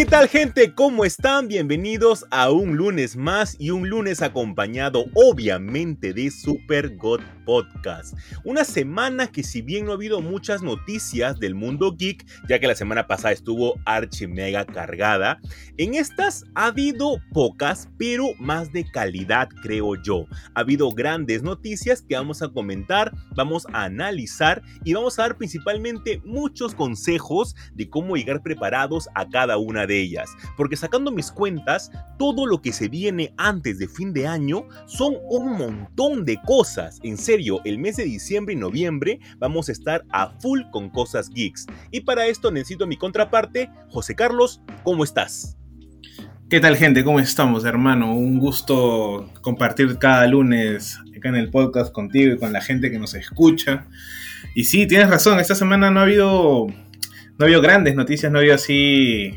¿Qué 0.00 0.06
tal 0.06 0.28
gente? 0.28 0.74
¿Cómo 0.74 1.04
están? 1.04 1.46
Bienvenidos 1.46 2.24
a 2.30 2.50
un 2.50 2.74
lunes 2.74 3.18
más 3.18 3.54
y 3.58 3.68
un 3.68 3.90
lunes 3.90 4.22
acompañado 4.22 5.04
obviamente 5.12 6.14
de 6.14 6.30
Super 6.30 6.96
God 6.96 7.20
Podcast. 7.44 8.16
Una 8.42 8.64
semana 8.64 9.26
que 9.26 9.42
si 9.42 9.60
bien 9.60 9.84
no 9.84 9.90
ha 9.90 9.96
habido 9.96 10.22
muchas 10.22 10.62
noticias 10.62 11.38
del 11.38 11.54
mundo 11.54 11.94
geek, 11.98 12.24
ya 12.48 12.58
que 12.58 12.66
la 12.66 12.74
semana 12.74 13.06
pasada 13.06 13.32
estuvo 13.32 13.78
archi 13.84 14.26
mega 14.26 14.64
cargada, 14.64 15.38
en 15.76 15.94
estas 15.94 16.46
ha 16.54 16.68
habido 16.68 17.20
pocas, 17.34 17.90
pero 17.98 18.28
más 18.38 18.72
de 18.72 18.90
calidad 18.90 19.50
creo 19.62 20.00
yo. 20.02 20.24
Ha 20.54 20.60
habido 20.60 20.90
grandes 20.92 21.42
noticias 21.42 22.00
que 22.00 22.14
vamos 22.14 22.40
a 22.40 22.48
comentar, 22.48 23.12
vamos 23.36 23.66
a 23.74 23.84
analizar 23.84 24.62
y 24.82 24.94
vamos 24.94 25.18
a 25.18 25.22
dar 25.22 25.36
principalmente 25.36 26.22
muchos 26.24 26.74
consejos 26.74 27.54
de 27.74 27.90
cómo 27.90 28.16
llegar 28.16 28.42
preparados 28.42 29.10
a 29.14 29.28
cada 29.28 29.58
una 29.58 29.86
de 29.86 29.89
ellas, 29.98 30.30
porque 30.56 30.76
sacando 30.76 31.10
mis 31.10 31.30
cuentas, 31.30 31.90
todo 32.18 32.46
lo 32.46 32.60
que 32.60 32.72
se 32.72 32.88
viene 32.88 33.32
antes 33.36 33.78
de 33.78 33.88
fin 33.88 34.12
de 34.12 34.26
año 34.26 34.66
son 34.86 35.14
un 35.28 35.56
montón 35.56 36.24
de 36.24 36.40
cosas. 36.46 36.98
En 37.02 37.16
serio, 37.16 37.60
el 37.64 37.78
mes 37.78 37.96
de 37.96 38.04
diciembre 38.04 38.54
y 38.54 38.56
noviembre 38.56 39.20
vamos 39.38 39.68
a 39.68 39.72
estar 39.72 40.04
a 40.10 40.30
full 40.40 40.62
con 40.70 40.90
cosas 40.90 41.30
geeks. 41.30 41.66
Y 41.90 42.00
para 42.00 42.26
esto 42.26 42.50
necesito 42.50 42.86
mi 42.86 42.96
contraparte, 42.96 43.70
José 43.88 44.14
Carlos, 44.14 44.62
¿cómo 44.82 45.04
estás? 45.04 45.56
¿Qué 46.50 46.58
tal 46.58 46.76
gente? 46.76 47.04
¿Cómo 47.04 47.20
estamos, 47.20 47.64
hermano? 47.64 48.12
Un 48.12 48.40
gusto 48.40 49.30
compartir 49.40 49.98
cada 49.98 50.26
lunes 50.26 50.98
acá 51.16 51.28
en 51.28 51.36
el 51.36 51.48
podcast 51.48 51.92
contigo 51.92 52.34
y 52.34 52.38
con 52.38 52.52
la 52.52 52.60
gente 52.60 52.90
que 52.90 52.98
nos 52.98 53.14
escucha. 53.14 53.86
Y 54.56 54.64
sí, 54.64 54.88
tienes 54.88 55.08
razón, 55.08 55.38
esta 55.38 55.54
semana 55.54 55.92
no 55.92 56.00
ha 56.00 56.02
habido 56.02 56.66
no 56.66 57.36
ha 57.38 57.44
habido 57.44 57.62
grandes 57.62 57.94
noticias, 57.94 58.32
no 58.32 58.38
ha 58.38 58.40
habido 58.40 58.56
así 58.56 59.32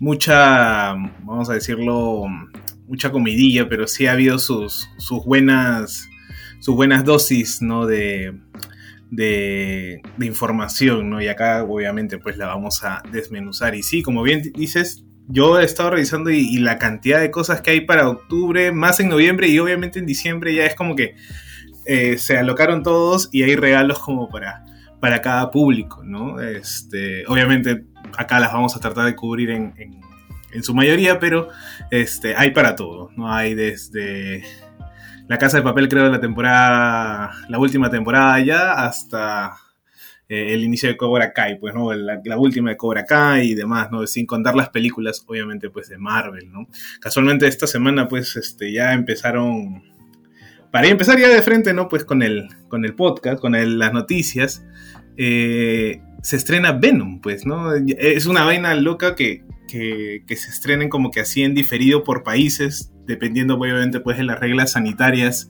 mucha, 0.00 0.94
vamos 1.22 1.50
a 1.50 1.54
decirlo, 1.54 2.24
mucha 2.86 3.10
comidilla, 3.10 3.68
pero 3.68 3.86
sí 3.86 4.06
ha 4.06 4.12
habido 4.12 4.38
sus, 4.38 4.88
sus 4.98 5.24
buenas, 5.24 6.08
sus 6.60 6.74
buenas 6.74 7.04
dosis, 7.04 7.62
¿no? 7.62 7.86
De, 7.86 8.34
de, 9.10 10.02
información, 10.20 11.10
¿no? 11.10 11.20
Y 11.20 11.28
acá 11.28 11.62
obviamente 11.64 12.18
pues 12.18 12.36
la 12.36 12.46
vamos 12.46 12.82
a 12.84 13.02
desmenuzar. 13.10 13.74
Y 13.74 13.82
sí, 13.82 14.02
como 14.02 14.22
bien 14.22 14.42
dices, 14.54 15.04
yo 15.28 15.58
he 15.58 15.64
estado 15.64 15.90
revisando 15.90 16.30
y, 16.30 16.58
la 16.58 16.78
cantidad 16.78 17.20
de 17.20 17.30
cosas 17.30 17.60
que 17.60 17.70
hay 17.70 17.80
para 17.80 18.08
octubre, 18.08 18.72
más 18.72 19.00
en 19.00 19.08
noviembre 19.08 19.48
y 19.48 19.58
obviamente 19.58 19.98
en 19.98 20.06
diciembre 20.06 20.54
ya 20.54 20.66
es 20.66 20.74
como 20.74 20.94
que 20.94 21.16
eh, 21.86 22.18
se 22.18 22.36
alocaron 22.36 22.82
todos 22.82 23.28
y 23.32 23.42
hay 23.42 23.56
regalos 23.56 23.98
como 23.98 24.28
para, 24.28 24.64
para 25.00 25.20
cada 25.20 25.50
público, 25.50 26.02
¿no? 26.04 26.40
Este, 26.40 27.24
obviamente 27.26 27.84
acá 28.16 28.40
las 28.40 28.52
vamos 28.52 28.76
a 28.76 28.80
tratar 28.80 29.06
de 29.06 29.14
cubrir 29.14 29.50
en, 29.50 29.72
su 30.62 30.74
mayoría, 30.74 31.18
pero 31.20 31.48
este, 31.90 32.34
hay 32.34 32.50
para 32.52 32.74
todo, 32.74 33.10
¿no? 33.14 33.30
Hay 33.30 33.54
desde 33.54 34.42
La 35.28 35.36
Casa 35.36 35.58
de 35.58 35.62
Papel, 35.62 35.88
creo, 35.88 36.08
la 36.08 36.20
temporada, 36.20 37.32
la 37.48 37.58
última 37.58 37.90
temporada 37.90 38.40
ya, 38.40 38.72
hasta 38.72 39.58
eh, 40.28 40.54
el 40.54 40.64
inicio 40.64 40.88
de 40.88 40.96
Cobra 40.96 41.32
Kai, 41.32 41.58
pues, 41.58 41.72
¿no? 41.74 41.92
La, 41.92 42.38
última 42.38 42.70
de 42.70 42.76
Cobra 42.76 43.04
Kai 43.04 43.50
y 43.50 43.54
demás, 43.54 43.90
¿no? 43.92 44.06
Sin 44.06 44.26
contar 44.26 44.56
las 44.56 44.70
películas, 44.70 45.22
obviamente, 45.26 45.70
pues, 45.70 45.88
de 45.88 45.98
Marvel, 45.98 46.50
¿no? 46.50 46.66
Casualmente 47.00 47.46
esta 47.46 47.66
semana, 47.66 48.08
pues, 48.08 48.34
este, 48.36 48.72
ya 48.72 48.92
empezaron... 48.92 49.82
Para 50.72 50.88
empezar 50.88 51.18
ya 51.18 51.28
de 51.28 51.42
frente, 51.42 51.72
¿no? 51.72 51.88
Pues 51.88 52.04
con 52.04 52.22
el, 52.22 52.48
con 52.68 52.84
el 52.84 52.94
podcast, 52.94 53.40
con 53.40 53.52
las 53.52 53.92
noticias. 53.92 54.64
Eh, 55.16 56.02
se 56.26 56.34
estrena 56.34 56.72
Venom, 56.72 57.20
pues, 57.20 57.46
¿no? 57.46 57.72
Es 57.72 58.26
una 58.26 58.42
vaina 58.42 58.74
loca 58.74 59.14
que, 59.14 59.44
que, 59.68 60.36
se 60.36 60.50
estrenen 60.50 60.88
como 60.88 61.12
que 61.12 61.20
así 61.20 61.44
en 61.44 61.54
diferido 61.54 62.02
por 62.02 62.24
países, 62.24 62.92
dependiendo 63.06 63.54
obviamente 63.54 64.00
pues 64.00 64.18
de 64.18 64.24
las 64.24 64.40
reglas 64.40 64.72
sanitarias 64.72 65.48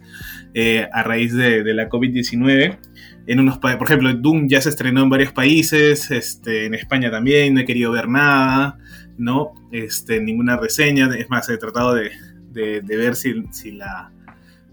eh, 0.53 0.87
a 0.93 1.03
raíz 1.03 1.33
de, 1.33 1.65
la 1.73 1.89
COVID-19. 1.89 2.79
En 3.27 3.41
unos 3.41 3.57
por 3.57 3.83
ejemplo, 3.85 4.13
Doom 4.13 4.49
ya 4.49 4.61
se 4.61 4.69
estrenó 4.69 5.03
en 5.03 5.09
varios 5.09 5.33
países, 5.33 6.11
este, 6.11 6.67
en 6.67 6.75
España 6.75 7.11
también, 7.11 7.55
no 7.55 7.61
he 7.61 7.65
querido 7.65 7.91
ver 7.93 8.11
nada, 8.11 8.77
¿no? 9.17 9.55
Este, 9.73 10.21
ninguna 10.21 10.59
reseña, 10.59 11.09
es 11.17 11.31
más, 11.31 11.49
he 11.49 11.57
tratado 11.57 11.95
de, 11.95 12.11
ver 12.53 13.17
si, 13.17 13.45
si, 13.51 13.71
la, 13.71 14.13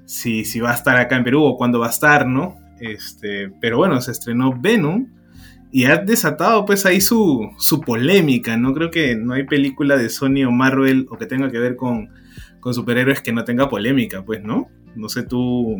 si, 0.03 0.43
si 0.43 0.59
va 0.59 0.71
a 0.71 0.75
estar 0.75 0.97
acá 0.97 1.15
en 1.15 1.23
Perú 1.23 1.45
o 1.45 1.55
cuándo 1.55 1.79
va 1.79 1.87
a 1.87 1.91
estar, 1.91 2.27
¿no? 2.27 2.57
Este, 2.81 3.49
pero 3.61 3.77
bueno, 3.77 4.01
se 4.01 4.11
estrenó 4.11 4.53
Venom 4.59 5.22
y 5.75 5.85
ha 5.85 5.97
desatado 5.97 6.65
pues 6.65 6.85
ahí 6.85 7.01
su, 7.01 7.49
su 7.57 7.81
polémica, 7.81 8.55
¿no? 8.57 8.75
Creo 8.75 8.91
que 8.91 9.15
no 9.15 9.33
hay 9.33 9.43
película 9.43 9.97
de 9.97 10.07
Sony 10.09 10.43
o 10.47 10.51
Marvel 10.51 11.07
o 11.09 11.17
que 11.17 11.25
tenga 11.25 11.49
que 11.51 11.57
ver 11.57 11.75
con, 11.75 12.11
con 12.59 12.75
superhéroes 12.75 13.21
que 13.21 13.33
no 13.33 13.43
tenga 13.43 13.69
polémica, 13.69 14.23
pues, 14.23 14.43
¿no? 14.43 14.69
No 14.95 15.09
sé, 15.09 15.23
tú, 15.23 15.75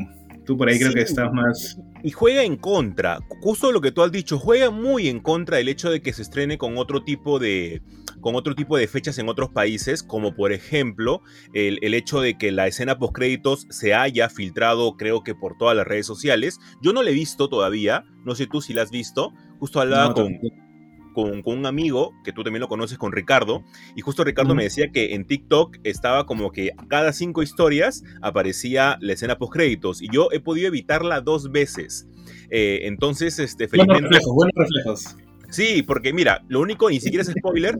tú 0.45 0.57
por 0.57 0.67
ahí 0.67 0.79
creo 0.79 0.93
que 0.93 1.01
estás 1.01 1.31
más... 1.31 1.79
Y 2.01 2.09
juega 2.09 2.41
en 2.43 2.57
contra, 2.57 3.19
justo 3.41 3.71
lo 3.71 3.81
que 3.81 3.91
tú 3.91 4.01
has 4.01 4.11
dicho, 4.11 4.39
juega 4.39 4.71
muy 4.71 5.09
en 5.09 5.19
contra 5.19 5.57
del 5.57 5.69
hecho 5.69 5.91
de 5.91 6.01
que 6.01 6.11
se 6.11 6.23
estrene 6.23 6.57
con 6.57 6.79
otro 6.79 7.03
tipo 7.03 7.37
de, 7.37 7.83
con 8.23 8.35
otro 8.35 8.55
tipo 8.55 8.75
de 8.75 8.87
fechas 8.87 9.19
en 9.19 9.29
otros 9.29 9.51
países, 9.51 10.01
como 10.01 10.35
por 10.35 10.51
ejemplo 10.51 11.21
el, 11.53 11.77
el 11.83 11.93
hecho 11.93 12.21
de 12.21 12.39
que 12.39 12.51
la 12.51 12.65
escena 12.65 12.97
post 12.97 13.13
créditos 13.13 13.67
se 13.69 13.93
haya 13.93 14.29
filtrado 14.29 14.97
creo 14.97 15.23
que 15.23 15.35
por 15.35 15.57
todas 15.57 15.77
las 15.77 15.85
redes 15.85 16.07
sociales. 16.07 16.59
Yo 16.81 16.91
no 16.93 17.03
la 17.03 17.11
he 17.11 17.13
visto 17.13 17.49
todavía, 17.49 18.05
no 18.25 18.33
sé 18.33 18.47
tú 18.47 18.61
si 18.61 18.73
la 18.73 18.81
has 18.81 18.89
visto, 18.89 19.33
Justo 19.63 19.79
hablaba 19.79 20.13
con, 20.13 20.33
con, 21.13 21.57
un 21.57 21.65
amigo, 21.65 22.11
que 22.25 22.33
tú 22.33 22.43
también 22.43 22.59
lo 22.59 22.67
conoces, 22.67 22.97
con 22.97 23.13
Ricardo, 23.13 23.63
y 23.95 24.01
justo 24.01 24.25
Ricardo 24.25 24.55
me 24.55 24.63
decía 24.63 24.91
que 24.91 25.13
en 25.13 25.25
TikTok 25.25 25.77
estaba 25.85 26.25
como 26.25 26.51
que 26.51 26.71
cada 26.89 27.13
cinco 27.13 27.41
historias 27.41 28.03
aparecía 28.21 28.97
la 28.99 29.13
escena 29.13 29.37
post 29.37 29.53
créditos, 29.53 30.01
y 30.01 30.09
yo 30.11 30.27
he 30.33 30.41
podido 30.41 30.67
evitarla 30.67 31.21
dos 31.21 31.49
veces. 31.49 32.09
Eh, 32.49 32.81
entonces, 32.83 33.39
este, 33.39 33.69
felizmente... 33.69 34.01
Buenos 34.01 34.11
reflejos, 34.11 34.35
buenos 34.35 34.53
reflejos. 34.57 35.17
Sí, 35.49 35.81
porque 35.81 36.11
mira, 36.11 36.43
lo 36.49 36.59
único, 36.59 36.89
ni 36.89 36.99
siquiera 36.99 37.21
es 37.21 37.31
spoiler, 37.31 37.79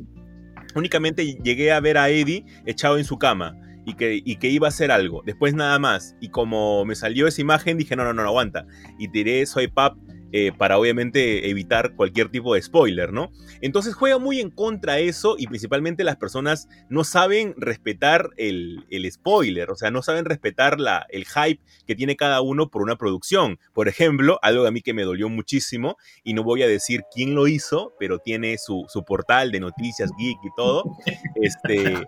únicamente 0.75 1.25
llegué 1.25 1.71
a 1.71 1.79
ver 1.79 1.97
a 1.97 2.09
Eddie 2.09 2.45
echado 2.65 2.97
en 2.97 3.05
su 3.05 3.17
cama. 3.17 3.57
Y 3.85 3.95
que, 3.95 4.21
y 4.23 4.37
que, 4.37 4.47
iba 4.47 4.67
a 4.67 4.69
hacer 4.69 4.91
algo. 4.91 5.23
Después 5.25 5.53
nada 5.55 5.77
más. 5.77 6.15
Y 6.21 6.29
como 6.29 6.85
me 6.85 6.95
salió 6.95 7.27
esa 7.27 7.41
imagen, 7.41 7.77
dije, 7.77 7.97
no, 7.97 8.05
no, 8.05 8.13
no, 8.13 8.21
aguanta. 8.21 8.65
Y 8.97 9.09
tiré 9.09 9.45
swipe 9.45 9.73
up 9.81 9.99
eh, 10.35 10.51
para 10.51 10.79
obviamente 10.79 11.51
evitar 11.51 11.95
cualquier 11.95 12.29
tipo 12.29 12.55
de 12.55 12.61
spoiler, 12.63 13.13
¿no? 13.13 13.31
Entonces 13.61 13.93
juega 13.93 14.17
muy 14.17 14.39
en 14.39 14.49
contra 14.49 14.97
eso 14.97 15.35
y 15.37 15.45
principalmente 15.45 16.03
las 16.03 16.15
personas 16.15 16.67
no 16.89 17.03
saben 17.03 17.53
respetar 17.55 18.31
el, 18.37 18.83
spoiler, 19.11 19.69
o 19.69 19.75
sea, 19.75 19.91
no 19.91 20.01
saben 20.01 20.25
respetar 20.25 20.79
la, 20.79 21.05
el 21.09 21.25
hype 21.25 21.61
que 21.85 21.93
tiene 21.95 22.15
cada 22.15 22.41
uno 22.41 22.71
por 22.71 22.81
una 22.81 22.95
producción. 22.95 23.59
Por 23.73 23.87
ejemplo, 23.87 24.39
algo 24.41 24.65
a 24.65 24.71
mí 24.71 24.81
que 24.81 24.95
me 24.95 25.03
dolió 25.03 25.29
muchísimo 25.29 25.97
y 26.23 26.33
no 26.33 26.43
voy 26.43 26.63
a 26.63 26.67
decir 26.67 27.03
quién 27.13 27.35
lo 27.35 27.47
hizo, 27.47 27.93
pero 27.99 28.17
tiene 28.17 28.57
su, 28.57 28.87
portal 29.05 29.51
de 29.51 29.59
noticias 29.59 30.09
geek 30.17 30.37
y 30.43 30.49
todo, 30.57 30.83
este, 31.35 32.03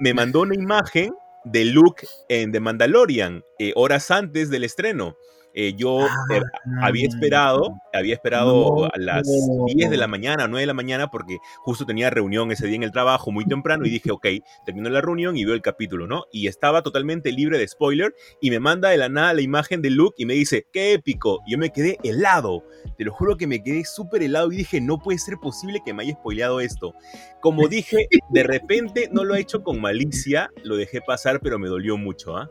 me 0.00 0.14
mandó 0.14 0.40
una 0.40 0.56
imagen 0.56 1.14
de 1.44 1.64
Luke 1.64 2.08
en 2.28 2.50
The 2.50 2.58
Mandalorian, 2.58 3.44
eh, 3.60 3.72
horas 3.76 4.10
antes 4.10 4.50
del 4.50 4.64
estreno. 4.64 5.16
Eh, 5.60 5.74
yo 5.76 6.06
eh, 6.06 6.06
ah, 6.30 6.86
había 6.86 7.08
esperado, 7.08 7.80
había 7.92 8.14
esperado 8.14 8.84
a 8.84 8.96
las 8.96 9.26
10 9.66 9.90
de 9.90 9.96
la 9.96 10.06
mañana, 10.06 10.46
9 10.46 10.60
de 10.60 10.66
la 10.68 10.72
mañana, 10.72 11.10
porque 11.10 11.38
justo 11.56 11.84
tenía 11.84 12.10
reunión 12.10 12.52
ese 12.52 12.68
día 12.68 12.76
en 12.76 12.84
el 12.84 12.92
trabajo 12.92 13.32
muy 13.32 13.44
temprano 13.44 13.84
y 13.84 13.90
dije, 13.90 14.12
ok, 14.12 14.24
termino 14.64 14.88
la 14.88 15.00
reunión 15.00 15.36
y 15.36 15.44
veo 15.44 15.56
el 15.56 15.60
capítulo, 15.60 16.06
¿no? 16.06 16.26
Y 16.30 16.46
estaba 16.46 16.82
totalmente 16.82 17.32
libre 17.32 17.58
de 17.58 17.66
spoiler 17.66 18.14
y 18.40 18.50
me 18.50 18.60
manda 18.60 18.90
de 18.90 18.98
la 18.98 19.08
nada 19.08 19.34
la 19.34 19.40
imagen 19.40 19.82
de 19.82 19.90
Luke 19.90 20.14
y 20.16 20.26
me 20.26 20.34
dice, 20.34 20.68
qué 20.72 20.92
épico. 20.92 21.40
Y 21.44 21.54
yo 21.54 21.58
me 21.58 21.70
quedé 21.70 21.98
helado, 22.04 22.62
te 22.96 23.02
lo 23.02 23.12
juro 23.12 23.36
que 23.36 23.48
me 23.48 23.60
quedé 23.60 23.84
súper 23.84 24.22
helado 24.22 24.52
y 24.52 24.58
dije, 24.58 24.80
no 24.80 24.98
puede 24.98 25.18
ser 25.18 25.38
posible 25.38 25.80
que 25.84 25.92
me 25.92 26.04
haya 26.04 26.14
spoileado 26.14 26.60
esto. 26.60 26.94
Como 27.40 27.66
dije, 27.66 28.06
de 28.30 28.42
repente 28.44 29.08
no 29.10 29.24
lo 29.24 29.34
he 29.34 29.40
hecho 29.40 29.64
con 29.64 29.80
malicia, 29.80 30.52
lo 30.62 30.76
dejé 30.76 31.00
pasar, 31.00 31.40
pero 31.40 31.58
me 31.58 31.66
dolió 31.66 31.96
mucho, 31.96 32.36
¿ah? 32.36 32.48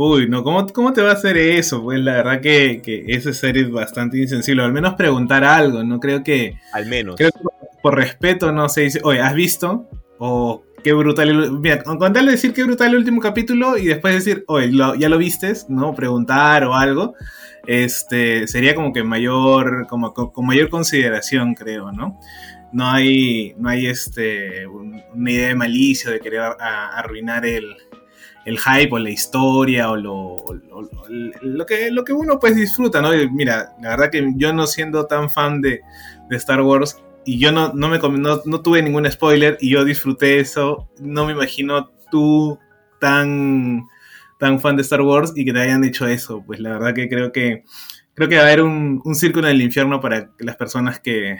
Uy, 0.00 0.28
no, 0.28 0.44
¿cómo, 0.44 0.64
¿cómo, 0.68 0.92
te 0.92 1.02
va 1.02 1.10
a 1.10 1.14
hacer 1.14 1.36
eso? 1.36 1.82
Pues 1.82 1.98
la 1.98 2.12
verdad 2.12 2.40
que, 2.40 2.80
que 2.80 3.04
ese 3.08 3.32
ser 3.32 3.58
es 3.58 3.68
bastante 3.68 4.16
insensible. 4.16 4.62
Al 4.62 4.72
menos 4.72 4.94
preguntar 4.94 5.42
algo, 5.42 5.82
no 5.82 5.98
creo 5.98 6.22
que... 6.22 6.56
Al 6.72 6.86
menos. 6.86 7.16
Creo 7.16 7.32
que 7.32 7.40
por 7.82 7.96
respeto 7.96 8.52
no 8.52 8.68
se 8.68 8.82
dice, 8.82 9.00
oye, 9.02 9.20
¿has 9.20 9.34
visto? 9.34 9.88
O 10.18 10.62
qué 10.84 10.92
brutal. 10.92 11.50
Mira, 11.58 11.82
con 11.82 11.98
tal 11.98 12.26
de 12.26 12.30
decir 12.30 12.52
qué 12.52 12.62
brutal 12.62 12.90
el 12.90 12.98
último 12.98 13.20
capítulo 13.20 13.76
y 13.76 13.86
después 13.86 14.14
decir, 14.14 14.44
oye, 14.46 14.70
ya 15.00 15.08
lo 15.08 15.18
vistes, 15.18 15.66
¿no? 15.68 15.92
Preguntar 15.96 16.62
o 16.62 16.76
algo. 16.76 17.14
Este, 17.66 18.46
sería 18.46 18.76
como 18.76 18.92
que 18.92 19.02
mayor, 19.02 19.88
como 19.88 20.14
con, 20.14 20.46
mayor 20.46 20.68
consideración, 20.68 21.54
creo, 21.54 21.90
¿no? 21.90 22.20
No 22.70 22.88
hay, 22.88 23.52
no 23.58 23.68
hay 23.68 23.86
este, 23.86 24.64
una 24.68 25.32
idea 25.32 25.48
de 25.48 25.54
malicia 25.56 26.12
de 26.12 26.20
querer 26.20 26.42
arruinar 26.60 27.44
el, 27.44 27.74
el 28.48 28.58
hype 28.58 28.88
o 28.92 28.98
la 28.98 29.10
historia 29.10 29.90
o 29.90 29.96
lo, 29.96 30.36
lo, 31.42 31.66
que, 31.66 31.90
lo 31.90 32.04
que 32.04 32.12
uno 32.14 32.40
pues 32.40 32.56
disfruta, 32.56 33.02
¿no? 33.02 33.10
mira, 33.30 33.74
la 33.82 33.90
verdad 33.90 34.10
que 34.10 34.32
yo 34.36 34.52
no 34.52 34.66
siendo 34.66 35.06
tan 35.06 35.28
fan 35.28 35.60
de, 35.60 35.82
de 36.30 36.36
Star 36.36 36.62
Wars, 36.62 36.96
y 37.26 37.38
yo 37.38 37.52
no, 37.52 37.74
no, 37.74 37.88
me, 37.88 37.98
no, 37.98 38.40
no 38.42 38.62
tuve 38.62 38.82
ningún 38.82 39.10
spoiler 39.10 39.58
y 39.60 39.70
yo 39.70 39.84
disfruté 39.84 40.40
eso. 40.40 40.88
No 40.98 41.26
me 41.26 41.32
imagino 41.32 41.90
tú 42.10 42.58
tan, 42.98 43.86
tan 44.38 44.60
fan 44.60 44.76
de 44.76 44.82
Star 44.82 45.02
Wars 45.02 45.34
y 45.36 45.44
que 45.44 45.52
te 45.52 45.60
hayan 45.60 45.84
hecho 45.84 46.06
eso. 46.06 46.42
Pues 46.46 46.58
la 46.58 46.70
verdad 46.70 46.94
que 46.94 47.06
creo 47.06 47.30
que 47.30 47.64
creo 48.14 48.30
que 48.30 48.36
va 48.36 48.42
a 48.42 48.46
haber 48.46 48.62
un, 48.62 49.02
un 49.04 49.14
círculo 49.14 49.46
en 49.46 49.56
el 49.56 49.60
infierno 49.62 50.00
para 50.00 50.30
las 50.38 50.56
personas 50.56 51.00
que, 51.00 51.36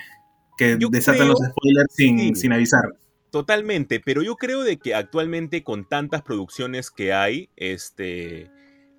que 0.59 0.77
desatan 0.91 1.29
los 1.29 1.39
spoilers 1.39 1.95
sin, 1.95 2.37
sin 2.37 2.53
avisar. 2.53 2.83
Totalmente, 3.31 4.01
pero 4.01 4.23
yo 4.23 4.37
creo 4.37 4.63
de 4.63 4.79
que 4.79 4.95
actualmente 4.95 5.63
con 5.63 5.87
tantas 5.87 6.23
producciones 6.23 6.91
que 6.91 7.13
hay, 7.13 7.51
este, 7.57 8.51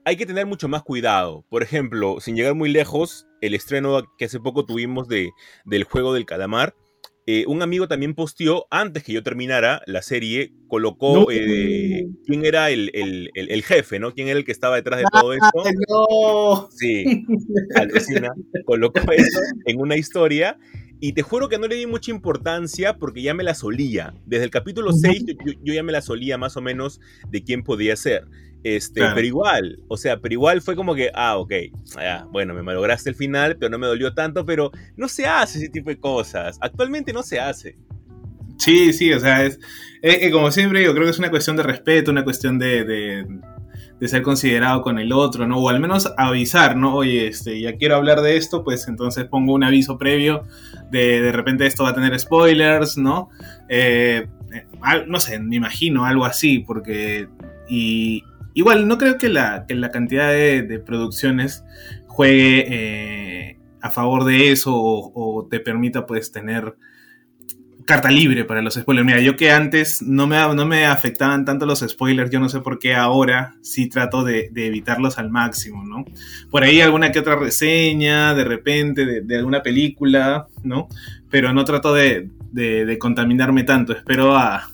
hay 0.06 0.18
que 0.18 0.26
tener 0.26 0.46
mucho 0.46 0.68
más 0.68 0.84
cuidado. 0.84 1.46
Por 1.50 1.64
ejemplo, 1.64 2.20
sin 2.20 2.36
llegar 2.36 2.54
muy 2.54 2.70
lejos, 2.70 3.28
el 3.42 3.56
estreno 3.56 4.04
que 4.18 4.26
hace 4.26 4.40
poco 4.40 4.66
tuvimos 4.66 5.08
de, 5.08 5.32
del 5.66 5.84
juego 5.84 6.14
del 6.14 6.26
calamar, 6.26 6.76
eh, 7.32 7.46
un 7.48 7.62
amigo 7.62 7.88
también 7.88 8.16
posteó, 8.16 8.66
antes 8.72 9.04
que 9.04 9.14
yo 9.14 9.22
terminara 9.22 9.84
la 9.86 10.02
serie, 10.02 10.52
colocó 10.68 11.32
eh, 11.32 12.08
quién 12.26 12.44
era 12.44 12.72
el, 12.72 13.64
jefe, 13.64 14.00
¿no? 14.00 14.14
¿Quién 14.14 14.30
era 14.30 14.40
el 14.40 14.46
que 14.46 14.52
estaba 14.52 14.78
detrás 14.78 15.00
de 15.00 15.06
todo 15.12 15.34
esto? 15.34 15.64
No. 15.88 16.70
Sí, 16.72 17.24
alucina. 17.76 18.32
colocó 18.66 19.12
eso 19.12 19.40
en 19.66 19.80
una 19.80 19.96
historia 19.96 20.58
y 21.00 21.14
te 21.14 21.22
juro 21.22 21.48
que 21.48 21.58
no 21.58 21.68
le 21.68 21.76
di 21.76 21.86
mucha 21.86 22.12
importancia 22.12 22.98
porque 22.98 23.22
ya 23.22 23.34
me 23.34 23.44
la 23.44 23.56
solía. 23.56 24.14
Desde 24.26 24.46
el 24.46 24.52
capítulo 24.52 24.92
6 24.92 25.26
yo, 25.64 25.74
ya 25.74 25.84
me 25.84 25.92
la 25.92 26.02
solía 26.02 26.38
más 26.38 26.58
o 26.58 26.62
menos 26.62 27.00
de 27.30 27.44
quién 27.44 27.64
podía 27.64 27.96
ser. 27.96 28.26
Este, 28.62 29.02
pero 29.16 29.26
igual, 29.26 29.80
o 29.88 29.96
sea, 29.96 30.20
pero 30.20 30.34
igual 30.34 30.62
fue 30.62 30.76
como 30.76 30.94
que, 30.94 31.10
ah, 31.14 31.38
ok, 31.38 31.54
bueno, 32.32 32.54
me 32.54 32.62
malograste 32.62 33.10
el 33.10 33.16
final, 33.16 33.56
pero 33.58 33.70
no 33.70 33.80
me 33.80 33.88
dolió 33.88 34.14
tanto, 34.14 34.46
pero 34.46 34.72
no 34.98 35.08
se 35.08 35.26
hace 35.26 35.60
ese 35.60 35.70
tipo 35.70 35.90
de 35.90 35.98
cosas. 35.98 36.58
Actualmente 36.60 37.14
no 37.14 37.24
se 37.24 37.40
hace. 37.40 37.78
Sí, 38.58 38.92
sí, 38.92 39.14
o 39.14 39.20
sea, 39.22 39.46
es, 39.46 39.58
como 40.34 40.52
siempre, 40.52 40.84
yo 40.84 40.92
creo 40.94 41.06
que 41.06 41.12
es 41.12 41.20
una 41.20 41.30
cuestión 41.30 41.56
de 41.56 41.64
respeto, 41.64 42.12
una 42.12 42.26
cuestión 42.26 42.60
de, 42.60 42.84
de, 42.84 43.26
ser 44.08 44.22
considerado 44.22 44.82
con 44.82 44.98
el 45.00 45.12
otro, 45.12 45.48
¿no? 45.48 45.58
O 45.58 45.70
al 45.70 45.80
menos 45.80 46.12
avisar, 46.18 46.76
¿no? 46.76 46.96
Oye, 46.96 47.28
este, 47.28 47.60
ya 47.60 47.76
quiero 47.76 47.96
hablar 47.96 48.22
de 48.22 48.38
esto, 48.38 48.64
pues 48.64 48.88
entonces 48.88 49.26
pongo 49.26 49.54
un 49.54 49.64
aviso 49.64 49.98
previo 49.98 50.44
de 50.90 51.22
de 51.22 51.32
repente 51.32 51.66
esto 51.66 51.84
va 51.84 51.90
a 51.90 51.96
tener 51.96 52.18
spoilers, 52.20 52.98
¿no? 52.98 53.30
Eh, 53.68 54.28
eh, 54.54 54.66
no 55.08 55.20
sé, 55.20 55.40
me 55.40 55.56
imagino 55.58 56.06
algo 56.06 56.26
así, 56.26 56.60
porque... 56.60 57.28
Y, 57.68 58.24
Igual, 58.54 58.88
no 58.88 58.98
creo 58.98 59.18
que 59.18 59.30
la, 59.30 59.66
la 59.70 59.90
cantidad 59.90 60.30
de, 60.32 60.84
producciones 60.86 61.64
juegue 62.08 62.66
eh, 62.68 63.60
a 63.82 63.90
favor 63.90 64.26
de 64.26 64.52
eso 64.52 64.74
o, 64.76 65.48
te 65.50 65.60
permita 65.60 66.06
pues 66.06 66.32
tener 66.32 66.76
carta 67.90 68.12
libre 68.12 68.46
para 68.46 68.62
los 68.62 68.76
spoilers. 68.76 69.04
Mira, 69.04 69.20
yo 69.20 69.36
que 69.36 69.50
antes 69.50 70.04
no 70.04 70.28
me, 70.28 70.38
no 70.54 70.66
me 70.68 70.86
afectaban 70.86 71.44
tanto 71.44 71.66
los 71.66 71.80
spoilers, 71.80 72.30
yo 72.30 72.40
no 72.40 72.48
sé 72.48 72.60
por 72.60 72.78
qué 72.78 72.94
ahora 72.94 73.56
sí 73.62 73.90
trato 73.90 74.24
de, 74.24 74.52
evitarlos 74.56 75.18
al 75.18 75.32
máximo, 75.32 75.84
¿no? 75.84 76.06
Por 76.52 76.64
ahí 76.64 76.82
alguna 76.82 77.12
que 77.12 77.18
otra 77.18 77.36
reseña, 77.36 78.36
de 78.36 78.44
repente, 78.44 79.24
de, 79.24 79.38
alguna 79.38 79.64
película, 79.64 80.48
¿no? 80.62 80.88
Pero 81.32 81.52
no 81.52 81.66
trato 81.66 81.96
de, 81.96 82.30
contaminarme 83.00 83.64
tanto, 83.64 83.94
espero 83.94 84.38
a, 84.38 84.70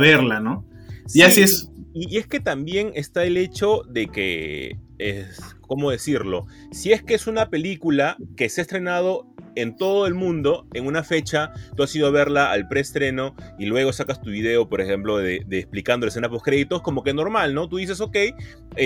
verla, 0.00 0.38
¿no? 0.38 0.64
Y 1.12 1.22
así 1.22 1.42
es 1.42 1.68
y, 1.92 2.18
es 2.18 2.26
que 2.28 2.38
también 2.38 2.92
está 2.94 3.24
el 3.24 3.36
hecho 3.36 3.82
de 3.88 4.06
que, 4.06 4.78
es, 4.98 5.40
¿cómo 5.60 5.90
decirlo? 5.90 6.46
Si 6.70 6.92
es 6.92 7.02
que 7.02 7.14
es 7.14 7.26
una 7.26 7.50
película 7.50 8.16
que 8.36 8.48
se 8.48 8.60
ha 8.60 8.62
estrenado 8.62 9.26
en 9.56 9.76
todo 9.76 10.06
el 10.06 10.14
mundo 10.14 10.66
en 10.74 10.86
una 10.86 11.02
fecha, 11.02 11.52
tú 11.76 11.82
has 11.82 11.94
ido 11.94 12.06
a 12.06 12.10
verla 12.10 12.50
al 12.50 12.68
preestreno 12.68 13.34
y 13.58 13.66
luego 13.66 13.92
sacas 13.92 14.20
tu 14.20 14.30
video, 14.30 14.68
por 14.68 14.80
ejemplo, 14.80 15.18
de, 15.18 15.44
explicando 15.50 16.06
la 16.06 16.10
escena 16.10 16.28
post 16.28 16.44
créditos, 16.44 16.82
como 16.82 17.02
que 17.02 17.14
normal, 17.14 17.54
¿no? 17.54 17.68
Tú 17.68 17.76
dices, 17.76 18.00
ok, 18.00 18.16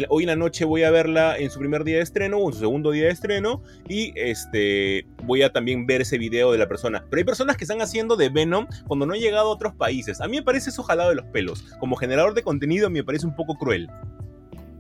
hoy 0.09 0.23
en 0.23 0.29
la 0.29 0.37
noche 0.37 0.65
voy 0.65 0.83
a 0.83 0.91
verla 0.91 1.37
en 1.39 1.51
su 1.51 1.59
primer 1.59 1.85
día 1.85 1.97
de 1.97 2.03
estreno 2.03 2.39
o 2.39 2.49
en 2.49 2.55
su 2.55 2.61
segundo 2.61 2.91
día 2.91 3.05
de 3.05 3.11
estreno 3.11 3.63
y 3.89 4.13
este 4.17 5.07
voy 5.25 5.43
a 5.43 5.53
también 5.53 5.87
ver 5.87 6.03
ese 6.03 6.19
video 6.19 6.53
de 6.53 6.59
la 6.59 6.69
persona. 6.69 7.05
Pero 7.11 7.21
hay 7.21 7.25
personas 7.25 7.57
que 7.57 7.65
están 7.65 7.81
haciendo 7.81 8.17
de 8.17 8.29
Venom 8.29 8.67
cuando 8.87 9.07
no 9.07 9.15
han 9.15 9.21
llegado 9.21 9.49
a 9.49 9.53
otros 9.53 9.75
países. 9.75 10.21
A 10.21 10.29
mí 10.29 10.37
me 10.37 10.43
parece 10.43 10.71
eso 10.71 10.83
jalado 10.83 11.11
de 11.11 11.17
los 11.17 11.27
pelos. 11.27 11.65
Como 11.79 11.97
generador 11.97 12.35
de 12.35 12.43
contenido 12.43 12.91
me 12.91 13.05
parece 13.05 13.27
un 13.27 13.35
poco 13.35 13.57
cruel. 13.57 13.89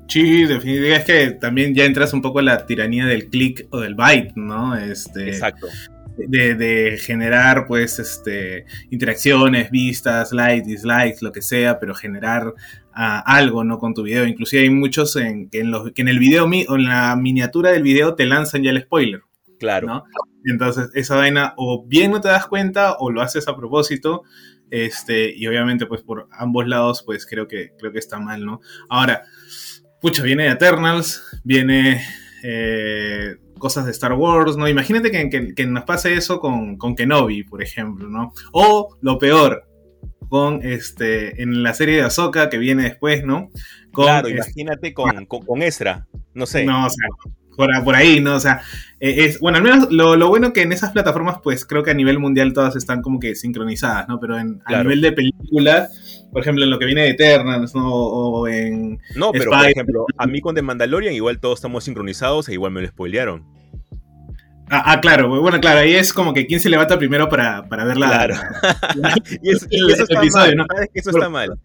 Sí, 0.08 0.46
definitivamente 0.46 0.94
es 0.96 1.04
que 1.04 1.30
también 1.32 1.74
ya 1.74 1.84
entras 1.84 2.12
un 2.14 2.22
poco 2.22 2.40
en 2.40 2.46
la 2.46 2.64
tiranía 2.64 3.04
del 3.04 3.28
click 3.28 3.66
o 3.70 3.80
del 3.80 3.94
byte, 3.94 4.32
¿no? 4.36 4.74
Este, 4.74 5.28
Exacto. 5.28 5.68
De, 6.16 6.98
generar, 7.00 7.66
pues, 7.68 7.98
este, 7.98 8.64
interacciones, 8.90 9.70
vistas, 9.70 10.32
likes, 10.32 10.66
dislikes, 10.66 11.18
lo 11.20 11.30
que 11.30 11.42
sea, 11.42 11.78
pero 11.78 11.94
generar 11.94 12.54
ah, 12.92 13.22
algo, 13.24 13.62
¿no? 13.62 13.78
Con 13.78 13.94
tu 13.94 14.02
video. 14.02 14.26
Inclusive 14.26 14.62
hay 14.62 14.70
muchos 14.70 15.14
en, 15.14 15.48
que, 15.48 15.60
en 15.60 15.70
los, 15.70 15.92
que 15.92 16.02
en 16.02 16.08
el 16.08 16.18
video, 16.18 16.44
o 16.44 16.74
en 16.74 16.84
la 16.84 17.14
miniatura 17.14 17.70
del 17.70 17.82
video 17.82 18.14
te 18.14 18.26
lanzan 18.26 18.64
ya 18.64 18.70
el 18.70 18.80
spoiler. 18.80 19.20
Claro. 19.60 19.86
¿no? 19.86 20.04
Entonces, 20.44 20.88
esa 20.94 21.16
vaina 21.16 21.54
o 21.56 21.84
bien 21.86 22.10
no 22.10 22.20
te 22.20 22.28
das 22.28 22.46
cuenta 22.46 22.96
o 22.98 23.10
lo 23.10 23.20
haces 23.20 23.46
a 23.46 23.56
propósito. 23.56 24.22
Este, 24.70 25.32
y 25.34 25.46
obviamente, 25.46 25.86
pues, 25.86 26.02
por 26.02 26.28
ambos 26.32 26.66
lados, 26.66 27.02
pues, 27.04 27.26
creo 27.26 27.46
que, 27.46 27.72
creo 27.78 27.92
que 27.92 27.98
está 27.98 28.18
mal, 28.18 28.44
¿no? 28.44 28.60
Ahora, 28.88 29.22
pucha, 30.00 30.22
viene 30.22 30.48
Eternals, 30.48 31.22
viene 31.44 32.02
eh, 32.42 33.36
cosas 33.58 33.84
de 33.84 33.90
Star 33.92 34.12
Wars, 34.12 34.56
¿no? 34.56 34.68
Imagínate 34.68 35.10
que, 35.10 35.66
nos 35.66 35.84
pase 35.84 36.14
eso 36.14 36.40
con, 36.40 36.76
con, 36.76 36.94
Kenobi, 36.94 37.42
por 37.44 37.62
ejemplo, 37.62 38.08
¿no? 38.08 38.32
O 38.52 38.96
lo 39.00 39.18
peor, 39.18 39.64
con 40.28 40.60
este, 40.62 41.42
en 41.42 41.62
la 41.62 41.74
serie 41.74 41.96
de 41.96 42.02
Ahsoka 42.02 42.48
que 42.48 42.58
viene 42.58 42.84
después, 42.84 43.24
¿no? 43.24 43.50
claro, 43.92 44.28
imagínate 44.28 44.94
con, 44.94 45.26
con, 45.26 45.62
Ezra, 45.62 46.06
no 46.34 46.46
sé. 46.46 46.64
No, 46.64 46.86
o 46.86 46.90
sea, 46.90 47.06
por, 47.82 47.96
ahí, 47.96 48.20
¿no? 48.20 48.36
O 48.36 48.40
sea, 48.40 48.60
eh, 49.00 49.24
es, 49.24 49.40
bueno, 49.40 49.58
al 49.58 49.64
menos 49.64 49.90
lo, 49.90 50.28
bueno 50.28 50.52
que 50.52 50.62
en 50.62 50.72
esas 50.72 50.92
plataformas, 50.92 51.38
pues 51.42 51.66
creo 51.66 51.82
que 51.82 51.90
a 51.90 51.94
nivel 51.94 52.20
mundial 52.20 52.52
todas 52.52 52.76
están 52.76 53.02
como 53.02 53.18
que 53.18 53.34
sincronizadas, 53.34 54.08
¿no? 54.08 54.20
Pero 54.20 54.38
en, 54.38 54.60
a 54.64 54.82
nivel 54.82 55.00
de 55.00 55.12
película 55.12 55.88
por 56.32 56.42
ejemplo, 56.42 56.64
en 56.64 56.70
lo 56.70 56.78
que 56.78 56.86
viene 56.86 57.02
de 57.02 57.10
Eternals, 57.10 57.74
¿no? 57.74 57.90
O 57.92 58.48
en. 58.48 59.00
No, 59.16 59.32
pero 59.32 59.50
por 59.50 59.64
ejemplo, 59.64 60.06
a 60.16 60.26
mí 60.26 60.40
con 60.40 60.54
The 60.54 60.62
Mandalorian 60.62 61.14
igual 61.14 61.40
todos 61.40 61.58
estamos 61.58 61.84
sincronizados 61.84 62.48
e 62.48 62.54
igual 62.54 62.72
me 62.72 62.82
lo 62.82 62.88
spoilearon. 62.88 63.44
Ah, 64.70 64.92
ah 64.92 65.00
claro, 65.00 65.28
bueno, 65.40 65.60
claro, 65.60 65.80
ahí 65.80 65.94
es 65.94 66.12
como 66.12 66.34
que 66.34 66.46
quién 66.46 66.60
se 66.60 66.68
levanta 66.68 66.98
primero 66.98 67.28
para, 67.28 67.66
para 67.68 67.84
ver 67.84 67.96
la. 67.96 68.08
Claro. 68.08 68.34
y, 69.42 69.50
eso, 69.50 69.66
está 69.70 70.22
mal, 70.32 70.56
¿no? 70.56 70.66
eso 70.92 71.10
está 71.10 71.28
mal. 71.28 71.58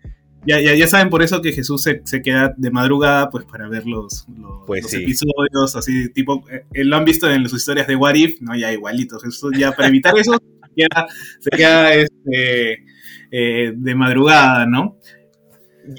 Ya, 0.45 0.59
ya, 0.59 0.73
ya, 0.75 0.87
saben 0.87 1.09
por 1.09 1.23
eso 1.23 1.41
que 1.41 1.53
Jesús 1.53 1.81
se, 1.83 2.01
se, 2.03 2.21
queda 2.21 2.53
de 2.57 2.69
madrugada 2.69 3.29
pues 3.29 3.45
para 3.45 3.69
ver 3.69 3.85
los, 3.85 4.25
los, 4.37 4.65
pues 4.67 4.93
episodios, 4.93 5.73
así 5.73 6.09
tipo, 6.09 6.43
eh, 6.49 6.83
lo 6.83 6.97
han 6.97 7.05
visto 7.05 7.31
en 7.31 7.47
sus 7.47 7.61
historias 7.61 7.87
de 7.87 7.95
What 7.95 8.15
If, 8.15 8.41
¿no? 8.41 8.53
Ya 8.53 8.71
igualitos. 8.73 9.23
Jesús 9.23 9.51
ya 9.57 9.71
para 9.71 9.87
evitar 9.87 10.17
eso 10.17 10.37
queda, 10.75 11.07
se 11.39 11.49
queda 11.51 11.93
este, 11.93 12.85
eh, 13.35 13.73
de 13.75 13.95
madrugada, 13.95 14.67
¿no? 14.67 14.99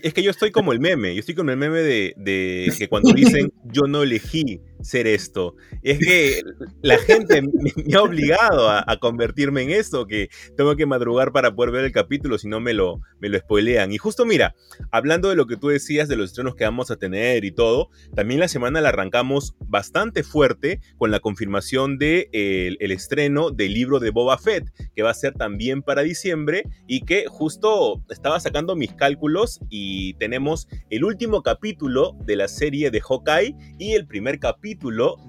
Es 0.04 0.14
que 0.14 0.22
yo 0.22 0.30
estoy 0.30 0.52
como 0.52 0.72
el 0.72 0.78
meme, 0.78 1.12
yo 1.14 1.18
estoy 1.18 1.34
como 1.34 1.50
el 1.50 1.56
meme 1.56 1.80
de, 1.80 2.14
de 2.16 2.72
que 2.78 2.88
cuando 2.88 3.12
dicen 3.12 3.52
yo 3.64 3.82
no 3.88 4.04
elegí 4.04 4.60
ser 4.84 5.06
esto. 5.06 5.56
Es 5.82 5.98
que 5.98 6.42
la 6.82 6.98
gente 6.98 7.42
me, 7.42 7.94
ha 7.94 8.02
obligado 8.02 8.70
a, 8.70 8.84
convertirme 9.00 9.62
en 9.62 9.70
esto, 9.70 10.06
que 10.06 10.28
tengo 10.56 10.76
que 10.76 10.86
madrugar 10.86 11.32
para 11.32 11.54
poder 11.54 11.72
ver 11.72 11.84
el 11.84 11.92
capítulo, 11.92 12.38
si 12.38 12.48
no 12.48 12.60
me 12.60 12.74
lo, 12.74 13.00
me 13.18 13.28
lo 13.28 13.38
spoilean. 13.38 13.92
Y 13.92 13.98
justo 13.98 14.24
mira, 14.24 14.54
hablando 14.90 15.30
de 15.30 15.36
lo 15.36 15.46
que 15.46 15.56
tú 15.56 15.68
decías 15.68 16.08
de 16.08 16.16
los 16.16 16.30
estrenos 16.30 16.54
que 16.54 16.64
vamos 16.64 16.90
a 16.90 16.96
tener 16.96 17.44
y 17.44 17.50
todo, 17.50 17.90
también 18.14 18.40
la 18.40 18.48
semana 18.48 18.80
la 18.80 18.90
arrancamos 18.90 19.54
bastante 19.66 20.22
fuerte 20.22 20.80
con 20.96 21.10
la 21.10 21.20
confirmación 21.20 21.98
de 21.98 22.28
el, 22.32 22.92
estreno 22.92 23.50
del 23.50 23.74
libro 23.74 23.98
de 23.98 24.10
Boba 24.10 24.38
Fett, 24.38 24.70
que 24.94 25.02
va 25.02 25.10
a 25.10 25.14
ser 25.14 25.34
también 25.34 25.82
para 25.82 26.02
diciembre 26.02 26.64
y 26.86 27.00
que 27.00 27.24
justo 27.26 28.04
estaba 28.08 28.38
sacando 28.38 28.76
mis 28.76 28.92
cálculos 28.92 29.60
y 29.68 30.14
tenemos 30.14 30.68
el 30.90 31.04
último 31.04 31.42
capítulo 31.42 32.16
de 32.24 32.36
la 32.36 32.48
serie 32.48 32.90
de 32.90 33.00
Hawkeye 33.00 33.56
y 33.78 33.94
el 33.94 34.06
primer 34.06 34.38
capítulo 34.38 34.73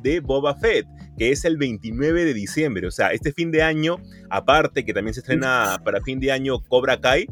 de 0.02 0.20
Boba 0.20 0.56
Fett, 0.56 0.86
que 1.18 1.32
es 1.32 1.46
el 1.46 1.58
29 1.58 2.26
de 2.26 2.34
diciembre. 2.34 2.88
O 2.88 2.92
sea, 2.92 3.10
este 3.10 3.32
fin 3.32 3.52
de 3.52 3.62
año, 3.64 3.98
aparte 4.30 4.86
que 4.86 4.94
también 4.94 5.14
se 5.14 5.22
estrena 5.22 5.82
para 5.84 6.02
fin 6.02 6.20
de 6.20 6.32
año 6.32 6.60
Cobra 6.60 7.00
Kai, 7.00 7.28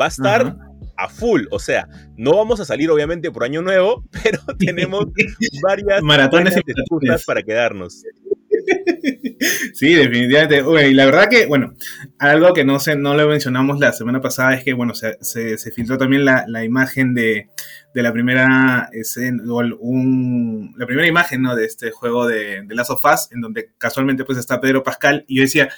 va 0.00 0.06
a 0.06 0.08
estar 0.08 0.56
a 0.96 1.08
full. 1.08 1.44
O 1.50 1.58
sea, 1.58 1.88
no 2.16 2.36
vamos 2.36 2.60
a 2.60 2.64
salir 2.64 2.90
obviamente 2.90 3.30
por 3.30 3.44
año 3.44 3.62
nuevo, 3.62 4.04
pero 4.22 4.40
tenemos 4.58 5.06
varias 5.62 6.02
maratones 6.02 6.56
excusas 6.56 7.24
para 7.24 7.42
quedarnos. 7.42 8.02
Sí, 9.80 9.94
definitivamente. 9.94 10.90
y 10.90 10.92
la 10.92 11.06
verdad 11.06 11.30
que, 11.30 11.46
bueno, 11.46 11.72
algo 12.18 12.52
que 12.52 12.66
no 12.66 12.78
sé, 12.78 12.96
no 12.96 13.14
lo 13.14 13.26
mencionamos 13.26 13.80
la 13.80 13.94
semana 13.94 14.20
pasada 14.20 14.52
es 14.52 14.62
que, 14.62 14.74
bueno, 14.74 14.92
se, 14.94 15.16
se, 15.22 15.70
filtró 15.70 15.96
también 15.96 16.26
la, 16.26 16.64
imagen 16.66 17.14
de, 17.14 17.48
la 17.94 18.12
primera 18.12 18.90
escena, 18.92 19.42
un, 19.78 20.74
la 20.76 20.84
primera 20.84 21.08
imagen, 21.08 21.40
¿no? 21.40 21.56
De 21.56 21.64
este 21.64 21.92
juego 21.92 22.26
de, 22.26 22.60
de 22.60 22.74
Last 22.74 22.90
of 22.90 23.02
Us, 23.06 23.32
en 23.32 23.40
donde 23.40 23.70
casualmente 23.78 24.22
pues 24.24 24.36
está 24.36 24.60
Pedro 24.60 24.82
Pascal, 24.82 25.24
y 25.26 25.36
yo 25.36 25.44
decía, 25.44 25.70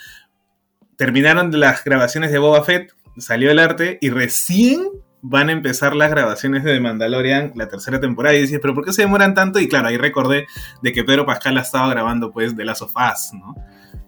terminaron 0.96 1.56
las 1.60 1.84
grabaciones 1.84 2.32
de 2.32 2.38
Boba 2.40 2.64
Fett, 2.64 2.92
salió 3.18 3.52
el 3.52 3.60
arte, 3.60 3.98
y 4.00 4.10
recién 4.10 4.80
van 5.22 5.48
a 5.48 5.52
empezar 5.52 5.94
las 5.94 6.10
grabaciones 6.10 6.64
de 6.64 6.74
The 6.74 6.80
Mandalorian, 6.80 7.52
la 7.54 7.68
tercera 7.68 8.00
temporada, 8.00 8.36
y 8.36 8.42
dices, 8.42 8.58
pero 8.60 8.74
¿por 8.74 8.84
qué 8.84 8.92
se 8.92 9.02
demoran 9.02 9.34
tanto? 9.34 9.60
Y 9.60 9.68
claro, 9.68 9.88
ahí 9.88 9.96
recordé 9.96 10.46
de 10.82 10.92
que 10.92 11.04
Pedro 11.04 11.24
Pascal 11.24 11.56
ha 11.58 11.62
estado 11.62 11.88
grabando 11.90 12.32
pues 12.32 12.56
The 12.56 12.64
Last 12.64 12.82
of 12.82 12.92
Us, 12.96 13.32
¿no? 13.32 13.54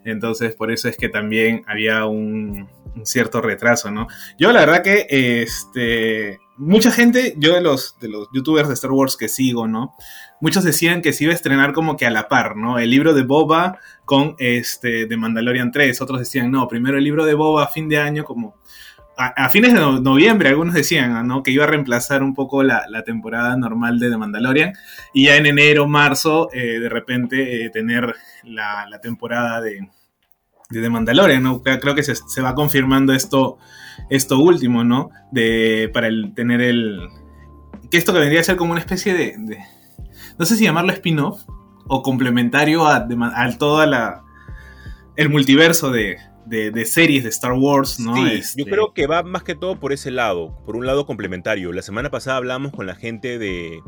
Entonces, 0.05 0.55
por 0.55 0.71
eso 0.71 0.89
es 0.89 0.97
que 0.97 1.09
también 1.09 1.63
había 1.67 2.05
un, 2.05 2.69
cierto 3.05 3.41
retraso, 3.41 3.91
¿no? 3.91 4.07
Yo 4.39 4.53
la 4.53 4.61
verdad 4.61 4.83
que, 4.83 5.07
este, 5.09 6.41
mucha 6.57 6.91
gente, 6.91 7.35
yo 7.39 7.55
de 7.55 7.61
los, 7.61 7.99
de 8.01 8.09
los 8.09 8.29
youtubers 8.33 8.69
de 8.69 8.75
Star 8.75 8.93
Wars 8.93 9.17
que 9.17 9.29
sigo, 9.29 9.67
¿no? 9.67 9.95
Muchos 10.41 10.65
decían 10.65 11.01
que 11.01 11.13
se 11.13 11.25
iba 11.25 11.33
a 11.33 11.37
estrenar 11.37 11.73
como 11.73 11.97
que 11.97 12.07
a 12.07 12.11
la 12.11 12.29
par, 12.29 12.57
¿no? 12.57 12.79
El 12.79 12.91
libro 12.91 13.15
de 13.15 13.23
Boba 13.23 13.79
con 14.05 14.37
este, 14.39 15.07
The 15.07 15.17
Mandalorian 15.17 15.73
3, 15.73 16.01
otros 16.01 16.19
decían, 16.19 16.51
no, 16.51 16.69
primero 16.69 16.99
el 16.99 17.05
libro 17.05 17.25
de 17.25 17.35
Boba 17.35 17.65
a 17.65 17.69
fin 17.69 17.89
de 17.89 17.99
año 17.99 18.25
como 18.25 18.57
a, 19.17 19.49
fines 19.49 19.73
de 19.73 19.81
noviembre 19.81 20.49
algunos 20.49 20.75
decían 20.75 21.27
¿no? 21.27 21.43
que 21.43 21.51
iba 21.51 21.65
a 21.65 21.69
reemplazar 21.69 22.23
un 22.23 22.35
poco 22.35 22.63
la, 22.63 22.87
temporada 23.05 23.57
normal 23.57 23.99
de 23.99 24.11
The 24.11 24.17
Mandalorian 24.17 24.73
y 25.13 25.27
ya 25.27 25.37
en 25.37 25.47
enero, 25.47 25.87
marzo, 25.87 26.49
eh, 26.53 26.79
de 26.81 26.89
repente 26.89 27.65
eh, 27.65 27.71
tener 27.71 28.15
la, 28.43 28.87
temporada 29.03 29.61
de, 29.61 29.89
de 30.71 30.83
The 30.83 30.91
Mandalorian, 30.91 31.43
¿no? 31.43 31.63
Creo 31.63 31.95
que 31.95 32.03
se, 32.03 32.43
va 32.43 32.55
confirmando 32.55 33.13
esto, 33.13 33.59
esto 34.11 34.39
último, 34.39 34.85
¿no? 34.85 35.11
De, 35.31 35.91
para 35.93 36.09
el, 36.09 36.33
tener 36.35 36.61
el... 36.61 37.01
Que 37.91 37.99
esto 37.99 38.13
que 38.13 38.21
vendría 38.21 38.41
a 38.41 38.45
ser 38.45 38.57
como 38.57 38.73
una 38.73 38.81
especie 38.81 39.15
de... 39.15 39.37
no 40.39 40.47
sé 40.47 40.57
si 40.57 40.65
llamarlo 40.65 40.93
spin-off 40.93 41.43
o 41.87 42.03
complementario 42.03 42.87
a, 42.87 43.07
a 43.35 43.59
toda 43.59 43.87
la... 43.87 44.23
el 45.17 45.29
multiverso 45.29 45.91
de, 45.91 46.17
de, 46.47 46.87
series 46.87 47.23
de 47.23 47.31
Star 47.31 47.53
Wars, 47.53 47.99
¿no? 48.01 48.15
Sí, 48.15 48.33
este 48.35 48.63
yo 48.63 48.67
creo 48.67 48.93
que 48.93 49.07
va 49.07 49.23
más 49.23 49.43
que 49.43 49.55
todo 49.55 49.79
por 49.79 49.93
ese 49.93 50.11
lado, 50.11 50.63
por 50.65 50.77
un 50.77 50.87
lado 50.87 51.07
complementario. 51.07 51.73
La 51.73 51.83
semana 51.83 52.11
pasada 52.11 52.37
hablamos 52.37 52.73
con 52.73 52.87
la 52.87 52.95
gente 52.95 53.39
de, 53.39 53.81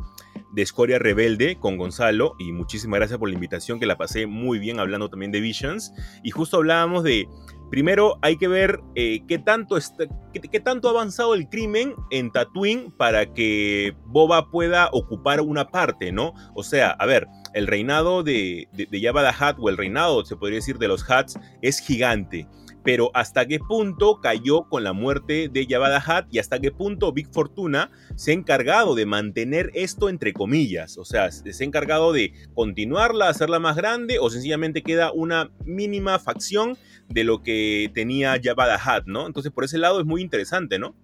de 0.53 0.63
Escoria 0.63 0.99
Rebelde, 0.99 1.57
con 1.59 1.77
Gonzalo, 1.77 2.35
y 2.39 2.53
muchísimas 2.53 2.99
gracias 2.99 3.19
por 3.19 3.29
la 3.29 3.35
invitación, 3.35 3.79
que 3.79 3.87
la 3.87 3.99
pasé 3.99 4.27
muy 4.27 4.59
bien 4.59 4.81
hablando 4.81 5.11
también 5.11 5.33
de 5.33 5.41
Visions. 5.41 5.93
Y 6.23 6.31
justo 6.31 6.57
hablábamos 6.57 7.05
de, 7.05 7.29
primero 7.71 8.19
hay 8.23 8.37
que 8.37 8.49
ver 8.49 8.81
eh, 8.95 9.21
qué, 9.27 9.39
tanto 9.39 9.77
está, 9.77 10.05
qué, 10.33 10.61
tanto 10.61 10.89
ha 10.89 10.93
avanzado 10.93 11.35
el 11.35 11.49
crimen 11.49 11.95
en 12.11 12.31
Tatooine 12.31 12.91
para 12.91 13.33
que 13.33 13.95
Boba 14.07 14.51
pueda 14.51 14.89
ocupar 14.93 15.41
una 15.41 15.69
parte, 15.69 16.13
¿no? 16.13 16.33
O 16.55 16.63
sea, 16.63 16.91
a 16.91 17.07
ver, 17.07 17.27
el 17.57 17.67
reinado 17.67 18.23
de, 18.23 18.69
de, 18.73 18.87
de 18.87 19.11
o 19.59 19.69
el 19.71 19.77
reinado, 19.79 20.25
se 20.27 20.37
podría 20.37 20.57
decir, 20.57 20.77
de 20.77 20.89
los 20.89 21.03
Hutts, 21.09 21.39
es 21.63 21.81
gigante. 21.81 22.47
Pero 22.85 23.11
hasta 23.15 23.47
qué 23.47 23.59
punto 23.59 24.21
cayó 24.21 24.69
con 24.69 24.85
la 24.85 24.93
muerte 24.93 25.49
de 25.49 25.67
Jabba 25.67 25.89
the 25.89 26.13
Hutt 26.13 26.27
y 26.31 26.39
hasta 26.39 26.61
qué 26.61 26.71
punto 26.71 27.13
Big 27.13 27.27
Fortuna 27.33 27.91
se 28.15 28.31
ha 28.31 28.35
encargado 28.35 28.95
de 28.95 29.07
mantener 29.07 29.71
esto 29.75 30.09
entre 30.09 30.35
comillas. 30.35 30.99
O 30.99 31.05
sea, 31.05 31.33
se 31.33 31.65
ha 31.65 31.67
encargado 31.67 32.13
de 32.13 32.33
continuarla, 32.55 33.29
hacerla 33.29 33.59
más 33.59 33.75
grande 33.75 34.19
o 34.21 34.31
sencillamente 34.31 34.83
queda 34.83 35.11
una 35.11 35.51
mínima 35.65 36.19
facción 36.19 36.77
de 37.09 37.25
lo 37.25 37.43
que 37.43 37.91
tenía 37.95 38.39
Jabba 38.41 38.69
the 38.69 38.83
Hutt, 38.83 39.07
¿no? 39.07 39.27
Entonces 39.27 39.51
por 39.51 39.65
ese 39.65 39.79
lado 39.79 39.99
es 39.99 40.07
muy 40.07 40.21
interesante, 40.21 40.79
¿no? 40.79 40.95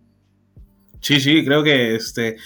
Sí, 1.01 1.19
sí, 1.19 1.45
creo 1.45 1.65
que 1.65 1.97
este, 1.97 2.37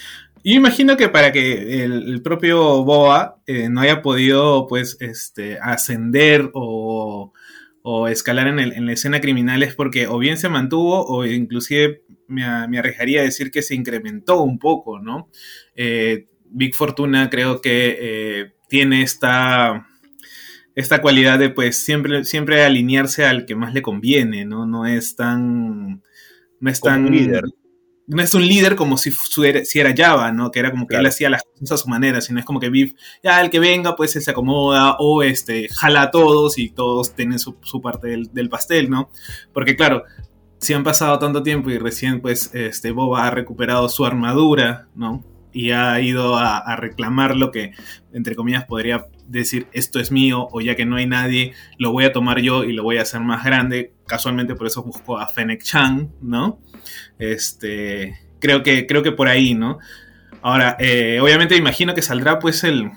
yo 0.47 0.53
imagino 0.53 0.95
que 0.95 1.09
para 1.09 1.33
que 1.33 1.83
el, 1.83 2.21
propio 2.21 2.85
Boa 2.85 3.41
eh, 3.47 3.67
no 3.67 3.81
haya 3.81 4.01
podido, 4.01 4.65
pues, 4.67 4.95
este, 5.01 5.59
ascender 5.59 6.51
o, 6.53 7.33
escalar 8.09 8.47
en, 8.47 8.85
la 8.85 8.93
escena 8.93 9.19
criminal 9.19 9.61
es 9.63 9.75
porque 9.75 10.07
o 10.07 10.17
bien 10.19 10.37
se 10.37 10.49
mantuvo 10.49 11.05
o 11.05 11.25
inclusive 11.25 12.03
me, 12.27 12.45
arriesgaría 12.45 13.21
a 13.21 13.23
decir 13.23 13.51
que 13.51 13.61
se 13.61 13.75
incrementó 13.75 14.41
un 14.41 14.57
poco, 14.57 14.99
¿no? 14.99 15.29
Eh, 15.75 16.27
Big 16.45 16.75
Fortuna 16.75 17.29
creo 17.29 17.59
que 17.59 17.97
eh, 17.99 18.53
tiene 18.69 19.01
esta, 19.01 19.87
esta 20.75 21.01
cualidad 21.01 21.39
de, 21.39 21.49
pues, 21.49 21.77
siempre, 21.77 22.23
siempre 22.23 22.63
alinearse 22.63 23.25
al 23.25 23.45
que 23.45 23.55
más 23.55 23.73
le 23.73 23.81
conviene, 23.81 24.45
¿no? 24.45 24.65
No 24.65 24.85
es 24.85 25.17
tan... 25.17 26.03
No 26.61 26.69
es 26.69 26.79
tan... 26.79 27.11
líder 27.11 27.43
no 28.07 28.21
es 28.21 28.33
un 28.33 28.47
líder 28.47 28.75
como 28.75 28.97
si, 28.97 29.11
si 29.11 29.79
era 29.79 29.93
Java, 29.95 30.31
¿no? 30.31 30.49
Que 30.49 30.59
era 30.59 30.71
como 30.71 30.87
que 30.87 30.95
él 30.95 31.05
hacía 31.05 31.29
las 31.29 31.43
cosas 31.43 31.73
a 31.73 31.83
su 31.83 31.89
manera, 31.89 32.21
sino 32.21 32.39
es 32.39 32.45
como 32.45 32.59
que 32.59 32.69
Biff, 32.69 32.93
ya 33.21 33.41
el 33.41 33.49
que 33.49 33.59
venga, 33.59 33.97
pues 33.97 34.15
él 34.15 34.21
se 34.21 34.31
acomoda 34.31 34.95
o 34.99 35.23
este, 35.23 35.67
jala 35.67 36.03
a 36.03 36.11
todos 36.11 36.57
y 36.57 36.69
todos 36.69 37.13
tienen 37.13 37.37
su, 37.37 37.55
parte 37.81 38.07
del, 38.31 38.49
pastel, 38.49 38.89
¿no? 38.89 39.09
Porque 39.53 39.75
claro, 39.75 40.03
si 40.57 40.73
han 40.73 40.85
pasado 40.85 41.19
tanto 41.19 41.43
tiempo 41.43 41.69
y 41.69 41.77
recién 41.77 42.21
pues 42.21 42.49
este, 42.53 42.91
Boba 42.91 43.27
ha 43.27 43.31
recuperado 43.31 43.89
su 43.89 44.05
armadura, 44.05 44.87
¿no? 44.95 45.23
Y 45.53 45.71
ha 45.71 45.99
ido 46.01 46.37
a, 46.37 46.57
a 46.57 46.75
reclamar 46.75 47.35
lo 47.35 47.51
que, 47.51 47.73
entre 48.13 48.35
comillas, 48.35 48.65
podría 48.65 49.07
decir 49.27 49.67
esto 49.73 49.99
es 49.99 50.11
mío 50.11 50.47
o 50.51 50.61
ya 50.61 50.75
que 50.75 50.85
no 50.85 50.95
hay 50.95 51.05
nadie, 51.05 51.53
lo 51.77 51.91
voy 51.91 52.05
a 52.05 52.13
tomar 52.13 52.39
yo 52.39 52.63
y 52.63 52.73
lo 52.73 52.83
voy 52.83 52.97
a 52.97 53.01
hacer 53.03 53.21
más 53.21 53.43
grande. 53.43 53.93
Casualmente 54.05 54.55
por 54.55 54.67
eso 54.67 54.83
busco 54.83 55.17
a 55.17 55.27
Fennec 55.27 55.63
Chan, 55.63 56.11
¿no? 56.21 56.59
Este, 57.19 58.19
creo 58.39 58.63
que, 58.63 58.87
creo 58.87 59.03
que 59.03 59.11
por 59.11 59.27
ahí, 59.27 59.53
¿no? 59.53 59.79
Ahora, 60.41 60.77
eh, 60.79 61.19
obviamente 61.21 61.55
imagino 61.55 61.93
que 61.93 62.01
saldrá 62.01 62.39
pues 62.39 62.63
el, 62.63 62.91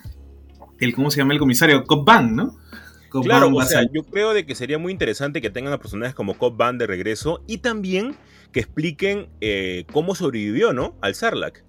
el 0.78 0.94
¿cómo 0.94 1.10
se 1.10 1.18
llama 1.18 1.32
el 1.32 1.38
comisario? 1.38 1.84
Bang, 2.04 2.32
¿no? 2.32 2.56
claro, 3.24 3.52
o 3.52 3.62
sea, 3.64 3.82
yo 3.92 4.04
creo 4.04 4.32
de 4.32 4.46
que 4.46 4.54
sería 4.54 4.78
muy 4.78 4.92
interesante 4.92 5.40
que 5.40 5.50
tengan 5.50 5.72
a 5.72 5.78
personajes 5.78 6.14
como 6.14 6.36
Bang 6.52 6.78
de 6.78 6.86
regreso 6.86 7.42
y 7.48 7.58
también 7.58 8.14
que 8.52 8.60
expliquen 8.60 9.28
eh, 9.40 9.84
cómo 9.92 10.14
sobrevivió, 10.14 10.72
¿no? 10.72 10.94
Al 11.00 11.16
Sarlacc. 11.16 11.64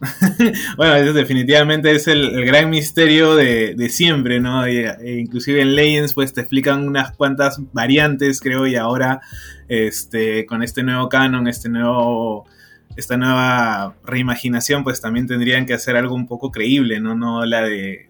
bueno, 0.76 0.94
eso 0.94 1.12
definitivamente 1.12 1.90
es 1.90 2.06
el, 2.08 2.44
gran 2.44 2.70
misterio 2.70 3.34
de, 3.34 3.88
siempre, 3.90 4.40
¿no? 4.40 4.64
E, 4.66 5.18
inclusive 5.18 5.60
en 5.60 5.74
Legends 5.74 6.14
pues 6.14 6.32
te 6.32 6.40
explican 6.40 6.86
unas 6.86 7.16
cuantas 7.16 7.60
variantes, 7.72 8.40
creo, 8.40 8.66
y 8.66 8.76
ahora 8.76 9.20
este, 9.68 10.46
con 10.46 10.62
este 10.62 10.82
nuevo 10.82 11.08
canon, 11.08 11.48
este 11.48 11.68
nuevo, 11.68 12.46
esta 12.96 13.16
nueva 13.16 13.96
reimaginación, 14.04 14.84
pues 14.84 15.00
también 15.00 15.26
tendrían 15.26 15.66
que 15.66 15.74
hacer 15.74 15.96
algo 15.96 16.14
un 16.14 16.26
poco 16.26 16.50
creíble, 16.52 17.00
¿no? 17.00 17.14
No 17.14 17.44
la 17.44 17.62
de 17.62 18.08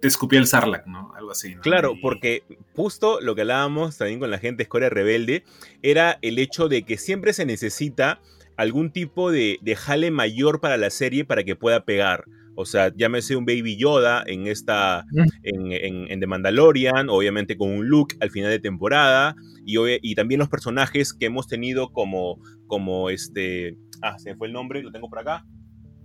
te 0.00 0.08
escupió 0.08 0.38
el 0.38 0.46
Sarlacc, 0.46 0.86
¿no? 0.86 1.12
Algo 1.16 1.30
así. 1.30 1.54
Claro, 1.56 1.94
porque 2.00 2.42
justo 2.74 3.18
lo 3.20 3.34
que 3.34 3.42
hablábamos 3.42 3.96
también 3.96 4.20
con 4.20 4.30
la 4.30 4.38
gente 4.38 4.62
Escoria 4.62 4.90
Rebelde 4.90 5.44
era 5.82 6.18
el 6.22 6.38
hecho 6.38 6.68
de 6.68 6.82
que 6.82 6.98
siempre 6.98 7.32
se 7.32 7.46
necesita 7.46 8.20
algún 8.56 8.90
tipo 8.90 9.30
de, 9.30 9.58
jale 9.76 10.10
mayor 10.10 10.60
para 10.60 10.76
la 10.76 10.90
serie 10.90 11.24
para 11.24 11.44
que 11.44 11.56
pueda 11.56 11.84
pegar. 11.84 12.24
O 12.54 12.64
sea, 12.64 12.90
llámese 12.96 13.36
un 13.36 13.44
Baby 13.44 13.76
Yoda 13.76 14.24
en 14.26 14.46
esta. 14.46 15.04
En, 15.42 15.72
en, 15.72 16.20
The 16.20 16.26
Mandalorian, 16.26 17.10
obviamente 17.10 17.58
con 17.58 17.70
un 17.70 17.88
look 17.88 18.14
al 18.20 18.30
final 18.30 18.50
de 18.50 18.58
temporada. 18.58 19.36
Y, 19.66 19.76
y 19.78 20.14
también 20.14 20.38
los 20.38 20.48
personajes 20.48 21.12
que 21.12 21.26
hemos 21.26 21.46
tenido 21.48 21.92
como. 21.92 22.40
como 22.66 23.10
este. 23.10 23.76
Ah, 24.00 24.18
se 24.18 24.30
me 24.30 24.36
fue 24.36 24.46
el 24.46 24.54
nombre, 24.54 24.82
lo 24.82 24.90
tengo 24.90 25.10
por 25.10 25.18
acá 25.18 25.44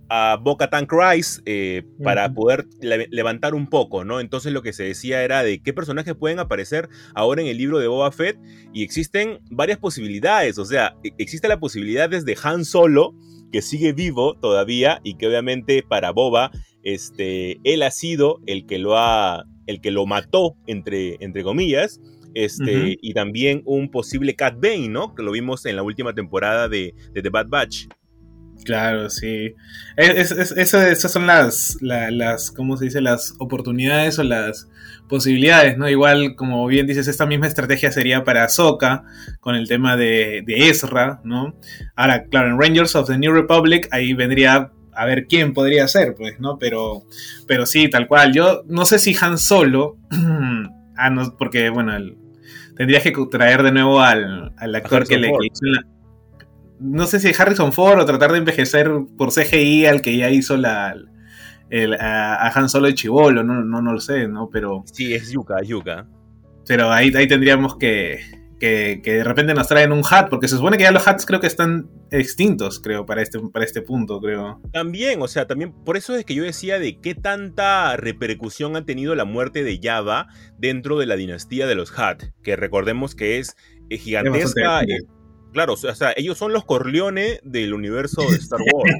a 0.08 0.38
Boca 0.40 0.68
Tan 0.68 0.86
eh, 1.46 1.82
para 2.02 2.32
poder 2.32 2.66
levantar 2.80 3.54
un 3.54 3.66
poco, 3.68 4.04
¿no? 4.04 4.20
Entonces 4.20 4.52
lo 4.52 4.62
que 4.62 4.72
se 4.72 4.84
decía 4.84 5.22
era 5.22 5.42
de 5.42 5.62
qué 5.62 5.72
personajes 5.72 6.14
pueden 6.14 6.38
aparecer 6.38 6.88
ahora 7.14 7.42
en 7.42 7.48
el 7.48 7.58
libro 7.58 7.78
de 7.78 7.86
Boba 7.86 8.12
Fett 8.12 8.38
y 8.72 8.82
existen 8.82 9.40
varias 9.50 9.78
posibilidades, 9.78 10.58
o 10.58 10.64
sea, 10.64 10.96
e, 11.02 11.12
existe 11.18 11.48
la 11.48 11.58
posibilidad 11.58 12.10
desde 12.10 12.36
Han 12.42 12.64
Solo, 12.64 13.14
que 13.52 13.62
sigue 13.62 13.92
vivo 13.92 14.34
todavía 14.34 15.00
y 15.04 15.16
que 15.16 15.26
obviamente 15.26 15.82
para 15.82 16.10
Boba, 16.10 16.50
este, 16.82 17.60
él 17.64 17.82
ha 17.82 17.90
sido 17.90 18.40
el 18.46 18.66
que 18.66 18.78
lo 18.78 18.98
ha, 18.98 19.44
el 19.66 19.80
que 19.80 19.90
lo 19.90 20.06
mató, 20.06 20.56
entre, 20.66 21.16
entre 21.20 21.42
comillas, 21.42 22.00
este, 22.34 22.96
y 23.00 23.12
también 23.12 23.62
un 23.66 23.90
posible 23.90 24.34
Cat 24.34 24.54
Bane, 24.60 24.88
¿no? 24.88 25.14
Que 25.14 25.22
lo 25.22 25.32
vimos 25.32 25.66
en 25.66 25.76
la 25.76 25.82
última 25.82 26.14
temporada 26.14 26.68
de, 26.68 26.94
de 27.12 27.22
The 27.22 27.28
Bad 27.28 27.48
Batch. 27.48 27.88
Claro, 28.64 29.10
sí. 29.10 29.54
Es, 29.96 30.30
es, 30.30 30.52
esas 30.52 31.12
son 31.12 31.26
las, 31.26 31.78
las, 31.80 32.50
¿cómo 32.50 32.76
se 32.76 32.86
dice? 32.86 33.00
Las 33.00 33.34
oportunidades 33.38 34.18
o 34.18 34.22
las 34.22 34.68
posibilidades, 35.08 35.76
¿no? 35.76 35.88
Igual, 35.88 36.36
como 36.36 36.66
bien 36.66 36.86
dices, 36.86 37.08
esta 37.08 37.26
misma 37.26 37.46
estrategia 37.46 37.90
sería 37.90 38.24
para 38.24 38.44
Ahsoka, 38.44 39.04
con 39.40 39.54
el 39.54 39.68
tema 39.68 39.96
de, 39.96 40.42
de 40.46 40.68
Ezra, 40.68 41.20
¿no? 41.24 41.56
Ahora, 41.96 42.24
claro, 42.24 42.48
en 42.48 42.60
Rangers 42.60 42.94
of 42.94 43.08
the 43.08 43.18
New 43.18 43.32
Republic, 43.32 43.88
ahí 43.90 44.14
vendría 44.14 44.70
a 44.94 45.06
ver 45.06 45.26
quién 45.26 45.54
podría 45.54 45.88
ser, 45.88 46.14
pues, 46.14 46.38
¿no? 46.38 46.58
Pero, 46.58 47.02
pero 47.46 47.66
sí, 47.66 47.88
tal 47.88 48.06
cual. 48.06 48.32
Yo 48.32 48.62
no 48.68 48.84
sé 48.84 48.98
si 48.98 49.16
Han 49.20 49.38
Solo, 49.38 49.96
ah, 50.96 51.10
no, 51.10 51.36
porque, 51.36 51.70
bueno, 51.70 51.92
tendrías 52.76 53.02
que 53.02 53.12
traer 53.30 53.62
de 53.62 53.72
nuevo 53.72 54.00
al, 54.00 54.52
actor 54.74 55.06
que 55.06 55.18
le 55.18 55.28
hizo 55.28 55.64
la, 55.64 55.84
no 56.82 57.06
sé 57.06 57.20
si 57.20 57.32
Harrison 57.36 57.72
Ford 57.72 58.00
o 58.00 58.04
tratar 58.04 58.32
de 58.32 58.38
envejecer 58.38 58.90
por 59.16 59.32
CGI 59.32 59.86
al 59.86 60.02
que 60.02 60.16
ya 60.16 60.30
hizo 60.30 60.56
la, 60.56 60.94
a, 62.00 62.52
Han 62.54 62.68
Solo 62.68 62.88
de 62.88 62.94
Chivolo, 62.94 63.42
no, 63.42 63.62
no, 63.62 63.80
no 63.80 63.92
lo 63.92 64.00
sé, 64.00 64.28
¿no? 64.28 64.50
Pero. 64.50 64.84
Sí, 64.92 65.14
es 65.14 65.30
Yuka, 65.30 65.62
Yuka. 65.62 66.06
Pero 66.66 66.92
ahí, 66.92 67.12
ahí 67.14 67.26
tendríamos 67.26 67.76
que, 67.76 68.20
que, 68.60 69.00
de 69.02 69.24
repente 69.24 69.52
nos 69.54 69.66
traen 69.66 69.90
un 69.90 70.02
hat, 70.08 70.28
porque 70.28 70.46
se 70.46 70.56
supone 70.56 70.76
que 70.76 70.84
ya 70.84 70.92
los 70.92 71.06
hats 71.06 71.26
creo 71.26 71.40
que 71.40 71.48
están 71.48 71.90
extintos, 72.10 72.78
creo, 72.78 73.04
para 73.04 73.20
este, 73.20 73.40
para 73.40 73.64
este 73.64 73.82
punto, 73.82 74.20
creo. 74.20 74.60
También, 74.72 75.20
o 75.22 75.28
sea, 75.28 75.46
también 75.46 75.72
por 75.72 75.96
eso 75.96 76.14
es 76.14 76.24
que 76.24 76.34
yo 76.34 76.44
decía 76.44 76.78
de 76.78 77.00
qué 77.00 77.14
tanta 77.14 77.96
repercusión 77.96 78.76
ha 78.76 78.84
tenido 78.84 79.14
la 79.16 79.24
muerte 79.24 79.64
de 79.64 79.80
Java 79.82 80.28
dentro 80.58 80.98
de 80.98 81.06
la 81.06 81.16
dinastía 81.16 81.66
de 81.66 81.74
los 81.74 81.98
hat, 81.98 82.22
que 82.44 82.54
recordemos 82.54 83.16
que 83.16 83.38
es 83.38 83.56
gigantesca. 83.90 84.82
Claro, 85.52 85.74
o 85.74 85.76
sea, 85.76 86.12
ellos 86.16 86.38
son 86.38 86.52
los 86.52 86.64
Corleone 86.64 87.40
del 87.42 87.74
universo 87.74 88.22
de 88.30 88.36
Star 88.36 88.60
Wars. 88.72 88.94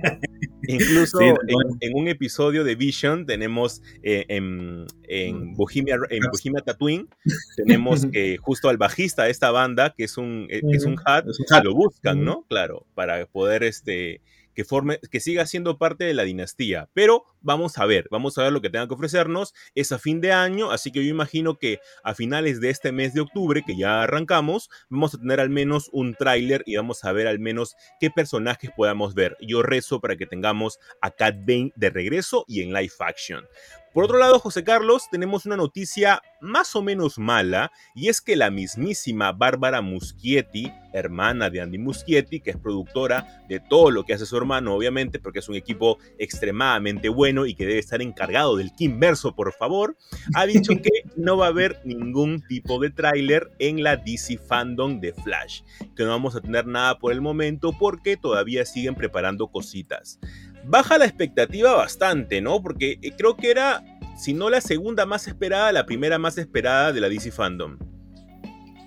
Incluso 0.69 1.19
en, 1.21 1.95
un 1.95 2.09
episodio 2.09 2.63
de 2.63 2.77
Vision 2.77 3.27
tenemos 3.27 3.83
eh, 4.03 4.25
en, 4.29 4.87
en, 5.09 5.55
Bohemia, 5.55 5.97
en 6.11 6.23
Bohemia 6.31 6.63
Tatooine, 6.65 7.09
tenemos 7.57 8.07
que 8.07 8.37
justo 8.37 8.69
al 8.69 8.77
bajista 8.77 9.25
de 9.25 9.31
esta 9.31 9.51
banda, 9.51 9.95
que 9.97 10.05
es 10.05 10.17
un, 10.17 10.47
eh, 10.51 10.61
es 10.71 10.85
un 10.85 10.97
hat, 11.05 11.25
lo 11.65 11.75
buscan, 11.75 12.23
¿no? 12.25 12.45
Claro, 12.49 12.87
para 12.95 13.27
poder 13.27 13.65
este, 13.65 14.21
que, 14.55 14.65
forme, 14.65 14.99
que 15.11 15.21
siga 15.21 15.47
siendo 15.47 15.79
parte 15.79 16.05
de 16.05 16.15
la 16.15 16.25
dinastía. 16.25 16.89
Pero 16.95 17.25
vamos 17.41 17.79
a 17.79 17.87
ver, 17.87 18.07
vamos 18.11 18.39
a 18.39 18.45
ver 18.45 18.53
lo 18.53 18.61
que 18.61 18.71
tenga 18.71 18.87
que 18.89 18.95
ofrecernos. 18.95 19.55
Es 19.75 19.93
a 19.93 19.99
fin 19.99 20.21
de 20.21 20.33
año, 20.33 20.71
así 20.71 20.91
que 20.91 21.05
yo 21.05 21.11
imagino 21.11 21.59
que 21.59 21.81
a 22.05 22.15
finales 22.15 22.61
de 22.61 22.71
este 22.71 22.93
mes 22.93 23.15
de 23.15 23.21
octubre, 23.21 23.63
que 23.67 23.77
ya 23.77 24.03
arrancamos, 24.03 24.71
vamos 24.89 25.15
a 25.15 25.19
tener 25.19 25.41
al 25.41 25.51
menos 25.51 25.89
un 25.93 26.15
tráiler 26.15 26.63
y 26.67 26.77
vamos 26.77 27.05
a 27.05 27.13
ver 27.13 27.27
al 27.27 27.39
menos 27.39 27.75
qué 28.01 28.11
personajes 28.11 28.71
podamos 28.77 29.15
ver. 29.15 29.37
Yo 29.41 29.63
rezo 29.63 30.01
para 30.01 30.17
que 30.17 30.27
tengamos 30.27 30.79
a 31.01 31.11
Cat 31.11 31.37
Bane 31.47 31.73
de 31.77 31.91
regreso 31.91 32.45
y 32.47 32.63
en 32.63 32.73
live 32.73 32.93
action. 33.01 33.45
Por 33.93 34.05
otro 34.05 34.17
lado, 34.17 34.39
José 34.39 34.65
Carlos, 34.65 35.09
tenemos 35.11 35.45
una 35.45 35.59
noticia 35.59 36.23
más 36.41 36.75
o 36.75 36.81
menos 36.81 37.19
mala, 37.19 37.71
y 37.95 38.09
es 38.09 38.23
que 38.23 38.37
la 38.37 38.51
mismísima 38.51 39.33
Bárbara 39.33 39.83
Muschietti, 39.83 40.73
hermana 40.95 41.51
de 41.51 41.61
Andy 41.61 41.77
Muschietti, 41.77 42.41
que 42.41 42.53
es 42.53 42.57
productora 42.57 43.45
de 43.51 43.61
todo 43.61 43.91
lo 43.91 44.05
que 44.05 44.15
hace 44.15 44.25
su 44.25 44.35
hermano, 44.35 44.75
obviamente, 44.75 45.19
porque 45.19 45.41
es 45.41 45.49
un 45.51 45.57
equipo 45.57 45.99
extremadamente 46.19 47.11
bueno 47.11 47.45
y 47.45 47.55
que 47.55 47.67
debe 47.67 47.81
estar 47.81 48.01
encargado 48.01 48.57
del 48.57 48.73
Verso, 48.97 49.35
por 49.35 49.53
favor, 49.53 49.95
ha 50.35 50.47
dicho 50.47 50.73
que 50.83 50.91
no 51.17 51.37
va 51.37 51.47
a 51.47 51.51
haber 51.51 51.79
ningún 51.85 52.43
tipo 52.49 52.81
de 52.81 52.89
tráiler 52.89 53.53
en 53.59 53.83
la 53.83 53.99
DC 53.99 54.39
Fandom 54.39 55.01
de 55.01 55.13
Flash, 55.13 55.61
que 55.95 56.05
no 56.05 56.09
vamos 56.09 56.35
a 56.35 56.41
tener 56.41 56.67
nada 56.67 56.99
por 56.99 57.13
el 57.13 57.21
momento 57.21 57.73
porque 57.79 58.17
todavía 58.17 58.65
siguen 58.65 58.95
preparando 58.95 59.49
cositas 59.49 60.19
baja 60.65 60.99
la 60.99 61.05
expectativa 61.05 61.75
bastante, 61.75 62.41
¿no? 62.41 62.63
Porque 62.63 62.99
eh, 63.03 63.13
creo 63.17 63.37
que 63.37 63.51
era, 63.51 63.83
si 64.17 64.35
no 64.35 64.51
la 64.51 64.61
segunda 64.61 65.07
más 65.07 65.27
esperada, 65.27 65.73
la 65.73 65.87
primera 65.87 66.19
más 66.19 66.39
esperada 66.39 66.93
de 66.93 67.01
la 67.01 67.09
DC 67.09 67.31
Fandom. 67.33 67.79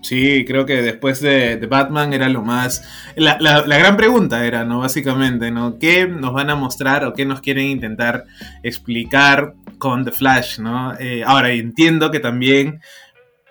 Sí, 0.05 0.45
creo 0.45 0.67
que 0.67 0.83
después 0.83 1.19
de, 1.19 1.57
Batman 1.67 2.13
era 2.13 2.29
lo 2.29 2.43
más... 2.43 2.83
La, 3.15 3.63
gran 3.63 3.97
pregunta 3.97 4.45
era, 4.45 4.63
¿no? 4.63 4.81
Básicamente, 4.81 5.49
¿no? 5.49 5.79
¿Qué 5.79 6.07
nos 6.07 6.31
van 6.31 6.51
a 6.51 6.55
mostrar 6.55 7.05
o 7.05 7.13
qué 7.13 7.25
nos 7.25 7.41
quieren 7.41 7.65
intentar 7.65 8.25
explicar 8.61 9.55
con 9.79 10.05
The 10.05 10.11
Flash, 10.11 10.59
¿no? 10.59 10.93
Eh, 10.99 11.23
ahora, 11.25 11.51
entiendo 11.53 12.11
que 12.11 12.19
también 12.19 12.81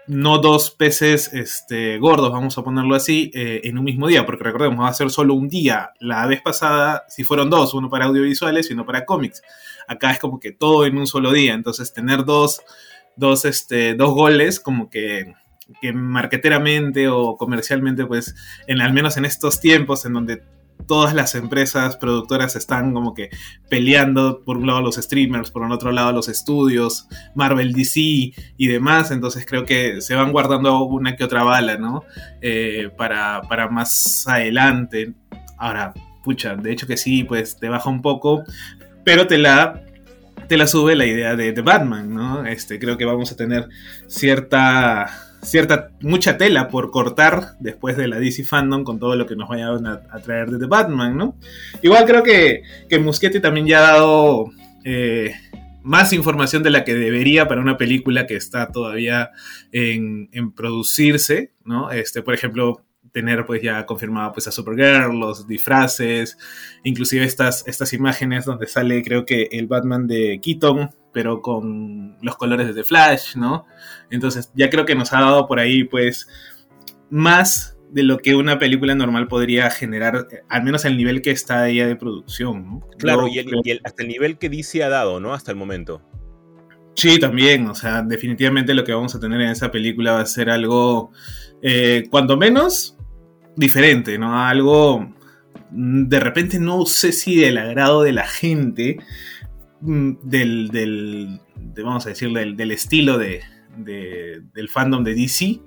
no 0.07 0.39
dos 0.39 0.71
peces 0.71 1.33
este, 1.33 1.99
gordos, 1.99 2.31
vamos 2.31 2.57
a 2.59 2.63
ponerlo 2.63 2.95
así, 2.95 3.31
eh, 3.35 3.63
en 3.65 3.79
un 3.79 3.85
mismo 3.85 4.07
día, 4.07 4.27
porque 4.27 4.45
recordemos, 4.45 4.85
va 4.85 4.89
a 4.89 4.95
ser 4.95 5.11
solo 5.11 5.35
un 5.35 5.49
día. 5.49 5.91
La 6.01 6.27
vez 6.27 6.43
pasada, 6.43 7.05
si 7.09 7.25
fueron 7.25 7.51
dos, 7.51 7.75
uno 7.75 7.89
para 7.89 8.07
audiovisuales 8.07 8.71
y 8.71 8.75
uno 8.75 8.85
para 8.85 9.05
cómics. 9.05 9.43
Acá 9.89 10.11
es 10.13 10.19
como 10.19 10.41
que 10.41 10.53
todo 10.53 10.87
en 10.87 10.99
un 10.99 11.07
solo 11.07 11.33
día, 11.33 11.55
entonces 11.55 11.93
tener 11.93 12.25
dos, 12.25 12.61
dos, 13.17 13.45
este, 13.45 13.95
dos 13.95 14.13
goles, 14.15 14.61
como 14.61 14.91
que, 14.91 15.35
que 15.81 15.93
marqueteramente 15.93 17.09
o 17.09 17.37
comercialmente, 17.37 18.05
pues, 18.07 18.35
en, 18.67 18.81
al 18.81 18.93
menos 18.93 19.17
en 19.17 19.25
estos 19.25 19.61
tiempos 19.61 20.05
en 20.05 20.13
donde 20.13 20.43
todas 20.87 21.15
las 21.15 21.35
empresas 21.35 21.97
productoras 21.97 22.57
están 22.57 22.93
como 22.93 23.15
que 23.15 23.31
peleando, 23.69 24.43
por 24.45 24.59
un 24.59 24.67
lado 24.67 24.83
los 24.83 24.97
streamers, 24.97 25.51
por 25.51 25.65
otro 25.71 25.93
lado 25.93 26.13
los 26.13 26.29
estudios, 26.29 27.09
Marvel 27.35 27.73
DC 27.73 28.01
y 28.01 28.67
demás, 28.69 29.11
entonces 29.11 29.47
creo 29.47 29.65
que 29.65 30.01
se 30.01 30.15
van 30.15 30.33
guardando 30.33 30.83
una 30.85 31.17
que 31.17 31.25
otra 31.25 31.43
bala, 31.43 31.79
¿no? 31.79 32.05
Eh, 32.41 32.91
para, 32.97 33.43
para 33.43 33.69
más 33.69 34.27
adelante. 34.29 35.15
Ahora, 35.59 35.95
pucha, 36.23 36.57
de 36.57 36.73
hecho 36.73 36.87
que 36.87 36.97
sí, 36.97 37.25
pues 37.25 37.57
te 37.59 37.69
baja 37.69 37.89
un 37.89 38.03
poco, 38.03 38.45
pero 39.05 39.27
te 39.27 39.39
la 39.39 39.81
te 40.49 40.59
la 40.59 40.67
sube 40.67 40.95
la 40.95 41.07
idea 41.07 41.37
de, 41.37 41.53
de 41.53 41.63
Batman, 41.63 42.15
¿no? 42.15 42.45
Este, 42.45 42.79
creo 42.79 42.99
que 42.99 43.07
vamos 43.07 43.33
a 43.33 43.37
tener 43.37 43.69
cierta 44.09 45.07
cierta, 45.45 45.91
mucha 46.01 46.37
tela 46.37 46.69
por 46.69 46.91
cortar 46.91 47.57
después 47.61 47.97
de 47.97 48.09
la 48.09 48.19
DC 48.19 48.45
Fandom 48.45 48.85
con 48.85 48.99
todo 48.99 49.17
lo 49.17 49.27
que 49.27 49.37
nos 49.37 49.49
vayan 49.49 49.87
a, 49.87 50.01
traer 50.21 50.51
de 50.51 50.59
The 50.59 50.67
Batman, 50.67 51.17
¿no? 51.17 51.37
Igual 51.83 52.05
creo 52.05 52.23
que, 52.23 52.63
que 52.89 52.99
Muschietti 52.99 53.41
también 53.41 53.67
ya 53.67 53.79
ha 53.79 53.93
dado 53.93 54.47
eh, 54.85 55.35
más 55.83 56.13
información 56.13 56.63
de 56.63 56.71
la 56.71 56.85
que 56.85 56.95
debería 56.95 57.47
para 57.47 57.61
una 57.61 57.77
película 57.77 58.27
que 58.27 58.37
está 58.37 58.73
todavía 58.73 59.31
en, 59.73 60.29
en 60.33 60.53
producirse, 60.53 61.53
¿no? 61.65 61.91
Este, 61.91 62.23
por 62.23 62.35
ejemplo, 62.35 62.84
tener 63.15 63.47
pues 63.47 63.63
ya 63.63 63.87
confirmado 63.87 64.33
pues 64.33 64.49
a 64.49 64.51
Supergirl, 64.51 65.17
los 65.19 65.47
disfraces, 65.47 66.37
inclusive 66.83 67.25
estas, 67.25 67.67
estas 67.69 67.93
imágenes 67.93 68.45
donde 68.45 68.67
sale 68.67 69.03
creo 69.05 69.25
que 69.25 69.49
el 69.53 69.69
Batman 69.69 70.09
de 70.09 70.41
Keaton, 70.43 70.91
pero 71.13 71.41
con 71.41 72.17
los 72.21 72.37
colores 72.37 72.67
de 72.67 72.75
The 72.75 72.83
Flash, 72.83 73.37
¿no? 73.37 73.67
Entonces 74.11 74.51
ya 74.57 74.69
creo 74.69 74.85
que 74.85 74.97
nos 74.97 75.13
ha 75.13 75.21
dado 75.21 75.47
por 75.47 75.61
ahí 75.61 75.85
pues 75.85 76.29
más 77.09 77.79
de 77.89 78.03
lo 78.03 78.19
que 78.19 78.35
una 78.35 78.59
película 78.59 78.97
normal 78.97 79.29
podría 79.29 79.71
generar, 79.71 80.27
al 80.49 80.65
menos 80.65 80.85
el 80.85 80.97
nivel 80.97 81.23
que 81.23 81.31
está 81.31 81.69
ella 81.69 81.87
de 81.87 81.95
producción, 81.95 82.65
¿no? 82.65 82.81
Claro, 82.99 83.29
y, 83.29 83.39
hasta 83.85 84.03
el 84.03 84.09
nivel 84.09 84.39
que 84.39 84.49
DC 84.49 84.83
ha 84.83 84.89
dado, 84.89 85.21
¿no? 85.21 85.33
Hasta 85.33 85.53
el 85.53 85.57
momento. 85.57 86.03
Sí, 86.97 87.21
también, 87.21 87.69
o 87.69 87.77
sea, 87.77 88.03
definitivamente 88.03 88.75
lo 88.75 88.83
que 88.83 88.93
vamos 88.93 89.15
a 89.15 89.21
tener 89.21 89.41
en 89.41 89.51
esa 89.51 89.71
película 89.71 90.15
va 90.15 90.21
a 90.21 90.27
ser 90.27 90.51
algo, 90.51 91.13
eh, 91.63 92.09
cuando 92.11 92.37
menos, 92.37 92.95
diferente, 93.57 94.19
¿no? 94.19 94.39
Algo 94.39 95.13
mm, 95.71 96.09
de 96.09 96.21
repente 96.21 96.59
no 96.59 96.87
sé 96.87 97.13
si 97.13 97.37
del 97.37 97.59
agrado 97.59 98.03
de 98.03 98.13
la 98.13 98.27
gente, 98.27 98.99
mm, 99.81 100.13
del, 100.23 100.69
del 100.69 101.41
vamos 101.83 102.07
a 102.07 102.11
decir, 102.11 102.31
del, 102.33 102.71
estilo 102.71 103.19
de, 103.19 103.43
del 103.77 104.69
fandom 104.69 105.03
de 105.05 105.15
DC, 105.15 105.61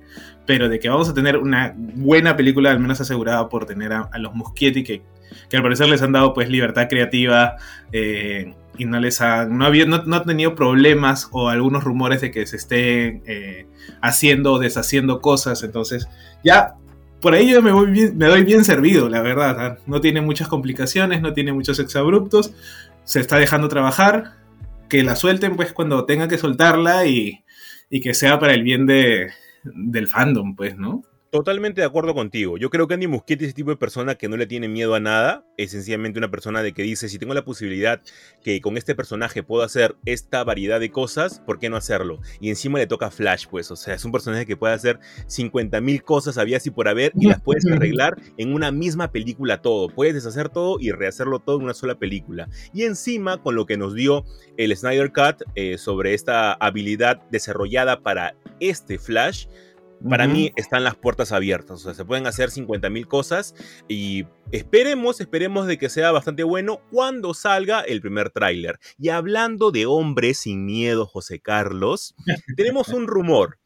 pero 0.46 0.70
de 0.70 0.80
que 0.80 0.90
vamos 0.90 1.10
a 1.10 1.14
tener 1.14 1.38
una 1.38 1.74
buena 1.76 2.36
película, 2.36 2.72
al 2.72 2.80
menos 2.80 3.02
asegurada 3.02 3.50
por 3.50 3.66
tener 3.66 3.92
a, 3.94 4.10
los 4.18 4.34
Muschietti, 4.34 4.84
que, 4.84 5.04
que, 5.50 5.58
al 5.58 5.64
parecer 5.64 5.90
les 5.90 6.02
han 6.02 6.14
dado 6.14 6.34
pues 6.34 6.50
libertad 6.50 6.88
creativa 6.90 7.58
eh, 7.92 8.56
y 8.78 8.86
no 8.86 9.00
les 9.00 9.20
han, 9.22 9.58
no, 9.58 9.66
había, 9.66 9.86
no, 9.86 9.98
han 9.98 10.26
tenido 10.26 10.56
problemas 10.56 11.28
o 11.32 11.50
algunos 11.50 11.84
rumores 11.84 12.22
de 12.22 12.32
que 12.32 12.46
se 12.46 12.56
estén 12.56 13.24
eh, 13.26 13.68
haciendo 14.02 14.54
o 14.54 14.60
deshaciendo 14.60 15.20
cosas, 15.20 15.64
entonces 15.64 16.08
ya 16.44 16.76
por 17.28 17.34
ahí 17.34 17.52
yo 17.52 17.62
me, 17.62 17.74
voy 17.74 17.92
bien, 17.92 18.18
me 18.18 18.28
doy 18.28 18.46
bien 18.46 18.64
servido, 18.64 19.10
la 19.10 19.22
verdad. 19.22 19.80
No 19.86 20.00
tiene 20.00 20.22
muchas 20.22 20.48
complicaciones, 20.48 21.22
no 21.22 21.34
tiene 21.34 21.52
muchos 21.52 21.78
exabruptos, 21.78 22.54
se 23.04 23.20
está 23.20 23.36
dejando 23.36 23.68
trabajar, 23.68 24.36
que 24.88 25.04
la 25.04 25.18
suelten 25.18 25.58
pues 25.58 25.74
cuando 25.74 26.06
tenga 26.06 26.30
que 26.30 26.38
soltarla 26.38 27.06
y, 27.06 27.44
que 27.90 28.14
sea 28.14 28.40
para 28.40 28.54
el 28.54 28.64
bien 28.64 28.86
de, 28.86 29.32
del 29.66 30.08
fandom, 30.08 30.56
pues, 30.56 30.78
¿no? 30.78 31.04
Totalmente 31.30 31.82
de 31.82 31.88
acuerdo 31.88 32.14
contigo. 32.14 32.58
Yo 32.58 32.70
creo 32.70 32.88
que 32.88 32.94
Andy 32.94 33.08
Muschietti 33.08 33.44
es 33.44 33.50
ese 33.50 33.56
tipo 33.56 33.70
de 33.70 33.76
persona 33.76 34.16
que 34.16 34.30
no 34.30 34.38
le 34.38 34.48
tiene 34.48 34.70
miedo 34.70 34.96
a 34.96 35.02
nada. 35.02 35.46
Es 35.58 35.72
sencillamente 35.72 36.20
una 36.20 36.32
persona 36.32 36.64
de 36.64 36.74
que 36.74 36.84
dice, 36.84 37.10
si 37.10 37.20
tengo 37.20 37.34
la 37.34 37.44
posibilidad 37.44 38.02
que 38.42 38.62
con 38.62 38.78
este 38.78 38.96
personaje 38.96 39.44
puedo 39.44 39.62
hacer 39.62 39.98
esta 40.06 40.46
variedad 40.46 40.80
de 40.80 40.90
cosas, 40.90 41.42
¿por 41.42 41.60
qué 41.60 41.70
no 41.70 41.76
hacerlo? 41.76 42.22
Y 42.40 42.48
encima 42.48 42.80
le 42.80 42.88
toca 42.88 43.12
Flash, 43.12 43.48
pues. 43.50 43.70
O 43.72 43.76
sea, 43.76 43.96
es 43.96 44.06
un 44.06 44.14
personaje 44.14 44.46
que 44.46 44.56
puede 44.56 44.74
hacer 44.74 45.00
50.000 45.28 46.02
cosas 46.02 46.38
había 46.38 46.58
así 46.58 46.72
por 46.72 46.88
haber 46.88 47.12
y 47.20 47.28
las 47.28 47.42
puedes 47.42 47.66
arreglar 47.66 48.16
en 48.38 48.54
una 48.54 48.72
misma 48.72 49.12
película 49.12 49.62
todo. 49.62 49.90
Puedes 49.90 50.14
deshacer 50.14 50.48
todo 50.48 50.78
y 50.80 50.92
rehacerlo 50.92 51.40
todo 51.40 51.58
en 51.58 51.64
una 51.64 51.74
sola 51.74 51.96
película. 51.96 52.48
Y 52.74 52.84
encima, 52.84 53.42
con 53.44 53.56
lo 53.56 53.66
que 53.66 53.76
nos 53.76 53.94
dio 53.94 54.24
el 54.56 54.76
Snyder 54.76 55.12
Cut 55.12 55.44
eh, 55.56 55.78
sobre 55.78 56.14
esta 56.14 56.54
habilidad 56.54 57.22
desarrollada 57.32 58.02
para 58.02 58.36
este 58.62 58.98
Flash, 58.98 59.48
para 60.10 60.28
mí 60.28 60.52
están 60.56 60.84
las 60.84 60.96
puertas 60.96 61.32
abiertas, 61.32 61.82
o 61.82 61.84
sea, 61.84 61.94
se 61.94 62.06
pueden 62.06 62.28
hacer 62.28 62.50
50.000 62.50 63.08
cosas 63.08 63.56
y 63.88 64.26
esperemos, 64.52 65.20
esperemos 65.22 65.68
de 65.68 65.78
que 65.78 65.90
sea 65.90 66.12
bastante 66.12 66.44
bueno 66.44 66.82
cuando 66.92 67.34
salga 67.34 67.82
el 67.82 68.02
primer 68.02 68.30
tráiler. 68.30 68.80
Y 68.98 69.10
hablando 69.10 69.72
de 69.72 69.86
hombres 69.86 70.40
sin 70.40 70.66
miedo, 70.66 71.06
José 71.06 71.40
Carlos, 71.40 72.16
tenemos 72.56 72.90
un 72.90 73.08
rumor. 73.08 73.60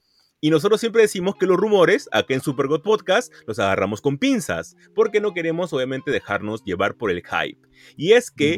Y 0.43 0.49
nosotros 0.49 0.79
siempre 0.79 1.03
decimos 1.03 1.35
que 1.35 1.45
los 1.45 1.57
rumores, 1.57 2.09
aquí 2.11 2.33
en 2.33 2.41
Super 2.41 2.65
God 2.67 2.81
Podcast, 2.81 3.31
los 3.45 3.59
agarramos 3.59 4.01
con 4.01 4.17
pinzas, 4.17 4.75
porque 4.95 5.21
no 5.21 5.35
queremos 5.35 5.71
obviamente 5.71 6.09
dejarnos 6.09 6.63
llevar 6.63 6.95
por 6.95 7.11
el 7.11 7.21
hype. 7.21 7.59
Y 7.95 8.13
es 8.13 8.31
que 8.31 8.57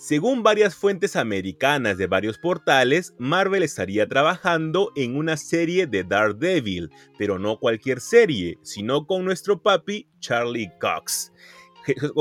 según 0.00 0.42
varias 0.42 0.74
fuentes 0.74 1.14
americanas 1.14 1.98
de 1.98 2.06
varios 2.06 2.38
portales, 2.38 3.14
Marvel 3.18 3.62
estaría 3.62 4.08
trabajando 4.08 4.92
en 4.96 5.14
una 5.14 5.36
serie 5.36 5.86
de 5.86 6.04
Daredevil, 6.04 6.88
pero 7.18 7.38
no 7.38 7.58
cualquier 7.58 8.00
serie, 8.00 8.58
sino 8.62 9.06
con 9.06 9.26
nuestro 9.26 9.60
papi 9.60 10.08
Charlie 10.18 10.72
Cox. 10.80 11.32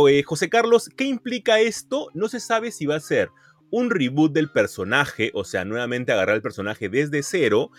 Eh, 0.10 0.24
José 0.24 0.50
Carlos, 0.50 0.90
¿qué 0.98 1.06
implica 1.06 1.62
esto? 1.62 2.10
No 2.14 2.28
se 2.28 2.42
sabe 2.42 2.72
si 2.72 2.86
va 2.86 2.96
a 2.96 3.00
ser 3.00 3.30
un 3.72 3.90
reboot 3.90 4.34
del 4.34 4.52
personaje, 4.52 5.32
o 5.34 5.46
sea, 5.46 5.64
nuevamente 5.64 6.12
agarrar 6.12 6.36
el 6.36 6.42
personaje 6.42 6.90
desde 6.90 7.24
cero, 7.24 7.72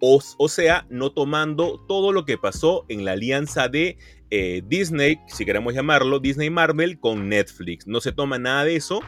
o, 0.00 0.48
sea, 0.48 0.86
no 0.90 1.10
tomando 1.12 1.84
todo 1.88 2.12
lo 2.12 2.24
que 2.24 2.38
pasó 2.38 2.84
en 2.88 3.04
la 3.04 3.12
alianza 3.12 3.68
de 3.68 3.96
eh, 4.30 4.62
Disney, 4.66 5.20
si 5.26 5.44
queremos 5.44 5.74
llamarlo, 5.74 6.20
Disney 6.20 6.50
Marvel 6.50 7.00
con 7.00 7.28
Netflix. 7.28 7.86
No 7.86 8.00
se 8.00 8.12
toma 8.12 8.38
nada 8.38 8.64
de 8.64 8.76
eso, 8.76 9.00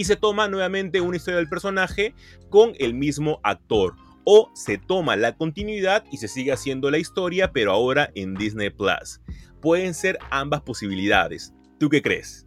y 0.00 0.04
se 0.04 0.16
toma 0.16 0.48
nuevamente 0.48 1.02
una 1.02 1.18
historia 1.18 1.36
del 1.36 1.50
personaje 1.50 2.14
con 2.48 2.72
el 2.78 2.94
mismo 2.94 3.38
actor. 3.42 3.96
O 4.24 4.50
se 4.54 4.78
toma 4.78 5.14
la 5.14 5.36
continuidad 5.36 6.04
y 6.10 6.16
se 6.16 6.26
sigue 6.26 6.52
haciendo 6.52 6.90
la 6.90 6.96
historia, 6.96 7.52
pero 7.52 7.72
ahora 7.72 8.10
en 8.14 8.32
Disney 8.32 8.70
Plus. 8.70 9.20
Pueden 9.60 9.92
ser 9.92 10.18
ambas 10.30 10.62
posibilidades. 10.62 11.52
¿Tú 11.78 11.90
qué 11.90 12.00
crees? 12.00 12.46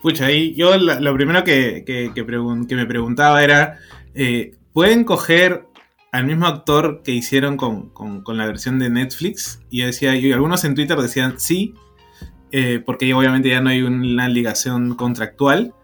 Pucha, 0.00 0.24
ahí 0.24 0.54
yo 0.54 0.74
lo 0.78 1.14
primero 1.14 1.44
que, 1.44 1.84
que, 1.84 2.76
me 2.76 2.86
preguntaba 2.86 3.44
era, 3.44 3.78
eh, 4.14 4.56
¿pueden 4.72 5.04
coger 5.04 5.66
al 6.12 6.24
mismo 6.24 6.46
actor 6.46 7.02
que 7.02 7.12
hicieron 7.12 7.58
con, 7.58 8.24
la 8.26 8.46
versión 8.46 8.78
de 8.78 8.88
Netflix? 8.88 9.60
Y 9.68 9.82
decía, 9.82 10.16
y 10.16 10.32
algunos 10.32 10.64
en 10.64 10.76
Twitter 10.76 10.96
decían 10.96 11.38
sí, 11.38 11.74
eh, 12.52 12.82
porque 12.86 13.12
obviamente 13.12 13.50
ya 13.50 13.60
no 13.60 13.68
hay 13.68 13.82
una 13.82 14.30
ligación 14.30 14.94
contractual. 14.94 15.74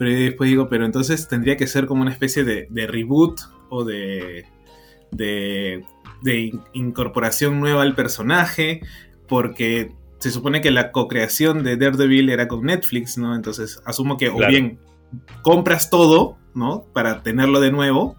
Pero 0.00 0.18
después 0.18 0.48
digo, 0.48 0.70
pero 0.70 0.86
entonces 0.86 1.28
tendría 1.28 1.58
que 1.58 1.66
ser 1.66 1.84
como 1.84 2.00
una 2.00 2.10
especie 2.10 2.42
de, 2.42 2.86
reboot 2.86 3.38
o 3.68 3.84
de, 3.84 4.46
de, 5.10 5.84
incorporación 6.72 7.60
nueva 7.60 7.82
al 7.82 7.94
personaje, 7.94 8.80
porque 9.28 9.92
se 10.18 10.30
supone 10.30 10.62
que 10.62 10.70
la 10.70 10.90
co-creación 10.90 11.62
de 11.64 11.76
Daredevil 11.76 12.30
era 12.30 12.48
con 12.48 12.62
Netflix, 12.62 13.18
¿no? 13.18 13.36
Entonces 13.36 13.82
asumo 13.84 14.16
que 14.16 14.30
o 14.30 14.38
bien 14.38 14.78
compras 15.42 15.90
todo, 15.90 16.38
¿no? 16.54 16.86
Para 16.94 17.22
tenerlo 17.22 17.60
de 17.60 17.70
nuevo, 17.70 18.16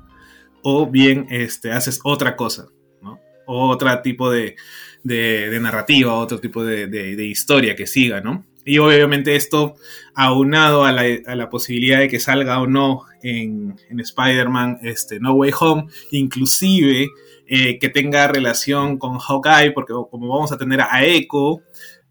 o 0.61 0.85
bien 0.85 1.25
este, 1.31 1.71
haces 1.71 1.99
otra 2.03 2.35
cosa, 2.35 2.67
¿no? 3.01 3.19
otro 3.47 4.01
tipo 4.03 4.29
de, 4.29 4.55
de, 5.01 5.59
narrativa, 5.59 6.13
otro 6.13 6.39
tipo 6.39 6.63
de, 6.63 6.85
de, 6.85 7.25
historia 7.25 7.75
que 7.75 7.87
siga, 7.87 8.21
¿no? 8.21 8.45
Y 8.65 8.77
obviamente 8.77 9.35
esto 9.35 9.75
aunado 10.13 10.83
a 10.83 10.91
la, 10.91 11.49
posibilidad 11.49 11.99
de 11.99 12.07
que 12.07 12.19
salga 12.19 12.61
o 12.61 12.67
no 12.67 13.05
en, 13.23 13.75
Spider-Man 13.89 14.79
este, 14.83 15.19
No 15.19 15.33
Way 15.33 15.51
Home, 15.59 15.87
inclusive 16.11 17.07
eh, 17.47 17.79
que 17.79 17.89
tenga 17.89 18.27
relación 18.27 18.97
con 18.97 19.17
Hawkeye, 19.17 19.71
porque 19.71 19.93
como 20.09 20.27
vamos 20.27 20.51
a 20.51 20.57
tener 20.57 20.81
a 20.81 21.03
Echo 21.03 21.61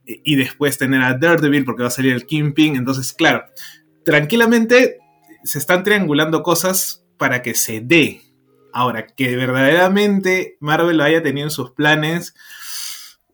eh, 0.06 0.20
y 0.24 0.36
después 0.36 0.78
tener 0.78 1.02
a 1.02 1.14
Daredevil 1.14 1.64
porque 1.64 1.82
va 1.82 1.88
a 1.88 1.92
salir 1.92 2.12
el 2.12 2.26
Kingpin, 2.26 2.76
entonces 2.76 3.12
claro, 3.12 3.44
tranquilamente 4.04 4.98
se 5.44 5.58
están 5.58 5.84
triangulando 5.84 6.42
cosas 6.42 7.06
para 7.16 7.42
que 7.42 7.54
se 7.54 7.80
dé. 7.80 8.22
Ahora, 8.72 9.06
que 9.06 9.34
verdaderamente 9.34 10.56
Marvel 10.60 10.98
lo 10.98 11.04
haya 11.04 11.22
tenido 11.22 11.46
en 11.46 11.50
sus 11.50 11.72
planes, 11.72 12.34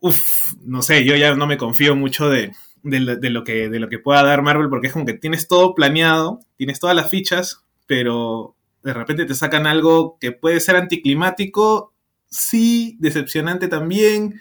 uff, 0.01 0.55
no 0.65 0.81
sé, 0.83 1.05
yo 1.05 1.15
ya 1.15 1.35
no 1.35 1.47
me 1.47 1.59
confío 1.59 1.95
mucho 1.95 2.31
de, 2.31 2.53
de, 2.91 3.31
lo 3.31 3.45
que, 3.45 3.69
de 3.69 3.81
lo 3.81 3.89
que 3.89 3.99
pueda 3.99 4.23
dar 4.23 4.43
Marvel, 4.43 4.69
porque 4.69 4.87
es 4.87 4.93
como 4.93 5.07
que 5.07 5.15
tienes 5.15 5.49
todo 5.49 5.75
planeado, 5.75 6.41
tienes 6.57 6.79
todas 6.79 6.95
las 6.95 7.11
fichas, 7.11 7.65
pero 7.87 8.55
de 8.83 8.95
repente 8.95 9.25
te 9.25 9.35
sacan 9.35 9.67
algo 9.67 10.17
que 10.21 10.33
puede 10.33 10.61
ser 10.61 10.77
anticlimático, 10.77 11.93
sí, 12.29 12.97
decepcionante 13.01 13.69
también, 13.69 14.41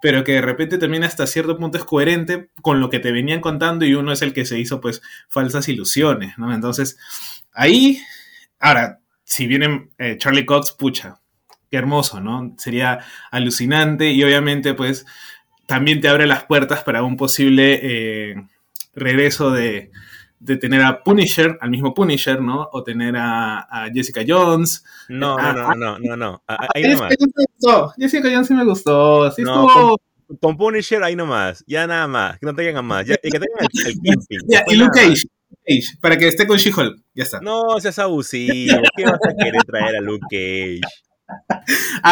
pero 0.00 0.24
que 0.24 0.32
de 0.32 0.40
repente 0.40 0.78
también 0.78 1.04
hasta 1.04 1.26
cierto 1.26 1.58
punto 1.58 1.78
es 1.78 1.84
coherente 1.84 2.48
con 2.62 2.80
lo 2.80 2.88
que 2.88 2.98
te 2.98 3.12
venían 3.12 3.40
contando 3.40 3.84
y 3.84 3.94
uno 3.94 4.12
es 4.12 4.22
el 4.22 4.32
que 4.32 4.46
se 4.46 4.58
hizo 4.58 4.80
pues 4.80 5.02
falsas 5.28 5.68
ilusiones, 5.68 6.38
¿no? 6.38 6.52
Entonces, 6.52 6.98
ahí, 7.52 8.00
ahora, 8.58 9.00
si 9.24 9.46
viene 9.46 9.90
eh, 9.98 10.16
Charlie 10.18 10.46
Cox, 10.46 10.72
pucha, 10.72 11.20
qué 11.70 11.76
hermoso, 11.76 12.20
¿no? 12.20 12.54
Sería 12.58 13.00
alucinante 13.30 14.10
y 14.10 14.24
obviamente 14.24 14.74
pues 14.74 15.06
también 15.72 16.02
te 16.02 16.08
abre 16.08 16.26
las 16.26 16.44
puertas 16.44 16.84
para 16.84 17.02
un 17.02 17.16
posible 17.16 17.80
eh, 17.82 18.34
regreso 18.92 19.50
de, 19.50 19.90
tener 20.60 20.82
a 20.82 21.02
Punisher, 21.02 21.56
al 21.62 21.70
mismo 21.70 21.94
Punisher, 21.94 22.42
¿no? 22.42 22.68
O 22.74 22.84
tener 22.84 23.14
a, 23.16 23.88
Jessica 23.90 24.20
Jones. 24.26 24.84
No, 25.08 25.38
no, 25.38 25.54
no, 25.54 25.74
no, 25.74 25.98
no, 25.98 26.14
no, 26.14 26.42
Ahí 26.46 26.82
Jessica, 26.82 27.08
Jones 27.18 27.34
me 27.34 27.44
gustó. 27.48 27.94
Jessica 27.96 28.28
Jones 28.30 28.48
sí 28.48 28.54
me 28.54 28.64
gustó. 28.66 29.30
Sí 29.30 29.40
estuvo... 29.40 29.98
con, 30.42 30.58
Punisher 30.58 31.02
ahí 31.02 31.16
nomás. 31.16 31.64
Ya 31.66 31.86
nada 31.86 32.06
más. 32.06 32.38
Que 32.38 32.44
no 32.44 32.54
tengan 32.54 32.84
más. 32.84 33.06
Ya, 33.06 33.16
que 33.16 33.30
tengan 33.30 33.48
el, 33.60 33.98
el 34.04 34.62
y 34.68 34.76
Luke 34.76 34.90
Cage. 34.94 35.22
para 36.02 36.18
que 36.18 36.28
esté 36.28 36.46
con 36.46 36.58
She-Hulk. 36.58 37.02
Ya 37.14 37.24
está. 37.24 37.40
No 37.40 37.80
seas 37.80 37.98
abusivo. 37.98 38.78
¿Qué 38.94 39.04
vas 39.06 39.14
a 39.14 39.42
querer 39.42 39.62
traer 39.64 39.96
a 39.96 40.00
Luke 40.02 40.26
Cage? 40.30 40.82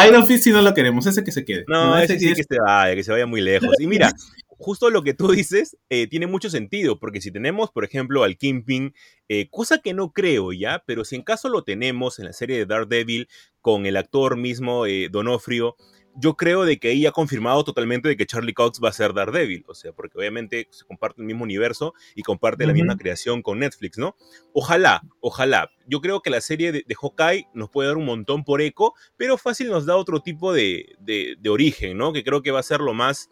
Iron 0.09 0.27
Fist 0.27 0.45
si 0.45 0.53
no 0.53 0.63
lo 0.63 0.75
queremos, 0.75 1.07
ese 1.07 1.25
que 1.25 1.33
se 1.33 1.45
quede. 1.45 1.65
No, 1.69 1.99
ese, 1.99 2.19
sí 2.19 2.35
que 2.35 2.45
se 2.45 2.61
vaya, 2.61 2.95
que 2.95 3.03
se 3.03 3.13
vaya 3.13 3.27
muy 3.27 3.41
lejos. 3.41 3.79
Y 3.81 3.87
mira, 3.87 4.11
justo 4.61 4.91
lo 4.91 5.03
que 5.03 5.15
tú 5.15 5.29
dices 5.33 5.77
eh, 5.89 6.07
tiene 6.07 6.27
mucho 6.27 6.51
sentido, 6.51 6.99
porque 6.99 7.21
si 7.21 7.33
tenemos, 7.33 7.71
por 7.71 7.85
ejemplo, 7.85 8.23
al 8.23 8.37
Kingpin, 8.37 8.95
eh, 9.29 9.49
cosa 9.51 9.79
que 9.79 9.95
no 9.95 10.13
creo 10.13 10.53
ya, 10.53 10.85
pero 10.87 11.05
si 11.05 11.17
en 11.17 11.23
caso 11.23 11.49
lo 11.49 11.65
tenemos 11.65 12.19
en 12.19 12.27
la 12.27 12.33
serie 12.33 12.59
de 12.59 12.67
Daredevil 12.67 13.29
con 13.61 13.87
el 13.87 13.97
actor 13.97 14.37
mismo 14.37 14.87
eh, 14.87 15.09
Donofrio, 15.11 15.77
yo 16.16 16.35
creo 16.35 16.64
de 16.64 16.79
que 16.79 16.90
ella 16.90 17.11
ha 17.11 17.12
confirmado 17.12 17.64
totalmente 17.64 18.09
de 18.09 18.16
que 18.16 18.27
Charlie 18.27 18.55
Cox 18.55 18.81
va 18.83 18.88
a 18.88 18.92
ser 18.92 19.14
Daredevil, 19.14 19.64
o 19.68 19.75
sea, 19.75 19.92
porque 19.92 20.18
obviamente 20.18 20.68
se 20.70 20.85
comparte 20.85 21.20
el 21.20 21.27
mismo 21.27 21.44
universo 21.44 21.94
y 22.14 22.23
comparte 22.23 22.66
la 22.66 22.73
misma 22.73 22.96
creación 22.96 23.42
con 23.42 23.59
Netflix, 23.59 23.99
¿no? 23.99 24.16
Ojalá, 24.53 25.03
ojalá. 25.20 25.70
Yo 25.87 26.01
creo 26.01 26.20
que 26.20 26.31
la 26.31 26.40
serie 26.40 26.73
de, 26.73 26.85
Hawkeye 26.94 27.49
nos 27.55 27.70
puede 27.70 27.88
dar 27.88 27.96
un 27.96 28.05
montón 28.05 28.44
por 28.44 28.61
eco, 28.61 28.94
pero 29.16 29.38
fácil 29.38 29.68
nos 29.68 29.87
da 29.87 29.96
otro 29.96 30.20
tipo 30.20 30.53
de, 30.53 30.96
de, 31.01 31.37
origen, 31.49 31.96
¿no? 31.96 32.12
Que 32.12 32.25
creo 32.25 32.42
que 32.42 32.51
va 32.51 32.61
a 32.61 32.64
ser 32.64 32.81
lo 32.81 32.94
más 32.94 33.29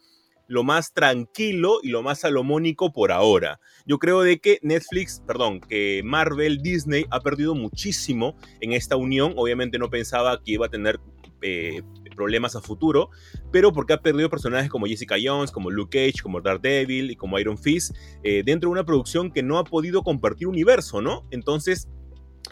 lo 0.49 0.65
más 0.65 0.95
tranquilo 0.95 1.79
y 1.83 1.91
lo 1.91 2.03
más 2.03 2.21
salomónico 2.21 2.91
por 2.91 3.13
ahora. 3.13 3.61
Yo 3.85 3.99
creo 3.99 4.23
de 4.23 4.39
que 4.39 4.59
Netflix, 4.63 5.23
perdón, 5.27 5.61
que 5.61 6.01
Marvel, 6.03 6.63
Disney 6.63 7.05
ha 7.11 7.21
perdido 7.21 7.55
muchísimo 7.55 8.35
en 8.63 8.73
esta 8.73 8.97
unión. 8.97 9.35
Obviamente 9.37 9.79
no 9.79 9.91
pensaba 9.91 10.43
que 10.43 10.53
iba 10.53 10.65
a 10.65 10.71
tener 10.71 10.99
eh, 11.43 11.83
problemas 12.19 12.57
a 12.57 12.61
futuro, 12.61 13.11
pero 13.53 13.73
porque 13.73 13.93
ha 13.93 14.01
perdido 14.01 14.29
personajes 14.29 14.69
como 14.69 14.87
Jessica 14.87 15.15
Jones, 15.23 15.53
como 15.53 15.71
Luke 15.71 15.97
Cage, 15.97 16.21
como 16.21 16.41
Daredevil 16.41 17.13
y 17.13 17.17
como 17.17 17.39
Iron 17.39 17.57
Fist, 17.57 17.95
eh, 18.25 18.43
dentro 18.45 18.69
de 18.69 18.73
una 18.73 18.85
producción 18.85 19.31
que 19.31 19.45
no 19.45 19.59
ha 19.59 19.65
podido 19.65 20.03
compartir 20.03 20.49
universo, 20.49 21.01
¿no? 21.01 21.23
Entonces, 21.31 21.89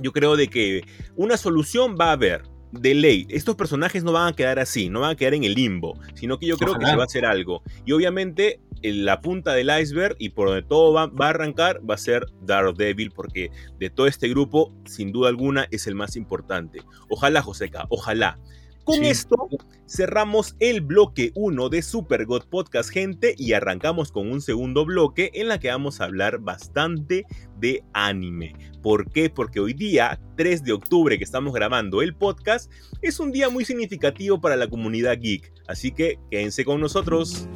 yo 0.00 0.12
creo 0.12 0.37
de 0.37 0.46
que 0.46 0.85
una 1.16 1.37
solución 1.37 1.96
va 2.00 2.11
a 2.11 2.12
haber. 2.12 2.42
De 2.72 2.94
ley, 2.94 3.26
estos 3.31 3.55
personajes 3.55 4.02
no 4.02 4.12
van 4.12 4.33
a 4.33 4.37
quedar 4.37 4.59
así, 4.59 4.90
no 4.90 5.00
van 5.00 5.12
a 5.12 5.14
quedar 5.14 5.35
en 5.35 5.44
el 5.44 5.55
limbo, 5.55 5.94
sino 6.14 6.37
que 6.37 6.46
yo 6.46 6.59
creo 6.59 6.74
que 6.76 6.85
se 6.85 6.96
va 6.96 7.05
a 7.05 7.07
hacer 7.07 7.24
algo. 7.24 7.62
Y 7.87 7.92
obviamente 7.92 8.61
la 8.83 9.20
punta 9.20 9.55
del 9.55 9.70
iceberg 9.81 10.16
y 10.18 10.31
por 10.31 10.48
donde 10.48 10.62
todo 10.62 10.92
va, 10.92 11.07
va, 11.07 11.26
a 11.26 11.31
arrancar 11.31 11.81
va 11.88 11.94
a 11.94 11.98
ser 11.98 12.26
Daredevil, 12.42 13.12
porque 13.12 13.50
de 13.79 13.88
todo 13.90 14.07
este 14.07 14.29
grupo, 14.29 14.74
sin 14.85 15.12
duda 15.12 15.29
alguna, 15.29 15.68
es 15.70 15.87
el 15.87 15.94
más 15.94 16.16
importante. 16.16 16.83
Ojalá, 17.09 17.40
Joseca, 17.40 17.87
ojalá. 17.88 18.38
Con 18.87 19.01
Sí. 19.01 19.07
esto 19.09 19.49
cerramos 19.88 20.55
el 20.61 20.81
bloque 20.81 21.33
1 21.35 21.68
de 21.68 21.83
Super 21.83 22.25
God 22.25 22.44
Podcast, 22.49 22.88
gente, 22.88 23.35
y 23.37 23.53
arrancamos 23.53 24.12
con 24.12 24.31
un 24.31 24.40
segundo 24.40 24.85
bloque 24.85 25.33
en 25.35 25.49
la 25.49 25.59
que 25.59 25.68
vamos 25.70 26.01
a 26.01 26.05
hablar 26.05 26.38
bastante 26.38 27.25
de 27.59 27.83
anime. 27.94 28.55
¿Por 28.85 29.11
qué? 29.11 29.29
Porque 29.29 29.59
hoy 29.59 29.75
día, 29.75 30.20
3 30.37 30.62
de 30.62 30.72
octubre 30.72 31.18
que 31.18 31.25
estamos 31.25 31.53
grabando 31.53 32.01
el 32.01 32.14
podcast, 32.14 32.70
es 33.03 33.18
un 33.18 33.33
día 33.33 33.49
muy 33.49 33.64
significativo 33.64 34.40
para 34.40 34.55
la 34.55 34.68
comunidad 34.68 35.18
geek. 35.20 35.53
Así 35.66 35.90
que 35.90 36.20
quédense 36.31 36.64
con 36.64 36.81
nosotros. 36.81 37.49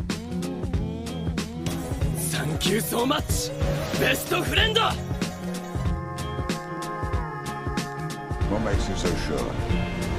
Thank 2.33 2.65
you 2.65 2.81
so 2.81 3.07
much, 3.07 3.51
best 4.01 4.29
friend! 4.47 4.77
What 8.51 8.63
makes 8.65 8.89
you 8.89 8.97
so 8.97 9.07
sure? 9.29 10.10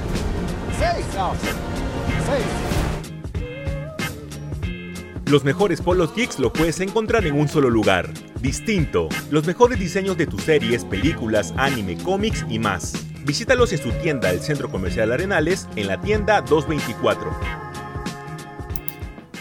Los 5.32 5.44
mejores 5.44 5.80
polos 5.80 6.14
geeks 6.14 6.38
lo 6.38 6.52
puedes 6.52 6.78
encontrar 6.80 7.26
en 7.26 7.34
un 7.34 7.48
solo 7.48 7.70
lugar. 7.70 8.10
Distinto. 8.42 9.08
Los 9.30 9.46
mejores 9.46 9.78
diseños 9.78 10.18
de 10.18 10.26
tus 10.26 10.42
series, 10.42 10.84
películas, 10.84 11.54
anime, 11.56 11.96
cómics 11.96 12.44
y 12.50 12.58
más. 12.58 12.92
Visítalos 13.24 13.72
en 13.72 13.78
su 13.78 13.92
tienda 14.02 14.30
del 14.30 14.40
Centro 14.40 14.70
Comercial 14.70 15.10
Arenales 15.10 15.68
en 15.76 15.86
la 15.86 16.00
tienda 16.00 16.42
224. 16.42 17.30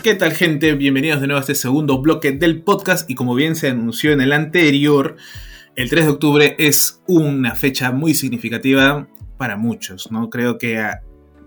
¿Qué 0.02 0.16
tal 0.16 0.32
gente? 0.32 0.74
Bienvenidos 0.76 1.20
de 1.20 1.28
nuevo 1.28 1.40
a 1.40 1.42
este 1.42 1.56
segundo 1.56 2.02
bloque 2.02 2.32
del 2.32 2.64
podcast 2.64 3.10
y 3.10 3.16
como 3.16 3.36
bien 3.36 3.56
se 3.56 3.68
anunció 3.68 4.14
en 4.14 4.22
el 4.22 4.32
anterior, 4.32 5.18
el 5.76 5.90
3 5.90 6.06
de 6.06 6.12
octubre 6.12 6.56
es 6.58 7.02
una 7.08 7.56
fecha 7.56 7.92
muy 7.92 8.14
significativa 8.14 9.08
para 9.38 9.58
muchos, 9.58 10.12
¿no? 10.12 10.30
Creo 10.30 10.58
que 10.58 10.80
a 10.80 11.02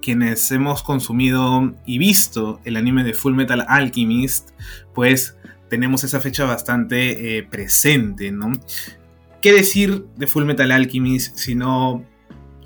quienes 0.05 0.53
hemos 0.53 0.83
consumido 0.83 1.75
y 1.87 1.97
visto 1.97 2.61
el 2.65 2.77
anime 2.77 3.05
de 3.05 3.15
Full 3.15 3.35
Metal 3.35 3.65
Alchemist, 3.67 4.51
pues 4.93 5.39
tenemos 5.71 6.05
esa 6.05 6.21
fecha 6.21 6.45
bastante 6.45 7.39
eh, 7.39 7.43
presente, 7.43 8.31
¿no? 8.31 8.53
¿Qué 9.41 9.55
decir 9.55 10.05
de 10.17 10.27
Full 10.27 10.45
Metal 10.45 10.71
Alchemist 10.71 11.39
sino 11.39 12.05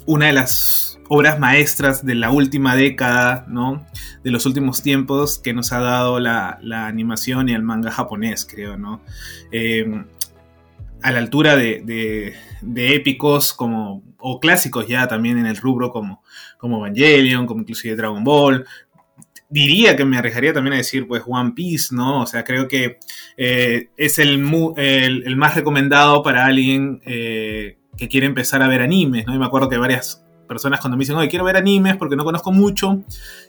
una 0.05 0.27
de 0.27 0.33
las 0.33 0.98
obras 1.09 1.38
maestras 1.38 2.05
de 2.05 2.16
la 2.16 2.31
última 2.31 2.74
década, 2.74 3.46
¿no? 3.48 3.87
De 4.24 4.33
los 4.33 4.44
últimos 4.44 4.83
tiempos 4.83 5.38
que 5.38 5.55
nos 5.55 5.72
ha 5.72 5.79
dado 5.79 6.18
la, 6.18 6.59
animación 6.88 7.48
y 7.48 7.55
el 7.55 7.62
manga 7.62 7.92
japonés, 7.92 8.46
creo, 8.51 8.77
¿no? 8.77 9.01
Eh, 9.53 10.05
a 11.03 11.12
la 11.12 11.18
altura 11.18 11.55
de, 11.55 11.83
de, 11.85 12.35
de, 12.62 12.96
épicos 12.96 13.53
como, 13.53 14.03
o 14.18 14.40
clásicos 14.40 14.88
ya 14.88 15.07
también 15.07 15.38
en 15.38 15.46
el 15.46 15.57
rubro 15.57 15.92
como, 15.92 16.22
como 16.59 16.85
Evangelion, 16.85 17.47
como 17.47 17.61
inclusive 17.61 17.97
Dragon 17.97 18.23
Ball. 18.23 18.66
Diría 19.49 19.97
que 19.97 20.05
me 20.05 20.18
arriesgaría 20.18 20.53
también 20.53 20.75
a 20.75 20.79
decir, 20.79 21.07
pues, 21.07 21.23
One 21.27 21.53
Piece, 21.53 21.94
¿no? 21.94 22.23
O 22.23 22.27
sea, 22.27 22.44
creo 22.44 22.68
que 22.68 22.99
eh, 23.38 23.88
es 23.97 24.18
el, 24.18 24.44
el, 24.77 25.23
el, 25.27 25.37
más 25.37 25.55
recomendado 25.55 26.23
para 26.23 26.44
alguien 26.44 27.01
eh, 27.07 27.79
que 27.97 28.09
quiere 28.09 28.27
empezar 28.27 28.62
a 28.62 28.68
ver 28.68 28.83
animes, 28.83 29.27
¿no? 29.27 29.35
Y 29.35 29.38
me 29.38 29.47
acuerdo 29.47 29.71
que 29.71 29.79
varias 29.79 30.23
personas 30.48 30.80
cuando 30.80 30.96
me 30.96 31.02
dicen, 31.02 31.14
oye, 31.16 31.28
quiero 31.28 31.44
ver 31.44 31.56
animes 31.56 31.96
porque 31.96 32.16
no 32.16 32.24
conozco 32.24 32.50
mucho. 32.50 33.04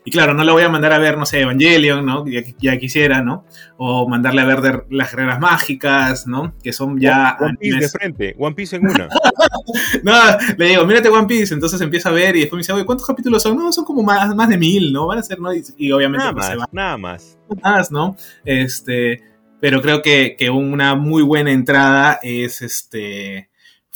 Y 0.05 0.11
claro, 0.11 0.33
no 0.33 0.43
le 0.43 0.51
voy 0.51 0.63
a 0.63 0.69
mandar 0.69 0.93
a 0.93 0.99
ver, 0.99 1.17
no 1.17 1.25
sé, 1.25 1.41
Evangelion, 1.41 2.05
¿no? 2.05 2.27
Ya, 2.27 2.41
ya 2.59 2.77
quisiera, 2.77 3.21
¿no? 3.21 3.45
O 3.77 4.07
mandarle 4.07 4.41
a 4.41 4.45
ver 4.45 4.61
de 4.61 4.83
las 4.89 5.11
guerreras 5.11 5.39
mágicas, 5.39 6.27
¿no? 6.27 6.53
Que 6.61 6.73
son 6.73 6.99
ya. 6.99 7.37
One 7.39 7.57
Piece 7.59 7.79
de 7.79 7.89
frente, 7.89 8.35
One 8.37 8.55
Piece 8.55 8.75
en 8.75 8.87
una. 8.87 9.07
no, 10.03 10.13
le 10.57 10.65
digo, 10.67 10.85
mírate 10.85 11.09
One 11.09 11.27
Piece. 11.27 11.53
Entonces 11.53 11.81
empieza 11.81 12.09
a 12.09 12.11
ver 12.11 12.35
y 12.35 12.41
después 12.41 12.57
me 12.57 12.59
dice, 12.59 12.73
oye, 12.73 12.85
¿cuántos 12.85 13.07
capítulos 13.07 13.41
son? 13.41 13.57
No, 13.57 13.71
son 13.71 13.85
como 13.85 14.03
más, 14.03 14.35
más 14.35 14.49
de 14.49 14.57
mil, 14.57 14.93
¿no? 14.93 15.07
Van 15.07 15.17
a 15.17 15.23
ser, 15.23 15.39
¿no? 15.39 15.53
Y, 15.53 15.63
y 15.77 15.91
obviamente 15.91 16.19
nada 16.19 16.33
pues, 16.33 16.45
más, 16.45 16.51
se 16.51 16.57
va. 16.57 16.69
Nada 16.71 16.97
más. 16.97 17.39
Más, 17.63 17.91
¿no? 17.91 18.15
Este. 18.45 19.23
Pero 19.61 19.81
creo 19.81 20.01
que, 20.01 20.35
que 20.37 20.49
una 20.49 20.95
muy 20.95 21.23
buena 21.23 21.51
entrada 21.51 22.19
es 22.21 22.61
este. 22.61 23.48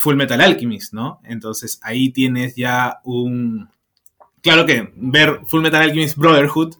Full 0.03 0.17
Metal 0.17 0.41
Alchemist, 0.41 0.93
¿no? 0.93 1.21
Entonces 1.23 1.79
ahí 1.81 2.09
tienes 2.09 2.57
ya 2.57 2.99
un... 3.05 3.69
Claro 4.41 4.65
que 4.65 4.91
ver 4.97 5.39
Full 5.47 5.61
Metal 5.61 5.81
Alchemist 5.81 6.17
Brotherhood 6.17 6.75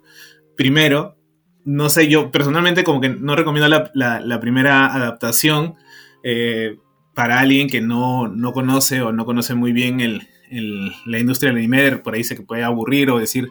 primero, 0.58 1.16
no 1.64 1.90
sé, 1.90 2.10
yo 2.10 2.32
personalmente 2.32 2.84
como 2.84 3.00
que 3.00 3.08
no 3.08 3.38
recomiendo 3.38 3.70
la, 3.70 4.20
la, 4.22 4.40
primera 4.42 4.94
adaptación 4.94 5.76
eh, 6.22 6.80
para 7.14 7.40
alguien 7.40 7.70
que 7.70 7.80
no, 7.80 8.28
no, 8.28 8.52
conoce 8.52 9.02
o 9.02 9.14
no 9.14 9.24
conoce 9.24 9.56
muy 9.56 9.72
bien 9.72 10.02
el, 10.02 10.28
el, 10.52 10.92
la 11.06 11.20
industria 11.20 11.54
del 11.54 11.60
anime, 11.60 12.00
por 12.00 12.16
ahí 12.16 12.26
se 12.26 12.36
puede 12.42 12.66
aburrir 12.66 13.10
o 13.10 13.20
decir 13.20 13.48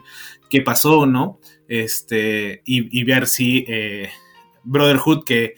qué 0.51 0.61
pasó, 0.61 1.07
¿no? 1.07 1.39
Este, 1.67 2.61
y, 2.63 2.99
y 2.99 3.03
ver 3.05 3.25
si 3.25 3.65
eh, 3.67 4.09
Brotherhood 4.63 5.23
que 5.23 5.55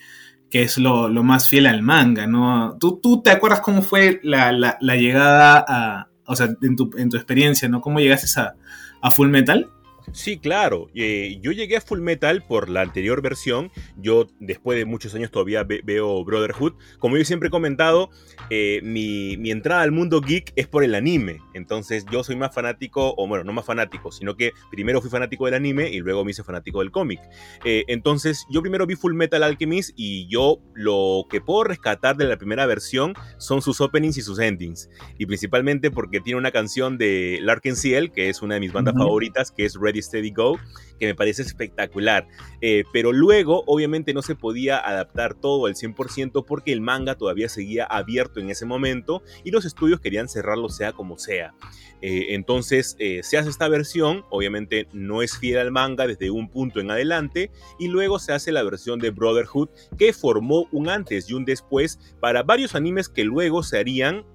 que 0.56 0.62
es 0.62 0.78
lo, 0.78 1.10
lo, 1.10 1.22
más 1.22 1.50
fiel 1.50 1.68
al 1.68 1.82
manga, 1.82 2.28
¿no? 2.28 2.78
¿Tú, 2.80 3.02
tú 3.04 3.22
te 3.22 3.30
acuerdas 3.30 3.60
cómo 3.60 3.82
fue 3.82 4.22
la, 4.24 4.54
la, 4.54 4.78
la 4.80 4.96
llegada 4.96 5.65
a, 5.68 6.08
o 6.26 6.34
sea, 6.34 6.48
en 6.62 6.78
tu, 6.78 6.91
en 6.96 7.10
tu, 7.10 7.18
experiencia, 7.18 7.68
¿no? 7.68 7.82
¿Cómo 7.82 8.00
llegaste 8.00 8.39
a, 8.39 8.54
a 9.02 9.12
Full 9.12 9.28
Metal? 9.28 9.70
Sí, 10.12 10.38
claro. 10.38 10.89
Eh, 10.96 11.39
yo 11.41 11.52
llegué 11.52 11.78
a 11.78 11.82
Full 11.82 12.00
Metal 12.00 12.44
por 12.44 12.70
la 12.70 12.82
anterior 12.82 13.22
versión. 13.22 13.72
Yo, 13.98 14.28
después 14.39 14.78
de 14.78 14.86
muchos 14.86 15.15
años, 15.15 15.32
todavía 15.32 15.63
ve 15.63 15.82
veo 15.84 16.24
Brotherhood. 16.24 16.74
Como 17.00 17.18
yo 17.18 17.26
siempre 17.26 17.48
he 17.48 17.52
comentado, 17.52 18.10
eh, 18.50 18.82
mi, 18.84 19.38
mi, 19.38 19.52
entrada 19.52 19.82
al 19.82 19.91
mundo 19.91 20.22
geek 20.22 20.54
es 20.56 20.68
por 20.68 20.84
el 20.84 20.96
anime. 20.96 21.39
Entonces, 21.54 22.06
yo 22.12 22.24
soy 22.24 22.36
más 22.36 22.54
fanático, 22.54 23.13
o 23.18 23.28
bueno, 23.28 23.44
no 23.44 23.54
más 23.54 23.65
fanático, 23.65 24.12
sino 24.12 24.36
que 24.36 24.52
primero 24.72 25.02
fui 25.02 25.10
fanático 25.10 25.46
del 25.46 25.56
anime 25.56 25.89
y 25.89 26.00
luego 26.00 26.24
me 26.24 26.32
hice 26.32 26.44
fanático 26.44 26.80
del 26.80 26.91
cómic. 26.91 27.20
Eh, 27.63 27.84
entonces, 27.88 28.46
yo 28.50 28.62
primero 28.62 28.86
vi 28.86 28.96
Full 28.96 29.13
Metal 29.13 29.41
Alchemist 29.44 29.91
y 29.96 30.28
yo 30.28 30.60
lo 30.74 31.26
que 31.30 31.41
puedo 31.41 31.63
rescatar 31.63 32.15
de 32.15 32.26
la 32.26 32.38
primera 32.38 32.65
versión 32.65 33.13
son 33.38 33.62
sus 33.62 33.82
openings 33.82 34.18
y 34.18 34.22
sus 34.22 34.39
endings. 34.39 34.89
Y 35.18 35.26
principalmente 35.26 35.91
porque 35.91 36.22
tiene 36.22 36.38
una 36.38 36.52
canción 36.52 36.98
de 36.98 37.39
Larkin 37.41 37.76
Ciel, 37.76 38.12
que 38.12 38.30
es 38.30 38.41
una 38.41 38.56
de 38.56 38.60
mis 38.60 38.72
bandas 38.72 38.94
uh 38.94 38.98
-huh. 38.98 39.04
favoritas, 39.04 39.52
que 39.52 39.65
es 39.65 39.76
Red 39.80 39.94
Steady 40.01 40.29
Go, 40.29 40.60
que 40.99 41.08
me 41.08 41.15
parece 41.15 41.41
espectacular. 41.41 42.27
Eh, 42.62 42.84
pero 42.93 43.12
luego, 43.12 43.63
obviamente, 43.67 44.13
no 44.13 44.21
se 44.21 44.36
podía 44.36 44.77
adaptar 44.77 45.36
todo 45.36 45.65
al 45.65 45.75
100% 45.75 46.45
porque 46.45 46.71
el 46.71 46.81
manga 46.81 47.15
todavía 47.15 47.49
seguía 47.49 47.86
abierto 47.86 48.39
en 48.39 48.49
ese 48.49 48.65
momento 48.65 49.23
y 49.43 49.51
los 49.51 49.65
estudios 49.65 49.99
querían 49.99 50.29
cerrarlo 50.29 50.69
sea 50.69 50.93
como 50.93 51.17
sea. 51.17 51.53
Eh, 52.01 52.36
entonces, 52.36 52.95
eh, 52.99 53.21
se 53.23 53.38
hace 53.38 53.49
esta 53.49 53.67
versión, 53.67 54.25
obviamente 54.29 54.88
no 54.93 55.21
es 55.21 55.38
fiel 55.38 55.60
al 55.60 55.71
manga 55.71 56.08
desde 56.08 56.29
un 56.29 56.49
punto 56.49 56.79
en 56.79 56.91
adelante, 56.91 57.51
y 57.79 57.88
luego 57.88 58.19
se 58.19 58.34
hace 58.34 58.51
la 58.51 58.63
versión 58.63 58.99
de 58.99 59.12
Brotherhood 59.12 59.69
que 59.97 60.13
formó 60.13 60.67
un 60.71 60.89
antes 60.89 61.29
y 61.29 61.34
un 61.34 61.45
después 61.45 61.99
para 62.19 62.43
varios 62.43 62.75
animes 62.75 63.10
que 63.10 63.23
luego 63.23 63.63
se 63.63 63.79
harían 63.79 64.25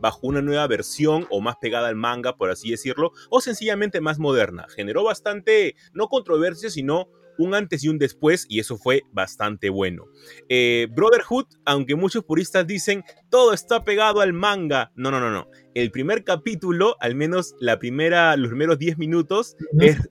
bajo 0.00 0.20
una 0.22 0.42
nueva 0.42 0.66
versión 0.66 1.26
o 1.30 1.40
más 1.40 1.56
pegada 1.56 1.88
al 1.88 1.96
manga, 1.96 2.36
por 2.36 2.50
así 2.50 2.70
decirlo, 2.70 3.12
o 3.30 3.40
sencillamente 3.40 4.00
más 4.00 4.18
moderna. 4.18 4.66
Generó 4.74 5.04
bastante, 5.04 5.67
no 5.92 6.08
controversia, 6.08 6.70
sino 6.70 7.08
un 7.38 7.54
antes 7.54 7.84
y 7.84 7.88
un 7.88 7.98
después, 7.98 8.46
y 8.48 8.58
eso 8.58 8.76
fue 8.76 9.02
bastante 9.12 9.70
bueno. 9.70 10.06
Eh, 10.48 10.88
Brotherhood, 10.90 11.46
aunque 11.64 11.94
muchos 11.94 12.24
puristas 12.24 12.66
dicen 12.66 13.04
todo 13.30 13.54
está 13.54 13.84
pegado 13.84 14.20
al 14.20 14.32
manga, 14.32 14.92
no, 14.96 15.10
no, 15.10 15.20
no, 15.20 15.30
no. 15.30 15.48
El 15.74 15.90
primer 15.90 16.24
capítulo, 16.24 16.96
al 17.00 17.14
menos 17.14 17.54
la 17.60 17.78
primera, 17.78 18.36
los 18.36 18.48
primeros 18.48 18.78
10 18.78 18.98
minutos, 18.98 19.56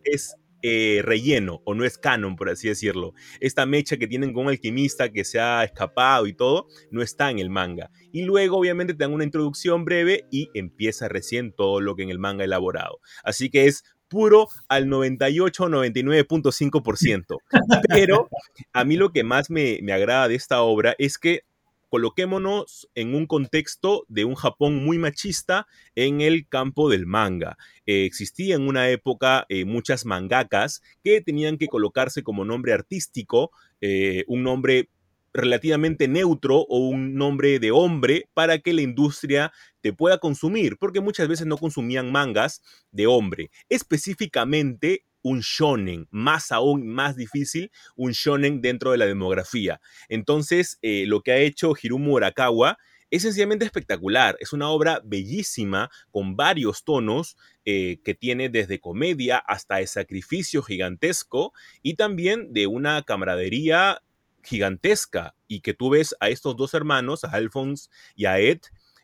es 0.06 0.38
eh, 0.64 1.02
relleno 1.04 1.62
o 1.66 1.76
no 1.76 1.86
es 1.86 1.98
canon, 1.98 2.36
por 2.36 2.50
así 2.50 2.68
decirlo. 2.68 3.14
Esta 3.40 3.66
mecha 3.66 3.98
que 3.98 4.08
tienen 4.08 4.34
con 4.34 4.46
un 4.46 4.50
alquimista 4.50 5.12
que 5.12 5.24
se 5.24 5.40
ha 5.40 5.64
escapado 5.64 6.26
y 6.26 6.34
todo, 6.34 6.68
no 6.90 7.02
está 7.02 7.30
en 7.30 7.40
el 7.40 7.50
manga. 7.50 7.92
Y 8.12 8.24
luego, 8.24 8.58
obviamente, 8.58 8.94
te 8.94 9.04
dan 9.04 9.14
una 9.14 9.24
introducción 9.24 9.86
breve 9.86 10.26
y 10.32 10.50
empieza 10.56 11.10
recién 11.10 11.54
todo 11.54 11.80
lo 11.80 11.96
que 11.96 12.04
en 12.04 12.10
el 12.10 12.20
manga 12.20 12.44
elaborado. 12.44 13.00
Así 13.24 13.50
que 13.50 13.68
es 13.68 13.84
puro 14.08 14.50
al 14.68 14.88
98-99.5%. 14.88 17.38
Pero 17.90 18.30
a 18.74 18.84
mí 18.84 18.98
lo 18.98 19.12
que 19.12 19.24
más 19.24 19.50
me, 19.50 19.80
me 19.82 19.94
agrada 19.94 20.28
de 20.28 20.36
esta 20.36 20.62
obra 20.62 20.94
es 20.98 21.18
que 21.18 21.44
coloquémonos 21.90 22.90
en 22.96 23.16
un 23.16 23.28
contexto 23.28 24.04
de 24.08 24.26
un 24.26 24.36
Japón 24.36 24.84
muy 24.84 24.98
machista 24.98 25.68
en 25.96 26.22
el 26.22 26.48
campo 26.48 26.90
del 26.90 27.06
manga. 27.06 27.58
Eh, 27.86 28.06
existía 28.06 28.56
en 28.56 28.68
una 28.68 28.90
época 28.90 29.46
eh, 29.50 29.66
muchas 29.66 30.06
mangakas 30.06 30.82
que 31.04 31.22
tenían 31.22 31.58
que 31.58 31.68
colocarse 31.68 32.24
como 32.24 32.46
nombre 32.46 32.74
artístico, 32.74 33.52
eh, 33.82 34.24
un 34.28 34.44
nombre 34.44 34.90
relativamente 35.38 36.08
neutro 36.08 36.66
o 36.68 36.80
un 36.80 37.16
nombre 37.16 37.60
de 37.60 37.72
hombre 37.72 38.30
para 38.34 38.60
que 38.60 38.74
la 38.74 38.82
industria 38.82 39.54
te 39.82 39.94
pueda 39.94 40.18
consumir, 40.18 40.78
porque 40.78 41.00
muchas 41.00 41.28
veces 41.28 41.48
no 41.48 41.58
consumían 41.58 42.12
mangas 42.12 42.62
de 42.92 43.08
hombre, 43.08 43.52
específicamente 43.70 45.06
un 45.22 45.42
shonen, 45.42 46.08
más 46.10 46.52
aún 46.52 46.88
más 46.88 47.16
difícil, 47.16 47.72
un 47.96 48.12
shonen 48.12 48.62
dentro 48.62 48.92
de 48.92 48.98
la 48.98 49.06
demografía. 49.06 49.82
Entonces, 50.10 50.80
eh, 50.82 51.06
lo 51.08 51.22
que 51.22 51.32
ha 51.32 51.38
hecho 51.38 51.74
Hiromu 51.82 52.18
Arakawa 52.18 52.78
es 53.10 53.22
sencillamente 53.22 53.66
espectacular. 53.66 54.38
Es 54.40 54.54
una 54.54 54.70
obra 54.70 55.02
bellísima 55.04 55.90
con 56.12 56.36
varios 56.36 56.84
tonos 56.84 57.38
eh, 57.66 58.00
que 58.04 58.14
tiene 58.14 58.50
desde 58.50 58.80
comedia 58.80 59.38
hasta 59.38 59.80
el 59.80 59.88
sacrificio 59.88 60.62
gigantesco 60.62 61.54
y 61.82 61.96
también 61.96 62.54
de 62.54 62.68
una 62.68 63.04
camaradería 63.04 64.02
gigantesca 64.48 65.36
y 65.48 65.62
que 65.62 65.74
tú 65.74 65.90
ves 65.90 66.16
a 66.20 66.30
estos 66.30 66.56
dos 66.56 66.74
hermanos, 66.74 67.24
a 67.24 67.32
Alphonse 67.32 67.90
y 68.16 68.26
a 68.26 68.40
Ed, 68.40 68.62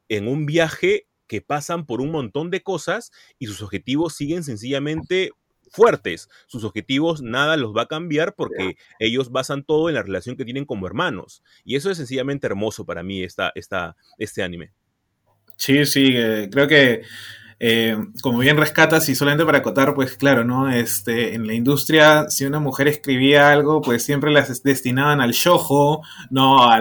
en 0.10 0.28
un 0.28 0.46
viaje 0.46 1.08
que 1.28 1.42
pasan 1.42 1.86
por 1.86 2.02
un 2.02 2.12
montón 2.12 2.50
de 2.50 2.62
cosas 2.62 3.12
y 3.40 3.48
sus 3.48 3.62
objetivos 3.62 4.16
siguen 4.16 4.44
sencillamente 4.44 5.32
fuertes. 5.70 6.30
Sus 6.48 6.64
objetivos 6.64 7.22
nada 7.22 7.58
los 7.58 7.76
va 7.76 7.84
a 7.84 7.88
cambiar 7.88 8.36
porque 8.36 8.76
ellos 9.00 9.32
basan 9.32 9.64
todo 9.64 9.90
en 9.90 9.96
la 9.96 10.04
relación 10.04 10.36
que 10.36 10.46
tienen 10.46 10.66
como 10.66 10.88
hermanos. 10.88 11.44
Y 11.66 11.76
eso 11.76 11.90
es 11.90 11.98
sencillamente 11.98 12.48
hermoso 12.48 12.86
para 12.86 13.04
mí, 13.04 13.24
esta, 13.24 13.52
esta, 13.56 13.96
este 14.18 14.44
anime. 14.44 14.72
Sí, 15.58 15.86
sí, 15.86 16.14
eh, 16.16 16.50
creo 16.52 16.68
que 16.68 17.04
eh, 17.65 17.95
como 18.21 18.39
bien 18.39 18.58
rescatas 18.58 19.08
y 19.08 19.15
solamente 19.15 19.45
para 19.45 19.60
acotar, 19.60 19.93
pues 19.93 20.17
claro, 20.17 20.43
¿no? 20.43 20.69
Este, 20.69 21.34
en 21.34 21.47
la 21.47 21.54
industria, 21.54 22.30
si 22.30 22.43
una 22.43 22.60
mujer 22.60 22.89
escribía 22.89 23.54
algo, 23.54 23.82
pues 23.82 24.04
siempre 24.04 24.32
las 24.32 24.63
destinaban 24.63 25.21
al 25.21 25.32
shojo, 25.32 26.02
¿no? 26.30 26.62
A, 26.69 26.76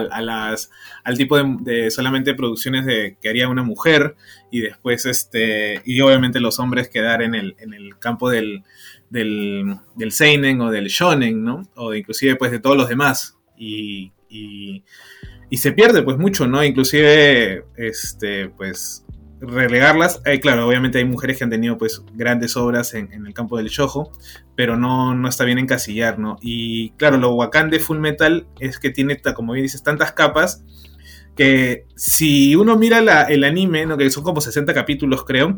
al 1.05 1.17
tipo 1.17 1.41
de, 1.41 1.89
solamente 1.89 2.35
producciones 2.35 2.85
de, 2.85 3.15
que 3.21 3.29
haría 3.29 3.47
una 3.47 3.63
mujer 3.63 4.17
y 4.51 4.59
después, 4.59 5.05
este, 5.05 5.81
y 5.85 6.01
obviamente 6.01 6.41
los 6.41 6.59
hombres 6.59 6.89
quedar 6.89 7.21
en 7.21 7.35
el, 7.35 7.55
en 7.59 7.73
el 7.73 7.97
campo 7.97 8.29
del, 8.29 8.63
del, 9.09 9.77
del 9.95 10.11
seinen 10.11 10.59
o 10.59 10.69
del 10.69 10.87
shonen, 10.87 11.45
¿no? 11.45 11.61
O 11.75 11.93
inclusive 11.93 12.35
pues 12.35 12.51
de 12.51 12.59
todos 12.59 12.75
los 12.75 12.89
demás. 12.89 13.37
Y, 13.57 14.11
y, 14.27 14.83
y 15.49 15.57
se 15.57 15.71
pierde 15.71 16.03
pues 16.03 16.17
mucho, 16.17 16.45
¿no? 16.45 16.61
Inclusive, 16.61 17.63
este, 17.77 18.49
pues 18.49 19.02
relegarlas. 19.43 20.21
Eh, 20.25 20.39
claro, 20.39 20.67
obviamente 20.67 20.97
hay 20.97 21.05
mujeres 21.05 21.37
que 21.37 21.43
han 21.43 21.49
tenido 21.49 21.77
pues 21.77 22.03
grandes 22.13 22.55
obras 22.57 22.93
en, 22.93 23.11
el 23.13 23.33
campo 23.33 23.57
del 23.57 23.67
shojo, 23.67 24.11
pero 24.55 24.77
no, 24.77 25.13
no 25.13 25.27
está 25.27 25.43
bien 25.43 25.59
encasillar, 25.59 26.19
¿no? 26.19 26.37
Y 26.41 26.91
claro, 26.91 27.17
lo 27.17 27.35
bacán 27.35 27.69
de 27.69 27.79
Full 27.79 27.99
Metal 27.99 28.47
es 28.59 28.79
que 28.79 28.89
tiene, 28.89 29.19
como 29.35 29.53
bien 29.53 29.63
dices, 29.63 29.83
tantas 29.83 30.13
capas 30.13 30.63
que 31.35 31.85
si 31.95 32.55
uno 32.55 32.77
mira 32.77 33.27
el 33.27 33.43
anime, 33.43 33.85
¿no? 33.85 33.97
que 33.97 34.09
son 34.11 34.23
como 34.23 34.39
60 34.39 34.71
capítulos 34.73 35.23
creo, 35.25 35.57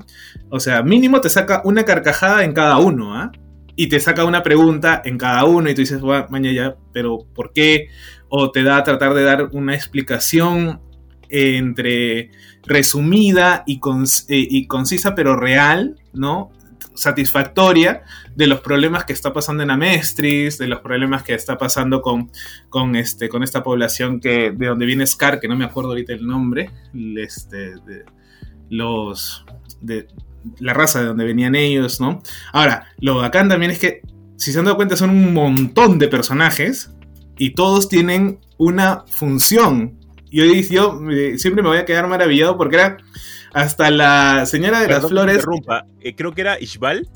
o 0.49 0.59
sea, 0.59 0.83
mínimo 0.83 1.19
te 1.19 1.29
saca 1.29 1.61
una 1.65 1.83
carcajada 1.83 2.45
en 2.45 2.53
cada 2.53 2.77
uno, 2.77 3.15
¿ah? 3.15 3.31
Y 3.75 3.89
te 3.89 3.99
saca 3.99 4.23
una 4.23 4.41
pregunta 4.41 5.01
en 5.03 5.17
cada 5.17 5.43
uno 5.43 5.69
y 5.69 5.75
tú 5.75 5.81
dices, 5.81 6.01
mañana 6.29 6.55
ya, 6.55 6.75
pero 6.93 7.27
¿por 7.35 7.51
qué? 7.51 7.89
O 8.29 8.49
te 8.51 8.63
da 8.63 8.77
a 8.77 8.83
tratar 8.83 9.13
de 9.13 9.23
dar 9.23 9.49
una 9.51 9.75
explicación 9.75 10.79
entre 11.35 12.31
resumida 12.63 13.63
y, 13.67 13.75
eh, 13.75 14.47
y 14.49 14.67
concisa, 14.67 15.15
pero 15.15 15.35
real, 15.35 15.99
¿no? 16.13 16.51
satisfactoria 16.95 18.03
de 18.35 18.47
los 18.47 18.61
problemas 18.61 19.05
que 19.05 19.13
está 19.13 19.33
pasando 19.33 19.63
en 19.63 19.69
Amestris, 19.69 20.57
de 20.57 20.67
los 20.67 20.79
problemas 20.79 21.23
que 21.23 21.33
está 21.33 21.57
pasando 21.57 22.01
con, 22.01 22.31
con, 22.69 22.95
este, 22.95 23.29
con 23.29 23.43
esta 23.43 23.63
población 23.63 24.19
que, 24.19 24.51
de 24.51 24.67
donde 24.67 24.85
viene 24.85 25.05
Scar, 25.05 25.39
que 25.39 25.47
no 25.47 25.55
me 25.55 25.65
acuerdo 25.65 25.91
ahorita 25.91 26.13
el 26.13 26.25
nombre, 26.25 26.71
este, 27.17 27.73
los, 28.69 29.45
de 29.81 30.07
la 30.59 30.73
raza 30.73 31.01
de 31.01 31.07
donde 31.07 31.25
venían 31.25 31.55
ellos, 31.55 31.99
¿no? 31.99 32.21
Ahora, 32.51 32.87
lo 32.99 33.17
bacán 33.17 33.49
también 33.49 33.71
es 33.71 33.79
que, 33.79 34.01
si 34.37 34.51
se 34.51 34.59
han 34.59 34.65
dado 34.65 34.77
cuenta, 34.77 34.95
son 34.95 35.11
un 35.11 35.33
montón 35.33 35.97
de 35.97 36.07
personajes 36.07 36.91
y 37.37 37.51
todos 37.51 37.89
tienen 37.89 38.39
una 38.57 39.05
función 39.07 39.97
yo, 40.35 40.53
yo 40.53 41.37
siempre 41.37 41.63
me 41.63 41.69
voy 41.69 41.77
a 41.77 41.85
quedar 41.85 42.07
maravillado 42.07 42.57
porque 42.57 42.75
era 42.75 42.97
hasta 43.53 43.89
la 43.89 44.45
señora 44.45 44.81
de 44.81 44.89
las 44.89 45.07
flores. 45.07 45.45
Eh, 46.01 46.15
creo 46.15 46.33
que 46.33 46.41
era 46.41 46.59
Ishbal. 46.59 47.07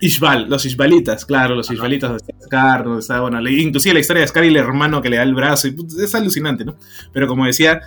Ishbal, 0.00 0.48
los 0.48 0.64
Ishbalitas, 0.64 1.26
claro, 1.26 1.54
los 1.54 1.70
Ishbalitas 1.70 2.12
de 2.12 2.34
Scar, 2.44 2.86
está, 2.98 3.20
bueno, 3.20 3.40
inclusive 3.48 3.94
la 3.94 4.00
historia 4.00 4.22
de 4.22 4.28
Scar 4.28 4.44
y 4.44 4.48
el 4.48 4.56
hermano 4.56 5.02
que 5.02 5.10
le 5.10 5.16
da 5.16 5.22
el 5.22 5.34
brazo, 5.34 5.68
pues, 5.76 5.94
es 5.98 6.14
alucinante, 6.14 6.64
¿no? 6.64 6.76
Pero 7.12 7.26
como 7.26 7.44
decía, 7.44 7.82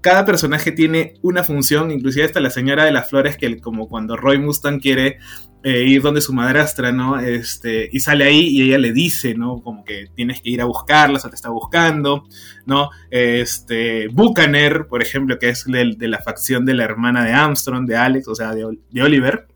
cada 0.00 0.24
personaje 0.24 0.70
tiene 0.70 1.14
una 1.22 1.42
función, 1.42 1.90
inclusive 1.90 2.24
hasta 2.24 2.38
la 2.38 2.50
señora 2.50 2.84
de 2.84 2.92
las 2.92 3.10
flores, 3.10 3.36
que 3.36 3.58
como 3.60 3.88
cuando 3.88 4.16
Roy 4.16 4.38
Mustang 4.38 4.78
quiere 4.78 5.18
eh, 5.62 5.82
ir 5.82 6.00
donde 6.02 6.20
su 6.20 6.32
madrastra, 6.32 6.92
¿no? 6.92 7.18
Este, 7.18 7.88
y 7.92 8.00
sale 8.00 8.24
ahí 8.24 8.48
y 8.48 8.62
ella 8.62 8.78
le 8.78 8.92
dice, 8.92 9.34
¿no? 9.34 9.60
Como 9.62 9.84
que 9.84 10.06
tienes 10.14 10.40
que 10.40 10.50
ir 10.50 10.60
a 10.60 10.64
buscarla, 10.64 11.16
o 11.16 11.20
sea, 11.20 11.30
te 11.30 11.36
está 11.36 11.50
buscando, 11.50 12.24
¿no? 12.66 12.90
Este, 13.10 14.08
Buchaner, 14.08 14.86
por 14.86 15.02
ejemplo, 15.02 15.38
que 15.38 15.48
es 15.48 15.64
de, 15.64 15.96
la 16.08 16.18
facción 16.20 16.64
de 16.64 16.74
la 16.74 16.84
hermana 16.84 17.24
de 17.24 17.32
Armstrong, 17.32 17.86
de 17.86 17.96
Alex, 17.96 18.28
o 18.28 18.34
sea, 18.34 18.54
de, 18.54 18.64
Oliver. 19.02 19.48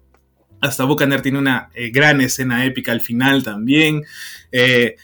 Hasta 0.60 0.84
Buchaner 0.84 1.22
tiene 1.22 1.38
una 1.38 1.70
eh, 1.74 1.90
gran 1.90 2.20
escena 2.20 2.64
épica 2.64 2.92
al 2.92 3.00
final 3.00 3.42
también. 3.42 4.02
Eh, 4.52 4.96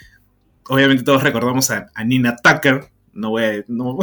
obviamente 0.69 1.05
todos 1.05 1.23
recordamos 1.23 1.71
a, 1.71 1.89
Nina 2.05 2.37
Tucker, 2.37 2.91
no 3.13 3.31
voy 3.31 3.45
a... 3.45 3.65
No, 3.69 3.99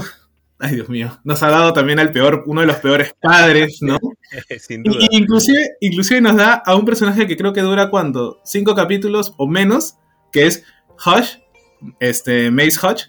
Ay, 0.63 0.75
Dios 0.75 0.87
mío. 0.87 1.19
Nos 1.25 1.43
ha 1.43 1.49
dado 1.49 1.73
también 1.73 1.99
al 1.99 2.13
peor, 2.13 2.45
uno 2.45 2.61
de 2.61 2.67
los 2.67 2.77
peores 2.77 3.13
padres, 3.21 3.79
¿no? 3.81 3.99
Sin 4.59 4.81
duda. 4.81 4.97
Y, 4.97 5.17
inclusive, 5.17 5.71
inclusive 5.81 6.21
nos 6.21 6.37
da 6.37 6.53
a 6.65 6.73
un 6.77 6.85
personaje 6.85 7.27
que 7.27 7.35
creo 7.35 7.51
que 7.51 7.59
dura 7.59 7.89
cuánto, 7.89 8.39
cinco 8.45 8.73
capítulos 8.73 9.33
o 9.35 9.45
menos, 9.45 9.97
que 10.31 10.47
es 10.47 10.63
Hush, 11.05 11.35
este, 11.99 12.49
Mace 12.49 12.79
Hush, 12.81 13.03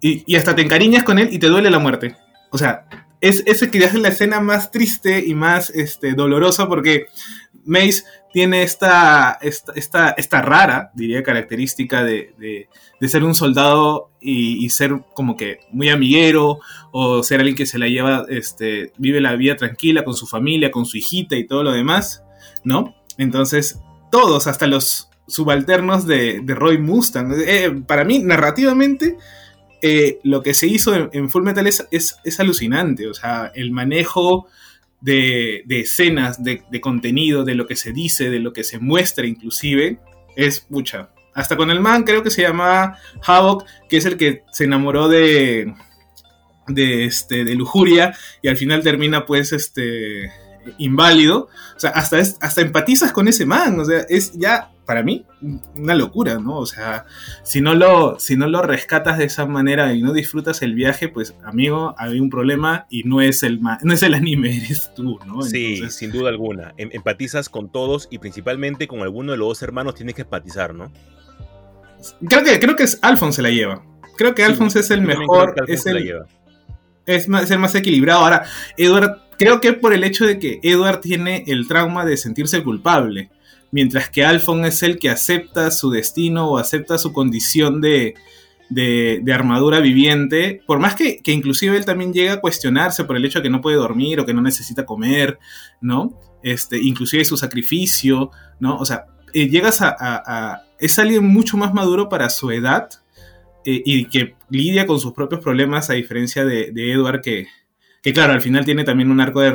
y, 0.00 0.22
y, 0.32 0.36
hasta 0.36 0.54
te 0.54 0.62
encariñas 0.62 1.02
con 1.02 1.18
él 1.18 1.30
y 1.32 1.40
te 1.40 1.48
duele 1.48 1.70
la 1.70 1.80
muerte. 1.80 2.14
O 2.52 2.58
sea, 2.58 2.86
es 3.20 3.42
es 3.46 3.94
la 3.94 4.08
escena 4.08 4.38
más 4.38 4.70
triste 4.70 5.24
y 5.26 5.34
más 5.34 5.70
este, 5.70 6.12
dolorosa 6.12 6.68
porque 6.68 7.06
Mace 7.64 8.04
tiene 8.32 8.62
esta, 8.62 9.38
esta, 9.42 10.10
esta, 10.16 10.42
rara, 10.42 10.90
diría, 10.94 11.22
característica 11.22 12.02
de, 12.02 12.68
ser 13.02 13.24
un 13.24 13.34
soldado 13.34 14.10
y, 14.20 14.68
ser 14.70 15.02
como 15.14 15.36
que 15.36 15.60
muy 15.70 15.90
amiguero 15.90 16.60
o 16.92 17.22
ser 17.22 17.40
alguien 17.40 17.56
que 17.56 17.66
se 17.66 17.78
la 17.78 17.88
lleva, 17.88 18.24
este, 18.28 18.92
vive 18.96 19.20
la 19.20 19.36
vida 19.36 19.56
tranquila 19.56 20.04
con 20.04 20.14
su 20.14 20.26
familia, 20.26 20.70
con 20.70 20.86
su 20.86 20.96
hijita 20.96 21.36
y 21.36 21.46
todo 21.46 21.62
lo 21.62 21.72
demás, 21.72 22.24
¿no? 22.64 22.94
Entonces, 23.18 23.80
todos, 24.10 24.46
hasta 24.46 24.66
los 24.66 25.10
subalternos 25.26 26.06
de, 26.06 26.42
Roy 26.46 26.78
Mustang, 26.78 27.34
eh, 27.46 27.82
para 27.86 28.04
mí, 28.04 28.20
narrativamente, 28.20 29.16
eh, 29.82 30.20
lo 30.22 30.42
que 30.42 30.54
se 30.54 30.66
hizo 30.68 31.10
en, 31.12 31.28
Full 31.28 31.42
Metal 31.42 31.66
es, 31.66 31.86
es, 31.90 32.40
alucinante, 32.40 33.08
o 33.08 33.14
sea, 33.14 33.50
el 33.54 33.72
manejo 33.72 34.46
de, 35.02 35.64
escenas, 35.68 36.42
de, 36.42 36.80
contenido, 36.80 37.44
de 37.44 37.54
lo 37.54 37.66
que 37.66 37.76
se 37.76 37.92
dice, 37.92 38.30
de 38.30 38.38
lo 38.38 38.52
que 38.52 38.64
se 38.64 38.78
muestra 38.78 39.26
inclusive, 39.26 39.98
es 40.36 40.66
mucha. 40.70 41.10
Hasta 41.34 41.56
con 41.56 41.70
el 41.70 41.80
man 41.80 42.04
creo 42.04 42.22
que 42.22 42.30
se 42.30 42.42
llamaba 42.42 42.98
Havoc, 43.26 43.64
que 43.88 43.96
es 43.96 44.06
el 44.06 44.16
que 44.16 44.44
se 44.52 44.64
enamoró 44.64 45.08
de, 45.08 45.74
de, 46.68 47.04
este, 47.04 47.44
de 47.44 47.54
Lujuria 47.54 48.14
y 48.42 48.48
al 48.48 48.56
final 48.56 48.82
termina 48.82 49.26
pues 49.26 49.52
este 49.52 50.30
inválido. 50.78 51.48
O 51.76 51.80
sea, 51.80 51.90
hasta, 51.90 52.18
hasta 52.18 52.60
empatizas 52.60 53.12
con 53.12 53.28
ese 53.28 53.46
man. 53.46 53.80
O 53.80 53.84
sea, 53.84 54.00
es 54.08 54.32
ya 54.32 54.71
para 54.86 55.02
mí, 55.02 55.24
una 55.76 55.94
locura, 55.94 56.38
¿no? 56.38 56.58
O 56.58 56.66
sea, 56.66 57.04
si 57.42 57.60
no, 57.60 57.74
lo, 57.74 58.18
si 58.18 58.36
no 58.36 58.48
lo 58.48 58.62
rescatas 58.62 59.18
de 59.18 59.24
esa 59.24 59.46
manera 59.46 59.92
y 59.94 60.02
no 60.02 60.12
disfrutas 60.12 60.62
el 60.62 60.74
viaje, 60.74 61.08
pues, 61.08 61.34
amigo, 61.44 61.94
hay 61.98 62.18
un 62.18 62.30
problema 62.30 62.86
y 62.90 63.04
no 63.04 63.20
es 63.20 63.42
el, 63.42 63.60
no 63.60 63.92
es 63.92 64.02
el 64.02 64.14
anime, 64.14 64.56
eres 64.64 64.92
tú, 64.94 65.18
¿no? 65.26 65.42
Sí, 65.42 65.88
sin 65.90 66.10
duda 66.10 66.30
alguna. 66.30 66.74
Em, 66.76 66.90
empatizas 66.92 67.48
con 67.48 67.70
todos 67.70 68.08
y 68.10 68.18
principalmente 68.18 68.88
con 68.88 69.00
alguno 69.00 69.32
de 69.32 69.38
los 69.38 69.48
dos 69.48 69.62
hermanos 69.62 69.94
tienes 69.94 70.14
que 70.14 70.22
empatizar, 70.22 70.74
¿no? 70.74 70.92
Creo 72.28 72.42
que, 72.42 72.58
creo 72.58 72.74
que 72.74 72.82
es 72.82 72.98
Alphonse 73.02 73.36
se 73.36 73.42
la 73.42 73.50
lleva. 73.50 73.84
Creo 74.16 74.34
que 74.34 74.44
Alphonse 74.44 74.80
es 74.80 74.90
el 74.90 75.02
mejor. 75.02 75.54
Es 75.68 75.86
el, 75.86 76.24
es, 77.06 77.28
más, 77.28 77.44
es 77.44 77.50
el 77.52 77.60
más 77.60 77.74
equilibrado. 77.76 78.20
Ahora, 78.20 78.44
Edward, 78.76 79.18
creo 79.38 79.60
que 79.60 79.72
por 79.72 79.92
el 79.92 80.02
hecho 80.02 80.26
de 80.26 80.40
que 80.40 80.58
Edward 80.62 81.00
tiene 81.00 81.44
el 81.46 81.68
trauma 81.68 82.04
de 82.04 82.16
sentirse 82.16 82.62
culpable 82.64 83.30
mientras 83.72 84.10
que 84.10 84.24
Alphon 84.24 84.64
es 84.64 84.84
el 84.84 84.98
que 84.98 85.10
acepta 85.10 85.72
su 85.72 85.90
destino 85.90 86.48
o 86.48 86.58
acepta 86.58 86.98
su 86.98 87.12
condición 87.12 87.80
de, 87.80 88.14
armadura 89.32 89.80
viviente, 89.80 90.62
por 90.66 90.78
más 90.78 90.94
que, 90.94 91.20
inclusive 91.26 91.76
él 91.76 91.84
también 91.84 92.12
llega 92.12 92.34
a 92.34 92.40
cuestionarse 92.40 93.04
por 93.04 93.16
el 93.16 93.24
hecho 93.24 93.40
de 93.40 93.44
que 93.44 93.50
no 93.50 93.60
puede 93.60 93.76
dormir 93.76 94.20
o 94.20 94.26
que 94.26 94.34
no 94.34 94.42
necesita 94.42 94.86
comer, 94.86 95.38
¿no? 95.80 96.20
Este, 96.42 96.78
inclusive 96.78 97.24
su 97.24 97.36
sacrificio, 97.36 98.30
¿no? 98.60 98.76
O 98.76 98.84
sea, 98.84 99.06
eh, 99.32 99.48
llegas 99.48 99.80
a, 99.80 100.62
Es 100.78 100.98
alguien 100.98 101.24
mucho 101.24 101.56
más 101.56 101.72
maduro 101.72 102.08
para 102.08 102.28
su 102.28 102.50
edad 102.50 102.90
eh, 103.64 103.82
y 103.84 104.04
que 104.06 104.34
lidia 104.50 104.86
con 104.86 105.00
sus 105.00 105.12
propios 105.12 105.40
problemas 105.40 105.88
a 105.88 105.94
diferencia 105.94 106.44
de, 106.44 106.72
Edward 106.74 107.22
que, 107.22 107.46
que, 108.02 108.12
claro, 108.12 108.34
al 108.34 108.42
final 108.42 108.64
tiene 108.64 108.84
también 108.84 109.10
un 109.10 109.20
arco 109.20 109.40
de, 109.40 109.50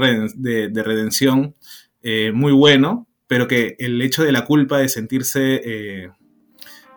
redención 0.74 1.56
eh, 2.02 2.32
muy 2.34 2.52
bueno, 2.52 3.08
pero 3.28 3.48
que 3.48 3.76
el 3.80 4.02
hecho 4.02 4.24
de 4.24 4.32
la 4.32 4.46
culpa, 4.46 4.78
de 4.80 4.90
sentirse 4.90 5.62
eh, 5.64 6.10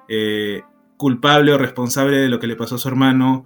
eh, 0.09 0.63
culpable 0.97 1.53
o 1.53 1.59
responsable 1.59 2.19
de 2.19 2.29
lo 2.29 2.39
que 2.41 2.47
le 2.47 2.57
pasó 2.57 2.75
a 2.77 2.79
su 2.79 2.89
hermano 2.89 3.45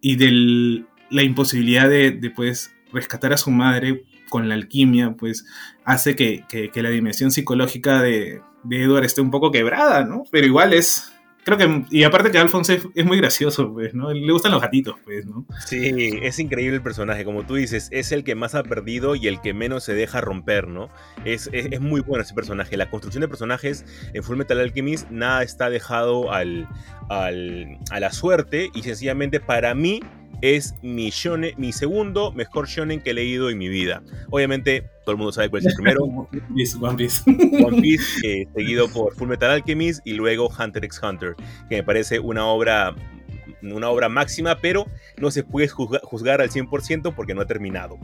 y 0.00 0.16
de 0.16 0.84
la 1.10 1.22
imposibilidad 1.22 1.88
de, 1.88 2.32
pues, 2.34 2.74
rescatar 2.92 3.32
a 3.32 3.36
su 3.36 3.50
madre 3.50 4.04
con 4.28 4.48
la 4.48 4.54
alquimia, 4.54 5.12
pues 5.16 5.46
hace 5.84 6.16
que, 6.16 6.44
que- 6.48 6.70
que 6.70 6.82
la 6.82 6.90
dimensión 6.90 7.30
psicológica 7.30 8.02
de, 8.02 8.40
de 8.64 8.82
Edward 8.82 9.04
esté 9.04 9.20
un 9.20 9.30
poco 9.30 9.50
quebrada, 9.52 10.04
¿no? 10.04 10.24
Pero 10.30 10.46
igual 10.46 10.72
es... 10.72 11.12
Creo 11.46 11.56
que... 11.58 11.84
Y 11.90 12.02
aparte 12.02 12.32
que 12.32 12.38
Alphonse 12.38 12.80
es, 12.96 13.04
muy 13.06 13.18
gracioso, 13.18 13.72
pues, 13.72 13.94
¿no? 13.94 14.12
Le 14.12 14.32
gustan 14.32 14.50
los 14.50 14.60
gatitos, 14.60 14.96
pues, 15.04 15.24
¿no? 15.26 15.46
Sí, 15.64 16.18
es 16.22 16.40
increíble 16.40 16.74
el 16.74 16.82
personaje, 16.82 17.24
como 17.24 17.46
tú 17.46 17.54
dices, 17.54 17.88
es 17.92 18.10
el 18.10 18.24
que 18.24 18.34
más 18.34 18.56
ha 18.56 18.64
perdido 18.64 19.14
y 19.14 19.28
el 19.28 19.40
que 19.40 19.54
menos 19.54 19.84
se 19.84 19.94
deja 19.94 20.20
romper, 20.20 20.66
¿no? 20.66 20.90
Es, 21.24 21.48
es, 21.52 21.68
es 21.70 21.80
muy 21.80 22.00
bueno 22.00 22.24
ese 22.24 22.34
personaje. 22.34 22.76
La 22.76 22.90
construcción 22.90 23.20
de 23.20 23.28
personajes 23.28 23.84
en 24.12 24.24
Full 24.24 24.36
Metal 24.36 24.58
Alchemist, 24.58 25.08
nada 25.10 25.44
está 25.44 25.70
dejado 25.70 26.32
al, 26.32 26.66
al- 27.08 27.78
a 27.90 28.00
la 28.00 28.10
suerte 28.10 28.70
y 28.74 28.82
sencillamente 28.82 29.38
para 29.38 29.72
mí 29.76 30.00
es 30.42 30.74
mi, 30.82 31.10
shonen, 31.10 31.54
mi 31.56 31.72
segundo 31.72 32.30
mejor 32.32 32.68
shonen 32.68 33.00
que 33.00 33.10
he 33.10 33.14
leído 33.14 33.48
en 33.50 33.58
mi 33.58 33.68
vida. 33.68 34.02
Obviamente, 34.30 34.84
todo 35.04 35.12
el 35.12 35.16
mundo 35.18 35.32
sabe 35.32 35.48
cuál 35.48 35.60
es 35.62 35.66
el 35.68 35.74
primero, 35.76 36.04
One 36.04 36.28
Piece, 36.54 36.76
One 36.80 36.96
Piece. 36.96 37.22
One 37.64 37.80
Piece, 37.80 38.04
eh, 38.26 38.46
seguido 38.54 38.88
por 38.88 39.14
Full 39.14 39.28
Metal 39.28 39.50
Alchemist 39.50 40.06
y 40.06 40.12
luego 40.14 40.48
Hunter 40.48 40.84
x 40.84 41.00
Hunter, 41.02 41.34
que 41.68 41.76
me 41.76 41.82
parece 41.84 42.18
una 42.20 42.46
obra, 42.46 42.94
una 43.62 43.88
obra 43.88 44.08
máxima, 44.08 44.58
pero 44.60 44.86
no 45.18 45.30
se 45.30 45.42
puede 45.42 45.68
juzga- 45.68 46.00
juzgar 46.02 46.40
al 46.40 46.50
100% 46.50 47.14
porque 47.14 47.34
no 47.34 47.40
ha 47.40 47.46
terminado. 47.46 47.98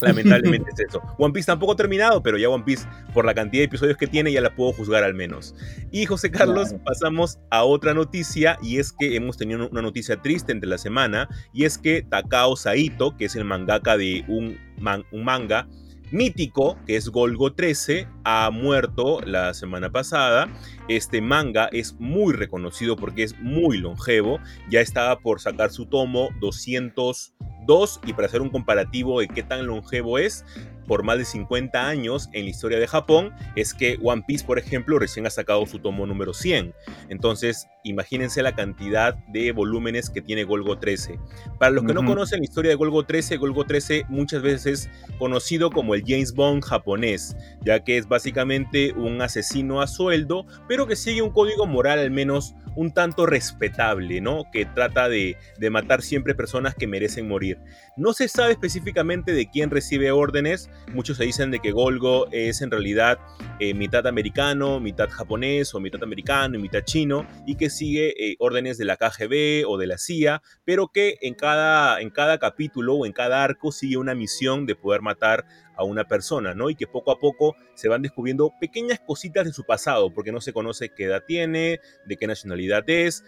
Lamentablemente 0.00 0.70
es 0.72 0.80
eso. 0.88 1.02
One 1.18 1.32
Piece 1.32 1.46
tampoco 1.46 1.72
ha 1.72 1.76
terminado, 1.76 2.22
pero 2.22 2.36
ya 2.38 2.48
One 2.48 2.64
Piece, 2.64 2.86
por 3.12 3.24
la 3.24 3.34
cantidad 3.34 3.60
de 3.60 3.66
episodios 3.66 3.96
que 3.96 4.06
tiene, 4.06 4.32
ya 4.32 4.40
la 4.40 4.54
puedo 4.54 4.72
juzgar 4.72 5.04
al 5.04 5.14
menos. 5.14 5.54
Y 5.90 6.06
José 6.06 6.30
Carlos, 6.30 6.68
Claro. 6.70 6.84
pasamos 6.84 7.38
a 7.50 7.64
otra 7.64 7.94
noticia, 7.94 8.58
y 8.62 8.78
es 8.78 8.92
que 8.92 9.16
hemos 9.16 9.36
tenido 9.36 9.68
una 9.68 9.82
noticia 9.82 10.16
triste 10.20 10.52
entre 10.52 10.68
la 10.68 10.78
semana, 10.78 11.28
y 11.52 11.64
es 11.64 11.78
que 11.78 12.02
Takao 12.02 12.56
Saito, 12.56 13.16
que 13.16 13.26
es 13.26 13.36
el 13.36 13.44
mangaka 13.44 13.96
de 13.96 14.24
un, 14.28 14.58
man- 14.78 15.04
un 15.12 15.24
manga 15.24 15.66
mítico, 16.14 16.78
que 16.86 16.94
es 16.94 17.08
Golgo 17.08 17.54
13, 17.54 18.06
ha 18.22 18.48
muerto 18.50 19.20
la 19.20 19.52
semana 19.52 19.90
pasada. 19.90 20.48
Este 20.88 21.20
manga 21.20 21.68
es 21.72 21.96
muy 21.98 22.32
reconocido 22.32 22.94
porque 22.94 23.24
es 23.24 23.36
muy 23.40 23.78
longevo. 23.78 24.38
Ya 24.70 24.80
estaba 24.80 25.18
por 25.18 25.40
sacar 25.40 25.72
su 25.72 25.86
tomo 25.86 26.30
202 26.40 28.00
y 28.06 28.12
para 28.12 28.28
hacer 28.28 28.42
un 28.42 28.50
comparativo 28.50 29.20
de 29.20 29.28
qué 29.28 29.42
tan 29.42 29.66
longevo 29.66 30.18
es, 30.18 30.44
por 30.86 31.02
más 31.02 31.18
de 31.18 31.24
50 31.24 31.86
años 31.86 32.28
en 32.32 32.44
la 32.44 32.50
historia 32.50 32.78
de 32.78 32.86
Japón, 32.86 33.32
es 33.56 33.74
que 33.74 33.98
One 34.02 34.24
Piece, 34.26 34.44
por 34.44 34.58
ejemplo, 34.58 34.98
recién 34.98 35.26
ha 35.26 35.30
sacado 35.30 35.64
su 35.66 35.78
tomo 35.78 36.06
número 36.06 36.34
100. 36.34 36.74
Entonces, 37.08 37.68
imagínense 37.84 38.42
la 38.42 38.54
cantidad 38.54 39.14
de 39.28 39.52
volúmenes 39.52 40.10
que 40.10 40.22
tiene 40.22 40.44
Golgo 40.44 40.78
13. 40.78 41.18
Para 41.58 41.70
los 41.70 41.84
que 41.84 41.94
no 41.94 42.04
conocen 42.04 42.40
la 42.40 42.44
historia 42.44 42.70
de 42.70 42.76
Golgo 42.76 43.04
13, 43.04 43.36
Golgo 43.36 43.64
13 43.64 44.06
muchas 44.08 44.42
veces 44.42 44.54
es 44.66 44.90
conocido 45.18 45.70
como 45.70 45.94
el 45.94 46.02
James 46.06 46.32
Bond 46.34 46.64
japonés, 46.64 47.36
ya 47.62 47.84
que 47.84 47.98
es 47.98 48.08
básicamente 48.08 48.92
un 48.92 49.20
asesino 49.20 49.80
a 49.80 49.86
sueldo, 49.86 50.46
pero 50.68 50.86
que 50.86 50.96
sigue 50.96 51.22
un 51.22 51.30
código 51.30 51.66
moral 51.66 51.98
al 51.98 52.10
menos 52.10 52.54
un 52.76 52.92
tanto 52.92 53.26
respetable, 53.26 54.20
¿no? 54.20 54.44
Que 54.52 54.66
trata 54.66 55.08
de, 55.08 55.36
de 55.58 55.70
matar 55.70 56.02
siempre 56.02 56.34
personas 56.34 56.74
que 56.74 56.86
merecen 56.86 57.28
morir. 57.28 57.58
No 57.96 58.12
se 58.12 58.28
sabe 58.28 58.52
específicamente 58.52 59.32
de 59.32 59.48
quién 59.48 59.70
recibe 59.70 60.10
órdenes, 60.10 60.70
muchos 60.92 61.16
se 61.16 61.24
dicen 61.24 61.50
de 61.50 61.60
que 61.60 61.72
Golgo 61.72 62.26
es 62.30 62.62
en 62.62 62.70
realidad 62.70 63.18
eh, 63.60 63.74
mitad 63.74 64.06
americano, 64.06 64.80
mitad 64.80 65.08
japonés 65.08 65.74
o 65.74 65.80
mitad 65.80 66.02
americano 66.02 66.56
y 66.56 66.62
mitad 66.62 66.82
chino 66.82 67.26
y 67.46 67.56
que 67.56 67.70
sigue 67.70 68.14
eh, 68.18 68.36
órdenes 68.38 68.78
de 68.78 68.84
la 68.84 68.96
KGB 68.96 69.64
o 69.66 69.78
de 69.78 69.86
la 69.86 69.98
CIA, 69.98 70.42
pero 70.64 70.88
que 70.88 71.18
en 71.20 71.34
cada, 71.34 72.00
en 72.00 72.10
cada 72.10 72.38
capítulo 72.38 72.94
o 72.94 73.06
en 73.06 73.12
cada 73.12 73.44
arco 73.44 73.72
sigue 73.72 73.96
una 73.96 74.14
misión 74.14 74.66
de 74.66 74.76
poder 74.76 75.02
matar 75.02 75.44
a 75.76 75.84
una 75.84 76.04
persona, 76.04 76.54
¿no? 76.54 76.70
Y 76.70 76.76
que 76.76 76.86
poco 76.86 77.10
a 77.10 77.18
poco 77.18 77.56
se 77.74 77.88
van 77.88 78.02
descubriendo 78.02 78.52
pequeñas 78.60 79.00
cositas 79.00 79.44
de 79.44 79.52
su 79.52 79.64
pasado, 79.64 80.12
porque 80.12 80.32
no 80.32 80.40
se 80.40 80.52
conoce 80.52 80.90
qué 80.90 81.04
edad 81.04 81.24
tiene, 81.26 81.80
de 82.06 82.16
qué 82.16 82.26
nacionalidad 82.26 82.88
es. 82.88 83.24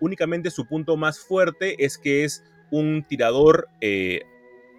Únicamente 0.00 0.50
su 0.50 0.66
punto 0.66 0.96
más 0.96 1.20
fuerte 1.20 1.84
es 1.84 1.98
que 1.98 2.24
es 2.24 2.42
un 2.70 3.04
tirador 3.08 3.68
eh, 3.80 4.22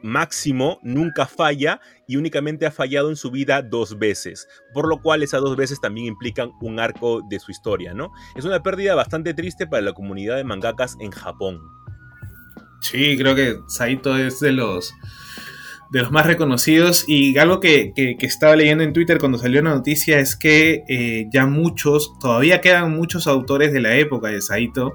máximo, 0.02 0.80
nunca 0.84 1.26
falla 1.26 1.80
y 2.08 2.16
únicamente 2.18 2.66
ha 2.66 2.72
fallado 2.72 3.10
en 3.10 3.16
su 3.16 3.32
vida 3.32 3.62
dos 3.62 3.97
veces, 4.00 4.47
por 4.74 4.88
lo 4.88 5.02
cual 5.02 5.24
esas 5.24 5.41
dos 5.41 5.56
veces 5.56 5.80
también 5.82 6.08
implican 6.08 6.52
un 6.62 6.80
arco 6.80 7.22
de 7.30 7.39
su 7.39 7.52
historia, 7.52 7.93
¿no? 7.93 8.12
Es 8.36 8.45
una 8.45 8.62
pérdida 8.64 8.95
bastante 8.95 9.34
triste 9.34 9.68
para 9.68 9.82
la 9.82 9.93
comunidad 9.93 10.38
de 10.38 10.43
mangakas 10.43 10.95
en 11.00 11.12
Japón. 11.12 11.60
Sí, 12.82 13.18
creo 13.18 13.36
que 13.36 13.58
Saito 13.68 14.18
es 14.18 14.39
de 14.39 14.52
los 14.54 14.93
de 15.91 16.02
los 16.02 16.12
más 16.12 16.28
reconocidos 16.28 17.04
y 17.08 17.36
algo 17.39 17.60
que, 17.60 17.93
que- 17.95 18.16
estaba 18.22 18.56
leyendo 18.56 18.84
en 18.84 18.93
Twitter 18.93 19.18
cuando 19.18 19.39
salió 19.39 19.60
la 19.64 19.72
noticia 19.72 20.20
es 20.20 20.36
que 20.36 20.84
eh, 20.88 21.26
ya 21.34 21.47
muchos, 21.47 22.14
todavía 22.20 22.62
quedan 22.62 22.95
muchos 22.95 23.26
autores 23.26 23.74
de 23.74 23.80
la 23.82 23.95
época 23.95 24.28
de 24.28 24.39
Saito 24.39 24.93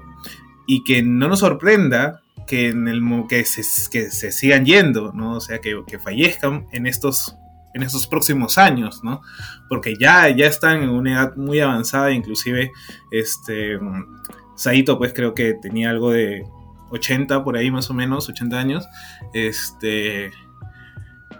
y 0.65 0.85
que 0.85 1.03
no 1.03 1.27
nos 1.27 1.39
sorprenda 1.41 2.21
que, 2.47 2.69
en 2.69 2.87
el, 2.87 3.01
que, 3.27 3.45
se, 3.45 3.63
que 3.89 4.11
se 4.11 4.31
sigan 4.31 4.65
yendo, 4.65 5.11
¿no? 5.13 5.33
O 5.37 5.41
sea, 5.41 5.59
que, 5.59 5.81
que 5.87 5.99
fallezcan 5.99 6.67
en 6.71 6.87
estos, 6.87 7.37
en 7.73 7.83
estos 7.83 8.07
próximos 8.07 8.57
años, 8.57 9.03
¿no? 9.03 9.21
Porque 9.69 9.95
ya, 9.99 10.29
ya 10.29 10.47
están 10.47 10.83
en 10.83 10.89
una 10.89 11.13
edad 11.13 11.35
muy 11.35 11.59
avanzada, 11.59 12.11
inclusive 12.11 12.71
este, 13.11 13.79
Saito 14.55 14.97
pues 14.97 15.13
creo 15.13 15.33
que 15.33 15.53
tenía 15.53 15.89
algo 15.89 16.11
de 16.11 16.45
80 16.91 17.43
por 17.43 17.57
ahí 17.57 17.71
más 17.71 17.89
o 17.89 17.93
menos, 17.93 18.29
80 18.29 18.57
años. 18.57 18.87
Este. 19.33 20.31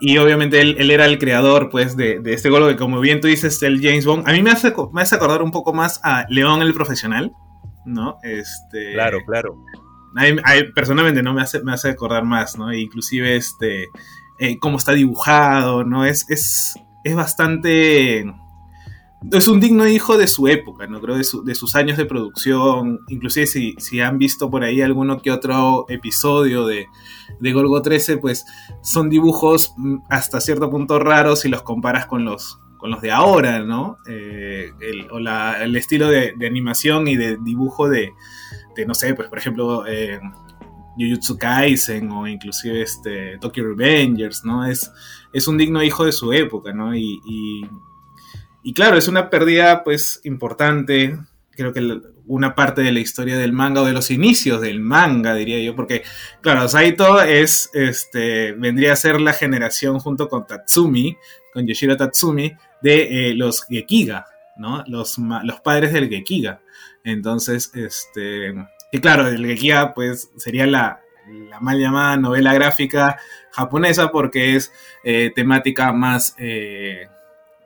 Y 0.01 0.17
obviamente 0.17 0.59
él, 0.59 0.75
él 0.77 0.91
era 0.91 1.05
el 1.05 1.17
creador, 1.17 1.69
pues, 1.69 1.95
de, 1.95 2.19
de 2.19 2.33
este 2.33 2.49
gol 2.49 2.67
que, 2.67 2.75
como 2.75 2.99
bien 2.99 3.21
tú 3.21 3.27
dices, 3.27 3.63
el 3.63 3.81
James 3.81 4.05
Bond. 4.05 4.27
A 4.27 4.33
mí 4.33 4.41
me 4.41 4.51
hace, 4.51 4.73
me 4.91 5.01
hace 5.01 5.15
acordar 5.15 5.41
un 5.41 5.51
poco 5.51 5.73
más 5.73 6.01
a 6.03 6.25
León 6.29 6.61
el 6.61 6.73
Profesional, 6.73 7.31
¿no? 7.85 8.17
Este. 8.23 8.93
Claro, 8.93 9.19
claro. 9.25 9.55
Personalmente 10.73 11.21
no 11.23 11.33
me 11.33 11.41
hace, 11.41 11.61
me 11.63 11.73
hace 11.73 11.89
acordar 11.89 12.23
más, 12.23 12.57
¿no? 12.57 12.73
Inclusive 12.73 13.35
este. 13.35 13.89
eh, 14.39 14.59
cómo 14.59 14.77
está 14.77 14.93
dibujado, 14.93 15.83
¿no? 15.83 16.05
Es, 16.05 16.29
es, 16.29 16.75
es 17.03 17.15
bastante. 17.15 18.25
Es 19.31 19.47
un 19.47 19.59
digno 19.59 19.87
hijo 19.87 20.17
de 20.19 20.27
su 20.27 20.47
época, 20.47 20.85
¿no? 20.85 21.01
Creo 21.01 21.17
de, 21.17 21.23
su- 21.23 21.43
de 21.43 21.55
sus 21.55 21.75
años 21.75 21.97
de 21.97 22.05
producción. 22.05 22.99
Inclusive 23.07 23.47
si, 23.47 23.73
si 23.79 23.99
han 23.99 24.19
visto 24.19 24.51
por 24.51 24.63
ahí 24.63 24.81
alguno 24.81 25.19
que 25.19 25.31
otro 25.31 25.85
episodio 25.89 26.67
de, 26.67 26.85
de 27.39 27.53
Golgo 27.53 27.81
13, 27.81 28.17
pues 28.17 28.45
son 28.83 29.09
dibujos 29.09 29.73
mm, 29.77 29.97
hasta 30.09 30.39
cierto 30.41 30.69
punto 30.69 30.99
raros 30.99 31.39
si 31.39 31.49
los 31.49 31.63
comparas 31.63 32.05
con 32.05 32.23
los, 32.23 32.59
con 32.77 32.91
los 32.91 33.01
de 33.01 33.11
ahora, 33.11 33.61
¿no? 33.63 33.97
Eh, 34.07 34.71
el, 34.79 35.09
o 35.09 35.19
la- 35.19 35.63
el 35.63 35.75
estilo 35.75 36.07
de 36.09 36.35
animación 36.45 37.07
y 37.07 37.15
de 37.15 37.37
dibujo 37.41 37.89
de, 37.89 38.11
de, 38.75 38.85
no 38.85 38.93
sé, 38.93 39.13
pues 39.13 39.29
por 39.29 39.37
ejemplo, 39.37 39.85
eh, 39.87 40.19
Jujutsu 40.97 41.37
Kaisen 41.37 42.11
o 42.11 42.27
inclusive 42.27 42.81
este, 42.81 43.37
Tokyo 43.39 43.63
Revengers, 43.65 44.43
¿no? 44.45 44.65
Es, 44.65 44.91
es 45.33 45.47
un 45.47 45.57
digno 45.57 45.83
hijo 45.83 46.05
de 46.05 46.11
su 46.11 46.31
época, 46.33 46.73
¿no? 46.73 46.95
Y, 46.95 47.19
y, 48.63 48.73
claro, 48.73 48.97
es 48.97 49.07
una 49.07 49.29
pérdida 49.29 49.83
pues 49.83 50.21
importante, 50.23 51.17
creo 51.51 51.71
que 51.71 52.01
una 52.27 52.55
parte 52.55 52.81
de 52.81 52.91
la 52.91 52.99
historia 52.99 53.37
del 53.37 53.53
manga 53.53 53.81
o 53.81 53.85
de 53.85 53.93
los 53.93 54.09
inicios 54.09 54.61
del 54.61 54.79
manga, 54.79 55.35
diría 55.35 55.59
yo, 55.59 55.75
porque 55.75 56.03
claro, 56.41 56.67
Saito 56.67 57.21
es, 57.21 57.69
este, 57.73 58.53
vendría 58.53 58.93
a 58.93 58.95
ser 58.95 59.21
la 59.21 59.33
generación 59.33 59.99
junto 59.99 60.27
con 60.27 60.47
Tatsumi, 60.47 61.15
con 61.53 61.67
Yoshiro 61.67 61.95
Tatsumi, 61.95 62.53
de 62.81 63.29
eh, 63.29 63.33
los 63.35 63.65
Gekiga, 63.65 64.25
¿no? 64.57 64.83
Los, 64.87 65.17
los 65.17 65.61
padres 65.61 65.93
del 65.93 66.09
Gekiga. 66.09 66.61
Entonces, 67.05 67.71
este, 67.75 68.53
que 68.91 68.99
claro, 68.99 69.27
el 69.27 69.45
Gekiga 69.45 69.93
pues 69.93 70.31
sería 70.35 70.65
la, 70.65 70.99
la 71.49 71.59
mal 71.59 71.79
llamada 71.79 72.17
novela 72.17 72.53
gráfica 72.53 73.17
japonesa 73.51 74.11
porque 74.11 74.55
es 74.55 74.73
eh, 75.03 75.31
temática 75.33 75.93
más 75.93 76.35
eh, 76.37 77.07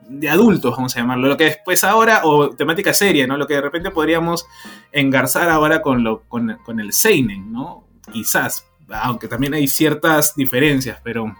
de 0.08 0.28
adultos, 0.28 0.76
vamos 0.76 0.94
a 0.96 1.00
llamarlo, 1.00 1.28
lo 1.28 1.36
que 1.36 1.44
después 1.44 1.84
ahora, 1.84 2.20
o 2.24 2.50
temática 2.50 2.92
seria, 2.92 3.26
¿no? 3.26 3.36
Lo 3.36 3.46
que 3.46 3.54
de 3.54 3.60
repente 3.60 3.90
podríamos 3.90 4.46
engarzar 4.92 5.48
ahora 5.48 5.82
con, 5.82 6.04
lo, 6.04 6.22
con, 6.22 6.58
con 6.64 6.80
el 6.80 6.92
Seinen, 6.92 7.50
¿no? 7.50 7.84
Quizás, 8.12 8.66
aunque 8.88 9.28
también 9.28 9.54
hay 9.54 9.68
ciertas 9.68 10.34
diferencias, 10.34 11.00
pero, 11.02 11.34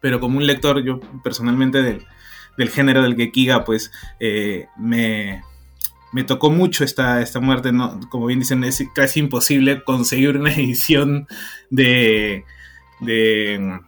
pero 0.00 0.20
como 0.20 0.38
un 0.38 0.46
lector, 0.46 0.82
yo 0.82 1.00
personalmente 1.22 1.82
del, 1.82 2.06
del 2.56 2.70
género 2.70 3.02
del 3.02 3.16
Gekiga, 3.16 3.64
pues 3.64 3.90
eh, 4.20 4.68
me, 4.78 5.42
me 6.12 6.24
tocó 6.24 6.50
mucho 6.50 6.84
esta, 6.84 7.20
esta 7.22 7.40
muerte, 7.40 7.70
como 8.08 8.26
bien 8.26 8.40
dicen, 8.40 8.64
es 8.64 8.82
casi 8.94 9.20
imposible 9.20 9.84
conseguir 9.84 10.36
una 10.36 10.52
edición 10.54 11.26
de, 11.70 12.44
de, 13.00 13.80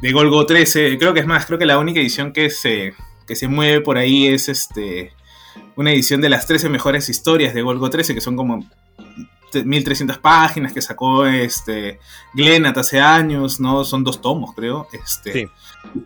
de 0.00 0.12
Golgo 0.12 0.44
13, 0.46 0.98
creo 0.98 1.14
que 1.14 1.20
es 1.20 1.26
más, 1.26 1.46
creo 1.46 1.58
que 1.58 1.66
la 1.66 1.78
única 1.78 2.00
edición 2.00 2.32
que 2.32 2.50
se, 2.50 2.94
que 3.26 3.36
se 3.36 3.48
mueve 3.48 3.80
por 3.80 3.98
ahí 3.98 4.26
es 4.26 4.48
este 4.48 5.12
una 5.76 5.92
edición 5.92 6.20
de 6.20 6.28
las 6.28 6.46
13 6.46 6.68
mejores 6.68 7.08
historias 7.08 7.54
de 7.54 7.62
Golgo 7.62 7.88
13, 7.88 8.14
que 8.14 8.20
son 8.20 8.36
como 8.36 8.68
1300 9.52 10.18
páginas 10.18 10.72
que 10.72 10.82
sacó 10.82 11.26
este 11.26 11.98
Glenat 12.34 12.76
hace 12.78 13.00
años, 13.00 13.60
¿no? 13.60 13.84
Son 13.84 14.04
dos 14.04 14.20
tomos, 14.20 14.54
creo. 14.54 14.88
Este, 14.92 15.32
Sí. 15.32 15.48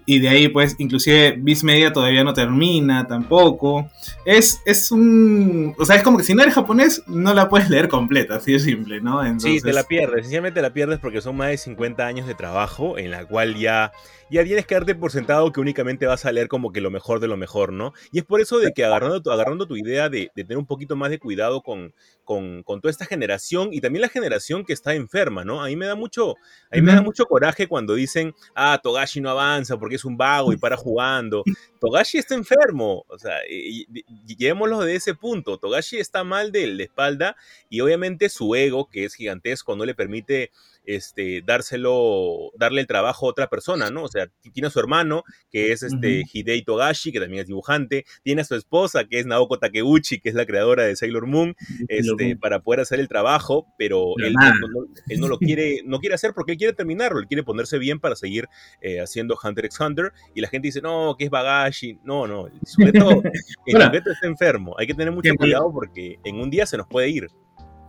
Y 0.05 0.20
de 0.20 0.28
ahí, 0.28 0.49
pues, 0.49 0.76
inclusive 0.78 1.34
Viz 1.38 1.64
Media 1.64 1.93
todavía 1.93 2.22
no 2.24 2.34
termina 2.34 3.07
tampoco. 3.07 3.90
Es, 4.24 4.61
es 4.66 4.93
un... 4.93 5.74
O 5.78 5.84
sea, 5.86 5.97
es 5.97 6.03
como 6.03 6.18
que 6.18 6.24
si 6.24 6.34
no 6.34 6.43
eres 6.43 6.55
japonés, 6.55 7.03
no 7.07 7.32
la 7.34 7.49
puedes 7.49 7.70
leer 7.70 7.88
completa, 7.88 8.36
así 8.36 8.53
de 8.53 8.61
simple, 8.61 9.01
¿no? 9.01 9.22
Sí, 9.22 9.40
te 9.40 9.72
la 9.72 9.80
Entonces- 9.80 9.86
pierdes, 9.86 10.20
sencillamente 10.22 10.61
la 10.62 10.72
pierdes 10.72 10.99
porque 11.01 11.20
son 11.22 11.36
más 11.36 11.49
de 11.49 11.57
50 11.59 12.07
años 12.07 12.26
de 12.26 12.34
trabajo 12.34 12.99
en 12.99 13.11
la 13.11 13.24
cual 13.24 13.57
ya, 13.57 13.93
ya 14.33 14.45
tienes 14.45 14.66
que 14.66 14.74
darte 14.74 14.95
por 14.95 15.12
sentado 15.12 15.53
que 15.53 15.61
únicamente 15.61 16.07
vas 16.07 16.24
a 16.24 16.33
leer 16.33 16.49
como 16.49 16.72
que 16.72 16.80
lo 16.80 16.91
mejor 16.91 17.20
de 17.20 17.28
lo 17.28 17.37
mejor, 17.37 17.72
¿no? 17.72 17.93
Y 18.12 18.18
es 18.18 18.24
por 18.24 18.41
eso 18.41 18.59
de 18.59 18.72
que 18.72 18.85
agarrando 18.85 19.22
tu, 19.22 19.30
agarrando 19.30 19.66
tu 19.66 19.76
idea 19.76 20.09
de, 20.09 20.30
de 20.35 20.45
tener 20.45 20.59
un 20.59 20.66
poquito 20.66 20.97
más 20.97 21.11
de 21.11 21.18
cuidado 21.18 21.62
con, 21.62 21.95
con, 22.24 22.62
con 22.62 22.80
toda 22.80 22.91
esta 22.91 23.05
generación 23.07 23.68
y 23.72 23.80
también 23.80 24.01
la 24.03 24.09
generación 24.09 24.64
que 24.64 24.72
está 24.72 24.95
enferma, 24.95 25.45
¿no? 25.45 25.62
A 25.62 25.66
mí 25.66 25.76
me 25.76 25.87
da 25.87 25.95
mucho, 25.95 26.35
a 26.70 26.76
mí 26.76 26.83
me 26.83 26.93
da 26.93 27.03
mucho 27.03 27.26
coraje 27.26 27.66
cuando 27.66 27.95
dicen, 27.95 28.35
ah, 28.55 28.80
Togashi 28.83 29.20
no 29.20 29.30
avanza 29.30 29.76
porque 29.78 29.97
es 29.97 30.05
un 30.05 30.16
vago 30.16 30.53
y 30.53 30.57
para 30.57 30.76
jugando. 30.76 31.43
Togashi 31.80 32.18
está 32.18 32.35
enfermo, 32.35 33.05
o 33.09 33.18
sea, 33.18 33.39
y- 33.51 33.83
y- 33.93 34.05
y- 34.26 34.37
llevémoslo 34.37 34.80
de 34.80 34.95
ese 34.95 35.14
punto. 35.14 35.59
Togashi 35.59 35.99
está 35.99 36.22
mal 36.24 36.53
de 36.53 36.66
la 36.68 36.85
espalda 36.85 37.37
y 37.68 37.80
obviamente 37.80 38.28
su 38.28 38.55
ego, 38.55 38.89
que 38.89 39.05
es 39.05 39.14
gigantesco, 39.14 39.74
no 39.76 39.85
le 39.85 39.95
permite 39.95 40.51
este, 40.85 41.43
dárselo, 41.45 42.51
darle 42.57 42.80
el 42.80 42.87
trabajo 42.87 43.26
a 43.26 43.30
otra 43.30 43.49
persona, 43.49 43.91
¿no? 43.91 44.05
O 44.05 44.09
sea, 44.09 44.26
tiene 44.53 44.66
a 44.66 44.70
su 44.70 44.80
hermano, 44.80 45.22
que 45.51 45.72
es 45.72 45.83
este 45.83 46.20
Ujú. 46.20 46.30
Hidei 46.33 46.62
Togashi, 46.62 47.12
que 47.12 47.20
también 47.20 47.43
es 47.43 47.47
dibujante, 47.47 48.05
tiene 48.22 48.43
a 48.43 48.45
su 48.45 48.55
esposa, 48.55 49.05
que 49.05 49.18
es 49.18 49.26
Naoko 49.26 49.59
Takeuchi, 49.59 50.20
que 50.20 50.28
es 50.28 50.35
la 50.35 50.47
creadora 50.47 50.85
de 50.85 50.97
Sailor 50.97 51.26
Moon, 51.26 51.55
este, 51.89 52.37
para 52.37 52.61
poder 52.61 52.80
hacer 52.80 53.01
el 53.01 53.09
trabajo, 53.09 53.66
pero 53.78 54.14
Pero 54.16 54.28
él, 54.28 54.35
no, 54.35 54.51
no- 54.68 54.87
él 55.09 55.20
no 55.20 55.28
lo 55.28 55.39
quiere, 55.39 55.80
no 55.85 55.99
quiere 55.99 56.14
hacer 56.14 56.33
porque 56.35 56.53
él 56.53 56.59
quiere 56.59 56.72
terminarlo, 56.72 57.20
él 57.20 57.26
quiere 57.26 57.43
ponerse 57.43 57.78
bien 57.78 58.01
para 58.01 58.16
seguir 58.16 58.49
eh, 58.80 59.01
haciendo 59.01 59.37
Hunter 59.43 59.64
x 59.66 59.80
Hunter, 59.80 60.12
y 60.35 60.41
la 60.41 60.49
gente 60.49 60.68
dice, 60.68 60.80
no, 60.80 61.14
que 61.18 61.24
es 61.24 61.30
Bagashi, 61.30 61.99
no, 62.05 62.26
no, 62.26 62.47
el 62.49 62.53
sujeto, 62.66 63.22
el 63.66 63.72
sujeto 63.95 64.11
está 64.11 64.26
enfermo, 64.26 64.74
hay 64.78 64.87
que 64.87 64.95
tener 64.95 65.12
mucho 65.12 65.30
cuidado 65.37 65.70
porque 65.72 66.18
en 66.24 66.37
un 66.41 66.51
día 66.51 66.66
se 66.66 66.76
nos 66.76 66.87
puede 66.89 67.09
ir. 67.09 67.28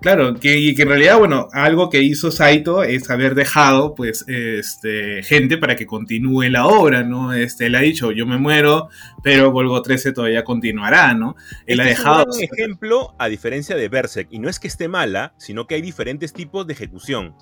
Claro, 0.04 0.36
que, 0.36 0.58
y 0.58 0.76
que 0.76 0.82
en 0.82 0.90
realidad, 0.90 1.18
bueno, 1.18 1.48
algo 1.54 1.90
que 1.90 2.02
hizo 2.02 2.30
Saito 2.30 2.84
es 2.84 3.10
haber 3.10 3.36
dejado, 3.36 3.96
pues, 3.96 4.26
este, 4.28 5.24
gente 5.24 5.58
para 5.58 5.78
que 5.78 5.86
continúe 5.86 6.50
la 6.50 6.68
obra, 6.68 7.04
¿no? 7.04 7.32
Este, 7.32 7.68
él 7.68 7.76
ha 7.76 7.80
dicho, 7.80 8.12
yo 8.12 8.26
me 8.26 8.38
muero, 8.38 8.90
pero 9.24 9.54
Golgo 9.54 9.82
13 9.82 10.12
todavía 10.12 10.44
continuará, 10.44 11.14
¿no? 11.14 11.38
Él 11.66 11.80
ha 11.80 11.84
Este 11.84 11.94
es 11.94 11.98
dejado... 12.00 12.26
un 12.26 12.38
gran 12.38 12.50
ejemplo 12.52 13.16
a 13.18 13.30
diferencia 13.30 13.78
de 13.78 13.88
Berserk, 13.88 14.28
y 14.30 14.40
no 14.40 14.50
es 14.50 14.60
que 14.60 14.68
esté 14.68 14.90
mala, 14.90 15.36
sino 15.38 15.68
que 15.68 15.76
hay 15.76 15.82
diferentes 15.82 16.34
tipos 16.34 16.68
de 16.68 16.74
ejecución. 16.74 17.34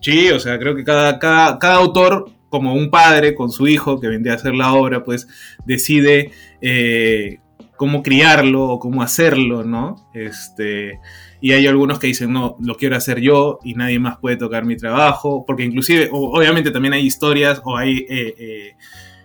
Sí, 0.00 0.30
o 0.30 0.40
sea, 0.40 0.58
creo 0.58 0.74
que 0.74 0.82
cada, 0.82 1.20
cada, 1.20 1.60
cada 1.60 1.76
autor, 1.76 2.28
como 2.48 2.74
un 2.74 2.90
padre 2.90 3.36
con 3.36 3.52
su 3.52 3.68
hijo 3.68 4.00
que 4.00 4.08
vendría 4.08 4.32
a 4.32 4.36
hacer 4.36 4.54
la 4.54 4.72
obra, 4.72 5.04
pues, 5.04 5.28
decide 5.64 6.32
eh, 6.60 7.38
cómo 7.76 8.02
criarlo 8.02 8.64
o 8.64 8.78
cómo 8.78 9.02
hacerlo, 9.02 9.64
¿no? 9.64 10.08
Este... 10.14 11.00
Y 11.40 11.52
hay 11.52 11.66
algunos 11.66 11.98
que 11.98 12.06
dicen, 12.06 12.32
no, 12.32 12.56
lo 12.60 12.74
quiero 12.76 12.96
hacer 12.96 13.20
yo 13.20 13.58
y 13.62 13.74
nadie 13.74 13.98
más 13.98 14.16
puede 14.16 14.38
tocar 14.38 14.64
mi 14.64 14.76
trabajo, 14.78 15.44
porque 15.46 15.64
inclusive, 15.64 16.08
obviamente 16.10 16.70
también 16.70 16.94
hay 16.94 17.04
historias 17.04 17.60
o 17.64 17.76
hay, 17.76 17.98
eh, 18.08 18.34
eh, 18.38 18.76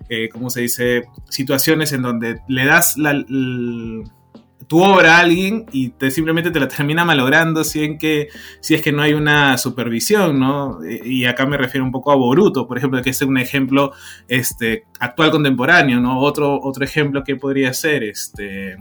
eh, 0.09 0.29
¿cómo 0.29 0.49
se 0.49 0.61
dice?, 0.61 1.03
situaciones 1.29 1.93
en 1.93 2.01
donde 2.01 2.41
le 2.49 2.65
das 2.65 2.97
la- 2.97 3.23
tu 4.69 4.83
obra 4.83 5.17
a 5.17 5.21
alguien 5.21 5.65
y 5.71 5.89
te, 5.89 6.11
simplemente 6.11 6.51
te 6.51 6.59
la 6.59 6.67
termina 6.67 7.03
malogrando 7.03 7.63
si, 7.63 7.83
en 7.83 7.97
que, 7.97 8.29
si 8.61 8.75
es 8.75 8.83
que 8.83 8.91
no 8.91 9.01
hay 9.01 9.15
una 9.15 9.57
supervisión, 9.57 10.39
¿no? 10.39 10.79
Y 10.85 11.25
acá 11.25 11.47
me 11.47 11.57
refiero 11.57 11.83
un 11.83 11.91
poco 11.91 12.11
a 12.11 12.15
Boruto, 12.15 12.67
por 12.67 12.77
ejemplo, 12.77 13.01
que 13.01 13.09
es 13.09 13.21
un 13.23 13.39
ejemplo 13.39 13.93
este, 14.27 14.83
actual 14.99 15.31
contemporáneo, 15.31 15.99
¿no? 15.99 16.19
Otro, 16.19 16.59
otro 16.61 16.85
ejemplo 16.85 17.23
que 17.23 17.35
podría 17.35 17.73
ser, 17.73 18.03
este... 18.03 18.77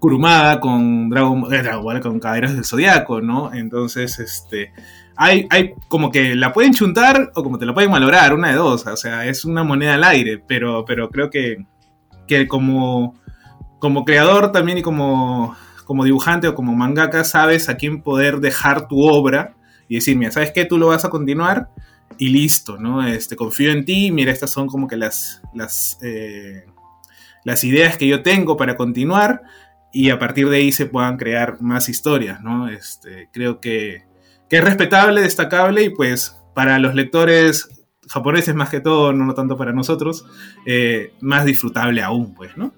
Kurumada 0.00 0.58
con 0.58 1.10
Dragon, 1.10 1.44
eh, 1.54 1.62
Dragon 1.62 1.84
Ball, 1.84 2.00
con 2.00 2.18
Caderas 2.18 2.54
del 2.54 2.64
Zodiaco, 2.64 3.20
¿no? 3.20 3.54
Entonces, 3.54 4.18
este, 4.18 4.72
hay, 5.14 5.46
hay 5.48 5.74
como 5.86 6.10
que 6.10 6.34
la 6.34 6.52
pueden 6.52 6.72
chuntar 6.72 7.30
o 7.36 7.44
como 7.44 7.56
te 7.56 7.66
la 7.66 7.74
pueden 7.74 7.92
malograr, 7.92 8.34
una 8.34 8.48
de 8.48 8.54
dos, 8.54 8.84
o 8.84 8.96
sea, 8.96 9.26
es 9.26 9.44
una 9.44 9.62
moneda 9.62 9.94
al 9.94 10.02
aire, 10.02 10.42
pero, 10.44 10.84
pero 10.84 11.08
creo 11.08 11.30
que, 11.30 11.58
que 12.26 12.48
como, 12.48 13.14
como 13.82 14.04
creador 14.04 14.52
también 14.52 14.78
y 14.78 14.82
como, 14.82 15.56
como 15.86 16.04
dibujante 16.04 16.46
o 16.46 16.54
como 16.54 16.72
mangaka 16.72 17.24
sabes 17.24 17.68
a 17.68 17.76
quién 17.76 18.00
poder 18.00 18.38
dejar 18.38 18.86
tu 18.86 19.02
obra 19.02 19.56
y 19.88 19.96
decir, 19.96 20.16
mira, 20.16 20.30
¿sabes 20.30 20.52
qué? 20.52 20.64
Tú 20.64 20.78
lo 20.78 20.86
vas 20.86 21.04
a 21.04 21.10
continuar 21.10 21.68
y 22.16 22.28
listo, 22.28 22.78
¿no? 22.78 23.04
Este, 23.04 23.34
confío 23.34 23.72
en 23.72 23.84
ti, 23.84 24.12
mira, 24.12 24.30
estas 24.30 24.52
son 24.52 24.68
como 24.68 24.86
que 24.86 24.96
las, 24.96 25.42
las, 25.52 25.98
eh, 26.00 26.64
las 27.42 27.64
ideas 27.64 27.96
que 27.96 28.06
yo 28.06 28.22
tengo 28.22 28.56
para 28.56 28.76
continuar 28.76 29.42
y 29.92 30.10
a 30.10 30.18
partir 30.20 30.48
de 30.48 30.58
ahí 30.58 30.70
se 30.70 30.86
puedan 30.86 31.16
crear 31.16 31.60
más 31.60 31.88
historias, 31.88 32.40
¿no? 32.40 32.68
Este, 32.68 33.30
creo 33.32 33.58
que, 33.58 34.04
que 34.48 34.58
es 34.58 34.64
respetable, 34.64 35.22
destacable 35.22 35.82
y 35.82 35.90
pues 35.90 36.36
para 36.54 36.78
los 36.78 36.94
lectores 36.94 37.68
japoneses 38.08 38.54
más 38.54 38.70
que 38.70 38.78
todo, 38.78 39.12
no 39.12 39.34
tanto 39.34 39.56
para 39.56 39.72
nosotros, 39.72 40.24
eh, 40.66 41.14
más 41.20 41.44
disfrutable 41.44 42.00
aún, 42.00 42.32
pues, 42.32 42.56
¿no? 42.56 42.72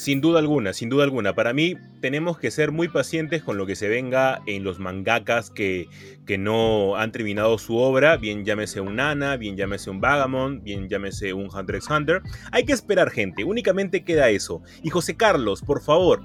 Sin 0.00 0.22
duda 0.22 0.38
alguna, 0.38 0.72
sin 0.72 0.88
duda 0.88 1.04
alguna. 1.04 1.34
Para 1.34 1.52
mí 1.52 1.76
tenemos 2.00 2.38
que 2.38 2.50
ser 2.50 2.72
muy 2.72 2.88
pacientes 2.88 3.42
con 3.42 3.58
lo 3.58 3.66
que 3.66 3.76
se 3.76 3.86
venga 3.86 4.40
en 4.46 4.64
los 4.64 4.78
mangakas 4.78 5.50
que, 5.50 5.88
que 6.24 6.38
no 6.38 6.96
han 6.96 7.12
terminado 7.12 7.58
su 7.58 7.76
obra, 7.76 8.16
bien 8.16 8.46
llámese 8.46 8.80
un 8.80 8.96
Nana, 8.96 9.36
bien 9.36 9.58
llámese 9.58 9.90
un 9.90 10.00
Vagamon, 10.00 10.62
bien 10.64 10.88
llámese 10.88 11.34
un 11.34 11.54
Hunter 11.54 11.76
x 11.76 11.90
Hunter. 11.90 12.22
Hay 12.50 12.64
que 12.64 12.72
esperar 12.72 13.10
gente, 13.10 13.44
únicamente 13.44 14.02
queda 14.02 14.30
eso. 14.30 14.62
Y 14.82 14.88
José 14.88 15.18
Carlos, 15.18 15.60
por 15.60 15.82
favor, 15.82 16.22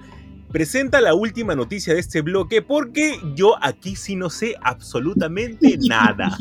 presenta 0.60 1.02
la 1.02 1.14
última 1.14 1.54
noticia 1.54 1.94
de 1.94 2.00
este 2.00 2.22
bloque 2.22 2.62
porque 2.62 3.20
yo 3.36 3.56
aquí 3.62 3.98
sí 3.98 4.16
no 4.16 4.30
sé 4.30 4.56
absolutamente 4.62 5.78
nada. 5.90 6.38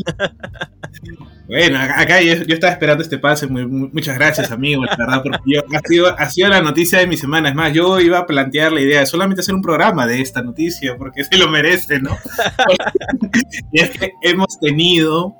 Bueno, 1.48 1.80
acá 1.80 2.20
yo, 2.22 2.34
yo 2.44 2.54
estaba 2.54 2.72
esperando 2.72 3.02
este 3.02 3.18
pase. 3.18 3.48
muy- 3.48 3.66
muy- 3.66 3.90
muchas 3.92 4.14
gracias, 4.16 4.52
amigo, 4.52 4.84
la 4.84 4.94
verdad, 4.96 5.20
porque 5.20 5.38
yo- 5.46 5.62
ha, 5.76 5.80
sido, 5.88 6.16
ha 6.16 6.30
sido 6.30 6.48
la 6.48 6.62
noticia 6.62 7.00
de 7.00 7.08
mi 7.08 7.16
semana. 7.16 7.48
Es 7.48 7.56
más, 7.56 7.72
yo 7.72 7.98
iba 7.98 8.18
a 8.20 8.24
plantear 8.26 8.70
la 8.70 8.82
idea 8.82 9.00
de 9.00 9.06
solamente 9.06 9.40
hacer 9.40 9.52
un 9.56 9.62
programa 9.62 10.06
de 10.06 10.20
esta 10.20 10.42
noticia, 10.42 10.96
porque 10.96 11.24
se 11.24 11.36
lo 11.36 11.48
merece, 11.48 11.98
¿no? 11.98 12.16
y 13.72 13.80
es 13.80 13.90
que 13.90 14.12
hemos 14.22 14.60
tenido 14.60 15.34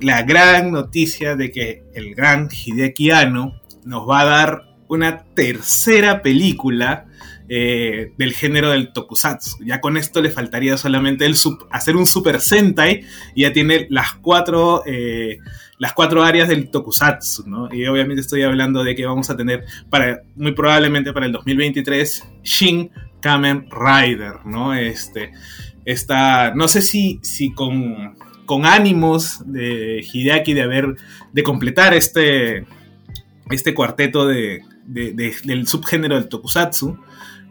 la 0.00 0.20
gran 0.22 0.70
noticia 0.70 1.34
de 1.34 1.50
que 1.50 1.82
el 1.94 2.14
gran 2.14 2.50
Hideki 2.52 3.10
Anno 3.10 3.58
nos 3.86 4.06
va 4.06 4.20
a 4.20 4.24
dar 4.26 4.62
una 4.86 5.24
tercera 5.34 6.20
película 6.20 7.06
eh, 7.48 8.12
del 8.16 8.32
género 8.32 8.70
del 8.70 8.92
tokusatsu. 8.92 9.64
Ya 9.64 9.80
con 9.80 9.96
esto 9.96 10.22
le 10.22 10.30
faltaría 10.30 10.76
solamente 10.76 11.26
el 11.26 11.34
hacer 11.70 11.96
un 11.96 12.06
Super 12.06 12.40
Sentai 12.40 13.04
y 13.34 13.42
ya 13.42 13.52
tiene 13.52 13.86
las 13.90 14.14
cuatro, 14.14 14.82
eh, 14.86 15.38
las 15.78 15.92
cuatro 15.92 16.22
áreas 16.22 16.48
del 16.48 16.70
tokusatsu, 16.70 17.48
¿no? 17.48 17.68
Y 17.74 17.86
obviamente 17.86 18.22
estoy 18.22 18.42
hablando 18.42 18.82
de 18.82 18.94
que 18.94 19.04
vamos 19.04 19.28
a 19.30 19.36
tener, 19.36 19.64
para, 19.90 20.22
muy 20.36 20.52
probablemente 20.52 21.12
para 21.12 21.26
el 21.26 21.32
2023, 21.32 22.24
Shin 22.42 22.90
Kamen 23.20 23.68
Rider, 23.70 24.44
¿no? 24.46 24.72
Este, 24.74 25.32
esta, 25.84 26.54
no 26.54 26.68
sé 26.68 26.80
si, 26.80 27.18
si 27.22 27.52
con, 27.52 28.16
con 28.46 28.64
ánimos 28.64 29.40
de 29.44 30.02
Hideaki 30.12 30.54
de 30.54 30.62
haber, 30.62 30.96
de 31.32 31.42
completar 31.42 31.92
este, 31.94 32.64
este 33.50 33.74
cuarteto 33.74 34.26
de- 34.26 34.62
del 34.86 35.66
subgénero 35.66 36.14
del 36.16 36.28
tokusatsu, 36.28 36.98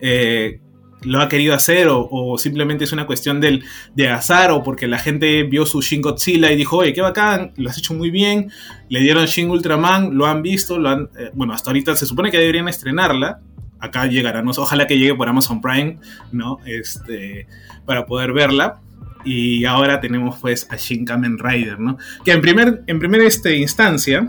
eh, 0.06 0.60
lo 1.04 1.22
ha 1.22 1.30
querido 1.30 1.54
hacer 1.54 1.88
o, 1.90 2.38
simplemente 2.38 2.84
es 2.84 2.92
una 2.92 3.06
cuestión 3.06 3.40
del, 3.40 3.64
de 3.96 4.10
azar 4.10 4.52
o 4.52 4.64
porque 4.64 4.88
la 4.88 5.00
gente 5.00 5.44
vio 5.44 5.66
su 5.66 5.82
Shin 5.82 6.02
Godzilla 6.02 6.52
y 6.52 6.58
dijo, 6.58 6.78
oye, 6.78 6.94
qué 6.94 7.02
bacán, 7.02 7.54
lo 7.56 7.70
has 7.70 7.78
hecho 7.78 7.94
muy 7.94 8.12
bien, 8.12 8.52
le 8.90 9.00
dieron 9.00 9.26
Shin 9.26 9.50
Ultraman, 9.50 10.18
lo 10.18 10.26
han 10.26 10.42
visto, 10.42 10.78
lo 10.78 10.90
han, 10.90 11.10
eh, 11.18 11.32
bueno, 11.34 11.54
hasta 11.54 11.70
ahorita 11.70 11.96
se 11.96 12.06
supone 12.06 12.32
que 12.32 12.38
deberían 12.38 12.68
estrenarla, 12.68 13.40
acá 13.80 14.06
llegará, 14.08 14.42
no 14.42 14.52
ojalá 14.52 14.88
que 14.88 14.98
llegue 14.98 15.16
por 15.16 15.30
Amazon 15.30 15.62
Prime, 15.62 15.98
¿no? 16.32 16.60
Este, 16.66 17.48
para 17.86 18.06
poder 18.06 18.34
verla. 18.34 18.80
Y 19.26 19.64
ahora 19.64 20.02
tenemos 20.02 20.38
pues 20.40 20.68
a 20.70 20.76
Shin 20.76 21.06
Kamen 21.06 21.38
Rider, 21.38 21.80
¿no? 21.80 21.98
Que 22.26 22.32
en 22.32 22.42
primer, 22.42 22.84
en 22.88 23.00
primera 23.00 23.24
este, 23.26 23.56
instancia, 23.56 24.28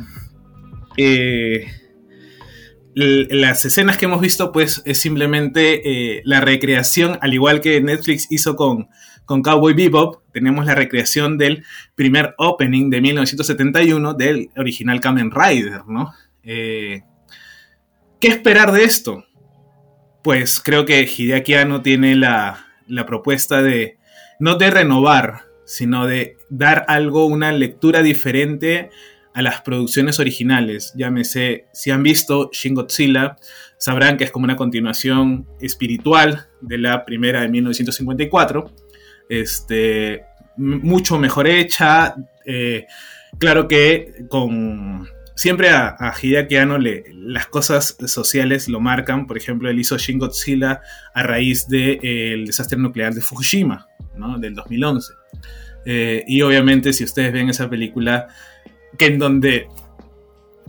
eh, 0.97 1.66
las 2.95 3.64
escenas 3.64 3.97
que 3.97 4.05
hemos 4.05 4.20
visto, 4.20 4.53
pues, 4.53 4.82
es 4.84 4.99
simplemente 4.99 6.16
eh, 6.16 6.22
la 6.24 6.40
recreación, 6.40 7.18
al 7.20 7.34
igual 7.34 7.61
que 7.61 7.80
Netflix 7.80 8.28
hizo 8.30 8.55
con, 8.57 8.88
con 9.24 9.42
Cowboy 9.42 9.74
Bebop, 9.74 10.22
tenemos 10.32 10.66
la 10.66 10.74
recreación 10.74 11.38
del 11.38 11.64
primer 11.95 12.34
opening 12.38 12.90
de 12.90 13.01
1971 13.01 14.14
del 14.14 14.51
original 14.57 15.01
Kamen 15.01 15.30
Rider, 15.30 15.82
¿no? 15.86 16.12
Eh, 16.42 17.03
¿Qué 18.20 18.28
esperar 18.28 18.72
de 18.72 18.84
esto? 18.84 19.24
Pues 20.22 20.61
creo 20.61 20.84
que 20.84 21.03
Hideaki 21.03 21.55
Anno 21.55 21.82
tiene 21.82 22.14
la, 22.16 22.66
la 22.86 23.07
propuesta 23.07 23.62
de, 23.62 23.99
no 24.38 24.57
de 24.57 24.70
renovar, 24.70 25.42
sino 25.64 26.07
de 26.07 26.36
dar 26.49 26.84
algo, 26.88 27.26
una 27.26 27.53
lectura 27.53 28.03
diferente 28.03 28.90
a 29.35 29.43
las 29.43 29.61
producciones 29.62 30.20
originales. 30.20 30.93
Llámese, 30.97 31.66
si 31.72 31.91
han 31.91 32.03
visto 32.03 32.51
Shin 32.53 32.74
Godzilla, 32.74 33.37
sabrán 33.76 34.16
que 34.16 34.24
es 34.24 34.30
como 34.30 34.45
una 34.45 34.57
continuación 34.57 35.47
espiritual 35.61 36.47
de 36.61 36.78
la 36.78 37.05
primera 37.05 37.43
de 37.43 37.49
1954. 37.49 38.72
Este, 39.28 40.22
mucho 40.57 41.18
mejor 41.18 41.49
hecha. 41.49 42.14
eh, 42.47 42.87
claro 43.39 43.68
que 43.68 44.24
con. 44.28 45.09
Siempre 45.37 45.70
a, 45.70 45.89
a 45.99 46.14
le, 46.78 47.05
las 47.12 47.49
cosas 47.49 47.97
sociales 48.07 48.68
lo 48.68 48.78
marcan. 48.78 49.26
Por 49.26 49.37
ejemplo, 49.37 49.68
él 49.68 49.80
hizo 49.80 49.99
Shin 49.99 50.20
Godzilla 50.20 50.80
a 51.12 51.24
raíz 51.24 51.66
del 51.66 52.47
desastre 52.47 52.78
nuclear 52.78 53.12
de 53.12 53.20
Fukushima, 53.20 53.89
¿no? 54.16 54.39
Del 54.39 54.55
2011. 54.55 55.12
Eh, 55.87 56.22
y 56.28 56.41
obviamente, 56.43 56.93
si 56.93 57.03
ustedes 57.03 57.32
ven 57.32 57.49
esa 57.49 57.68
película, 57.68 58.28
que 58.99 59.07
en 59.07 59.18
donde 59.18 59.68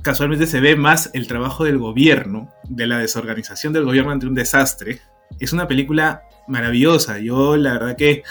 casualmente 0.02 0.46
se 0.46 0.62
ve 0.62 0.76
más 0.76 1.10
el 1.14 1.28
trabajo 1.28 1.64
del 1.64 1.80
gobierno, 1.80 2.52
de 2.70 2.86
la 2.86 3.00
desorganización 3.00 3.74
del 3.74 3.86
gobierno 3.86 4.12
ante 4.12 4.28
un 4.28 4.36
desastre, 4.36 5.02
es 5.40 5.52
una 5.52 5.68
película 5.68 6.22
maravillosa. 6.48 7.20
Yo 7.20 7.58
la 7.58 7.74
verdad 7.74 7.96
que 7.98 8.24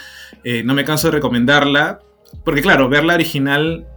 eh, 0.44 0.62
no 0.62 0.74
me 0.74 0.84
canso 0.84 1.08
de 1.08 1.14
recomendarla, 1.14 2.00
porque 2.44 2.62
claro, 2.62 2.88
ver 2.88 3.04
la 3.04 3.14
original 3.14 3.88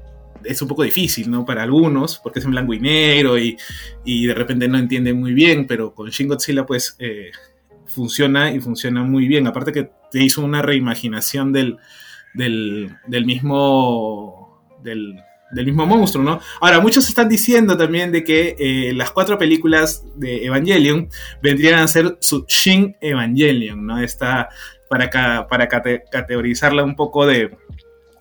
es 0.43 0.61
un 0.61 0.67
poco 0.67 0.83
difícil, 0.83 1.29
¿no? 1.29 1.45
Para 1.45 1.63
algunos, 1.63 2.19
porque 2.19 2.39
es 2.39 2.45
en 2.45 2.51
blanco 2.51 2.73
y 2.73 2.79
negro 2.79 3.37
y, 3.37 3.57
y 4.03 4.25
de 4.25 4.33
repente 4.33 4.67
no 4.67 4.77
entienden 4.77 5.19
muy 5.19 5.33
bien, 5.33 5.67
pero 5.67 5.93
con 5.93 6.09
Shin 6.09 6.27
Godzilla 6.27 6.65
pues 6.65 6.95
eh, 6.99 7.31
funciona 7.85 8.51
y 8.51 8.59
funciona 8.59 9.03
muy 9.03 9.27
bien. 9.27 9.45
Aparte 9.45 9.71
que 9.71 9.91
te 10.11 10.23
hizo 10.23 10.43
una 10.43 10.61
reimaginación 10.63 11.53
del, 11.53 11.77
del, 12.33 12.95
del 13.05 13.25
mismo... 13.25 14.63
Del, 14.81 15.19
del 15.51 15.65
mismo 15.65 15.85
monstruo, 15.85 16.23
¿no? 16.23 16.39
Ahora, 16.59 16.79
muchos 16.79 17.07
están 17.07 17.29
diciendo 17.29 17.77
también 17.77 18.11
de 18.11 18.23
que 18.23 18.55
eh, 18.59 18.93
las 18.93 19.11
cuatro 19.11 19.37
películas 19.37 20.03
de 20.15 20.45
Evangelion 20.45 21.09
vendrían 21.41 21.79
a 21.79 21.87
ser 21.87 22.17
su 22.19 22.45
Shin 22.47 22.97
Evangelion, 23.01 23.85
¿no? 23.85 23.99
Esta, 23.99 24.49
para, 24.89 25.09
ca- 25.09 25.47
para 25.47 25.67
cate- 25.69 26.03
categorizarla 26.11 26.83
un 26.83 26.95
poco 26.95 27.25
de, 27.25 27.55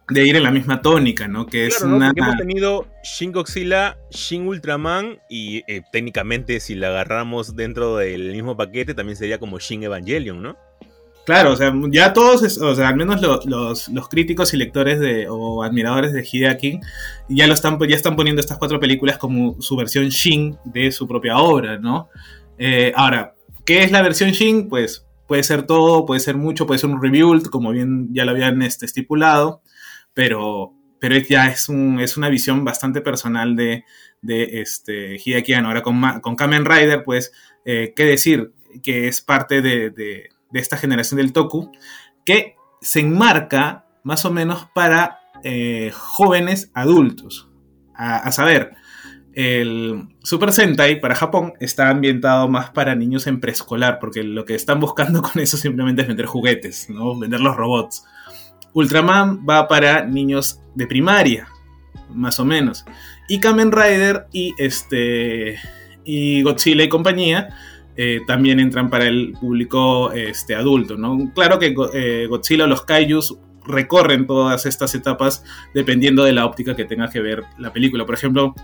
de 0.08 0.24
ir 0.24 0.36
en 0.36 0.44
la 0.44 0.50
misma 0.52 0.82
tónica, 0.82 1.26
¿no? 1.26 1.46
Que 1.46 1.66
es 1.66 1.84
¿no? 1.84 1.96
una... 1.96 2.08
Porque 2.08 2.20
hemos 2.20 2.36
tenido 2.36 2.86
Shin 3.02 3.32
Godzilla, 3.32 3.98
Shin 4.10 4.46
Ultraman 4.46 5.18
y 5.28 5.62
eh, 5.66 5.82
técnicamente 5.90 6.60
si 6.60 6.74
la 6.76 6.88
agarramos 6.88 7.56
dentro 7.56 7.96
del 7.96 8.32
mismo 8.32 8.56
paquete 8.56 8.94
también 8.94 9.16
sería 9.16 9.38
como 9.38 9.58
Shin 9.58 9.82
Evangelion, 9.82 10.40
¿no? 10.42 10.56
Claro, 11.26 11.52
o 11.52 11.56
sea, 11.56 11.74
ya 11.90 12.12
todos, 12.12 12.56
o 12.58 12.74
sea, 12.76 12.88
al 12.88 12.94
menos 12.96 13.20
lo- 13.20 13.40
los, 13.46 13.88
los 13.88 14.08
críticos 14.08 14.54
y 14.54 14.56
lectores 14.56 15.00
de, 15.00 15.26
o 15.28 15.64
admiradores 15.64 16.12
de 16.12 16.24
Hideaki 16.30 16.78
ya 17.28 17.48
lo 17.48 17.54
están, 17.54 17.78
ya 17.88 17.96
están 17.96 18.14
poniendo 18.14 18.38
estas 18.40 18.58
cuatro 18.58 18.78
películas 18.78 19.18
como 19.18 19.60
su 19.60 19.74
versión 19.76 20.08
Shin 20.08 20.56
de 20.64 20.92
su 20.92 21.08
propia 21.08 21.38
obra, 21.38 21.78
¿no? 21.78 22.08
Eh, 22.58 22.92
ahora, 22.94 23.34
¿qué 23.64 23.82
es 23.82 23.90
la 23.90 24.02
versión 24.02 24.30
Shin? 24.30 24.68
Pues 24.68 25.04
puede 25.26 25.42
ser 25.42 25.64
todo, 25.64 26.06
puede 26.06 26.20
ser 26.20 26.36
mucho, 26.36 26.64
puede 26.64 26.78
ser 26.78 26.90
un 26.90 27.02
rebuild, 27.02 27.48
como 27.50 27.72
bien 27.72 28.08
ya 28.14 28.24
lo 28.24 28.30
habían 28.30 28.62
este, 28.62 28.86
estipulado, 28.86 29.62
pero, 30.14 30.74
pero 31.00 31.16
ya 31.18 31.48
es, 31.48 31.68
un, 31.68 31.98
es 31.98 32.16
una 32.16 32.28
visión 32.28 32.64
bastante 32.64 33.00
personal 33.00 33.56
de, 33.56 33.82
de 34.22 34.60
este, 34.60 35.16
Hideaki 35.16 35.54
Anno. 35.54 35.68
Ahora 35.68 35.82
con, 35.82 36.00
con 36.20 36.36
Kamen 36.36 36.64
Rider, 36.64 37.02
pues, 37.02 37.32
eh, 37.64 37.92
¿qué 37.96 38.04
decir? 38.04 38.52
Que 38.84 39.08
es 39.08 39.22
parte 39.22 39.60
de- 39.60 40.28
de 40.56 40.62
esta 40.62 40.76
generación 40.76 41.18
del 41.18 41.32
Toku, 41.32 41.70
que 42.24 42.56
se 42.80 43.00
enmarca 43.00 43.86
más 44.02 44.24
o 44.24 44.30
menos 44.30 44.68
para 44.74 45.20
eh, 45.44 45.90
jóvenes 45.94 46.70
adultos. 46.74 47.48
A, 47.94 48.16
a 48.16 48.32
saber, 48.32 48.74
el 49.32 50.08
Super 50.22 50.50
Sentai 50.50 50.98
para 50.98 51.14
Japón 51.14 51.52
está 51.60 51.90
ambientado 51.90 52.48
más 52.48 52.70
para 52.70 52.94
niños 52.94 53.26
en 53.26 53.38
preescolar, 53.38 53.98
porque 54.00 54.22
lo 54.22 54.46
que 54.46 54.54
están 54.54 54.80
buscando 54.80 55.22
con 55.30 55.40
eso 55.40 55.58
simplemente 55.58 56.02
es 56.02 56.08
vender 56.08 56.26
juguetes, 56.26 56.88
¿no? 56.88 57.18
Vender 57.18 57.40
los 57.40 57.54
robots. 57.54 58.04
Ultraman 58.72 59.46
va 59.48 59.68
para 59.68 60.04
niños 60.04 60.60
de 60.74 60.86
primaria, 60.86 61.48
más 62.08 62.40
o 62.40 62.44
menos. 62.44 62.84
Y 63.28 63.40
Kamen 63.40 63.72
Rider 63.72 64.26
y 64.32 64.54
este 64.58 65.58
y 66.04 66.42
Godzilla 66.42 66.84
y 66.84 66.88
compañía 66.88 67.48
eh, 67.98 68.20
también 68.26 68.60
entran 68.60 68.90
para 68.90 69.06
el 69.06 69.32
público 69.40 70.12
este, 70.12 70.54
adulto, 70.54 70.96
¿no? 70.96 71.32
Claro 71.34 71.58
que 71.58 71.74
eh, 71.94 72.26
Godzilla 72.28 72.64
o 72.64 72.66
los 72.66 72.82
Kaijus 72.82 73.38
recorren 73.66 74.26
todas 74.26 74.66
estas 74.66 74.94
etapas 74.94 75.42
dependiendo 75.72 76.22
de 76.22 76.32
la 76.32 76.44
óptica 76.44 76.76
que 76.76 76.84
tenga 76.84 77.08
que 77.08 77.20
ver 77.20 77.44
la 77.58 77.72
película. 77.72 78.04
Por 78.04 78.14
ejemplo, 78.14 78.54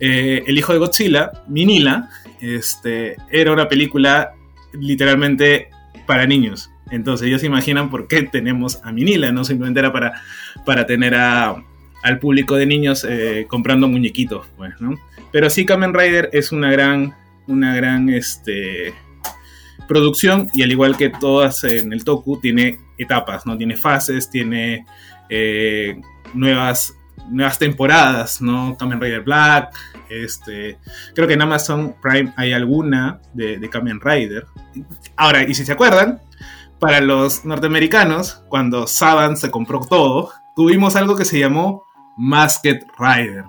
eh, 0.00 0.42
El 0.46 0.56
hijo 0.56 0.72
de 0.72 0.78
Godzilla, 0.78 1.32
Minila, 1.48 2.08
este, 2.40 3.16
era 3.30 3.52
una 3.52 3.68
película 3.68 4.32
literalmente 4.72 5.68
para 6.06 6.26
niños. 6.26 6.70
Entonces 6.90 7.28
ellos 7.28 7.42
se 7.42 7.46
imaginan 7.46 7.90
por 7.90 8.08
qué 8.08 8.22
tenemos 8.22 8.80
a 8.84 8.90
Minila, 8.90 9.30
no 9.32 9.44
simplemente 9.44 9.80
era 9.80 9.92
para, 9.92 10.22
para 10.64 10.86
tener 10.86 11.14
a, 11.14 11.62
al 12.02 12.18
público 12.18 12.56
de 12.56 12.64
niños 12.64 13.06
comprando 13.48 13.86
muñequitos, 13.86 14.46
pues, 14.56 14.72
¿no? 14.80 14.94
Pero 15.30 15.50
sí, 15.50 15.66
Kamen 15.66 15.92
Rider 15.92 16.30
es 16.32 16.52
una 16.52 16.72
gran, 16.72 17.14
una 17.48 17.74
gran 17.74 18.08
este, 18.08 18.94
producción 19.88 20.48
y 20.54 20.62
al 20.62 20.70
igual 20.70 20.96
que 20.96 21.10
todas 21.10 21.64
en 21.64 21.92
el 21.92 22.04
Toku, 22.04 22.38
tiene 22.38 22.78
etapas, 22.98 23.46
¿no? 23.46 23.56
Tiene 23.56 23.76
fases, 23.76 24.30
tiene 24.30 24.86
eh, 25.28 26.00
nuevas, 26.34 26.94
nuevas 27.28 27.58
temporadas, 27.58 28.40
¿no? 28.40 28.76
Kamen 28.78 29.00
Rider 29.00 29.22
Black, 29.22 29.74
este, 30.08 30.78
creo 31.14 31.26
que 31.26 31.34
en 31.34 31.42
Amazon 31.42 31.96
Prime 32.00 32.32
hay 32.36 32.52
alguna 32.52 33.20
de, 33.34 33.58
de 33.58 33.68
Kamen 33.68 34.00
Rider. 34.00 34.46
Ahora, 35.16 35.42
y 35.42 35.54
si 35.54 35.64
se 35.64 35.72
acuerdan, 35.72 36.20
para 36.78 37.00
los 37.00 37.44
norteamericanos, 37.44 38.44
cuando 38.48 38.86
Saban 38.86 39.36
se 39.36 39.50
compró 39.50 39.80
todo, 39.80 40.30
tuvimos 40.54 40.94
algo 40.96 41.16
que 41.16 41.24
se 41.24 41.38
llamó 41.40 41.84
Masked 42.16 42.84
Rider. 42.98 43.44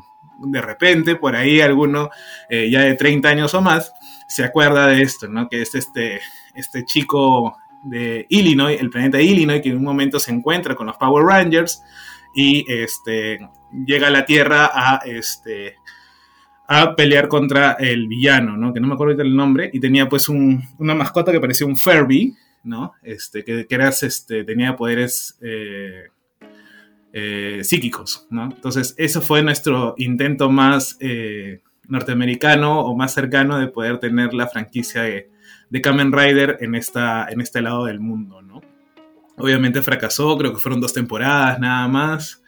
De 0.45 0.61
repente, 0.61 1.15
por 1.15 1.35
ahí 1.35 1.61
alguno 1.61 2.09
eh, 2.49 2.69
ya 2.69 2.81
de 2.81 2.95
30 2.95 3.29
años 3.29 3.53
o 3.53 3.61
más 3.61 3.91
se 4.27 4.43
acuerda 4.43 4.87
de 4.87 5.01
esto, 5.01 5.27
¿no? 5.27 5.49
Que 5.49 5.61
es 5.61 5.73
este, 5.75 6.19
este 6.55 6.85
chico 6.85 7.57
de 7.83 8.25
Illinois, 8.29 8.79
el 8.79 8.89
planeta 8.89 9.21
Illinois, 9.21 9.61
que 9.61 9.69
en 9.69 9.77
un 9.77 9.83
momento 9.83 10.19
se 10.19 10.31
encuentra 10.31 10.75
con 10.75 10.87
los 10.87 10.97
Power 10.97 11.25
Rangers 11.25 11.81
y 12.35 12.65
este, 12.71 13.39
llega 13.85 14.07
a 14.07 14.11
la 14.11 14.25
Tierra 14.25 14.69
a, 14.73 15.01
este, 15.05 15.75
a 16.67 16.95
pelear 16.95 17.27
contra 17.27 17.73
el 17.79 18.07
villano, 18.07 18.55
¿no? 18.55 18.71
Que 18.73 18.79
no 18.79 18.87
me 18.87 18.93
acuerdo 18.93 19.21
el 19.21 19.35
nombre, 19.35 19.69
y 19.73 19.79
tenía 19.79 20.07
pues 20.07 20.29
un- 20.29 20.63
una 20.77 20.93
mascota 20.93 21.31
que 21.31 21.39
parecía 21.39 21.65
un 21.65 21.75
Furby, 21.77 22.35
¿no? 22.63 22.93
Este, 23.01 23.43
que, 23.43 23.65
este, 24.01 24.43
tenía 24.43 24.75
poderes 24.75 25.37
eh, 25.41 26.03
eh, 27.13 27.61
psíquicos, 27.63 28.27
¿no? 28.29 28.43
Entonces, 28.45 28.93
eso 28.97 29.21
fue 29.21 29.41
nuestro 29.41 29.95
intento 29.97 30.49
más 30.49 30.97
eh, 30.99 31.61
norteamericano 31.87 32.81
o 32.81 32.95
más 32.95 33.13
cercano 33.13 33.57
de 33.57 33.67
poder 33.67 33.97
tener 33.97 34.33
la 34.33 34.47
franquicia 34.47 35.01
de, 35.01 35.31
de 35.69 35.81
Kamen 35.81 36.11
Rider 36.11 36.57
en, 36.61 36.75
esta, 36.75 37.27
en 37.29 37.41
este 37.41 37.61
lado 37.61 37.85
del 37.85 37.99
mundo, 37.99 38.41
¿no? 38.41 38.61
Obviamente 39.37 39.81
fracasó, 39.81 40.37
creo 40.37 40.53
que 40.53 40.59
fueron 40.59 40.81
dos 40.81 40.93
temporadas 40.93 41.59
nada 41.59 41.87
más. 41.87 42.43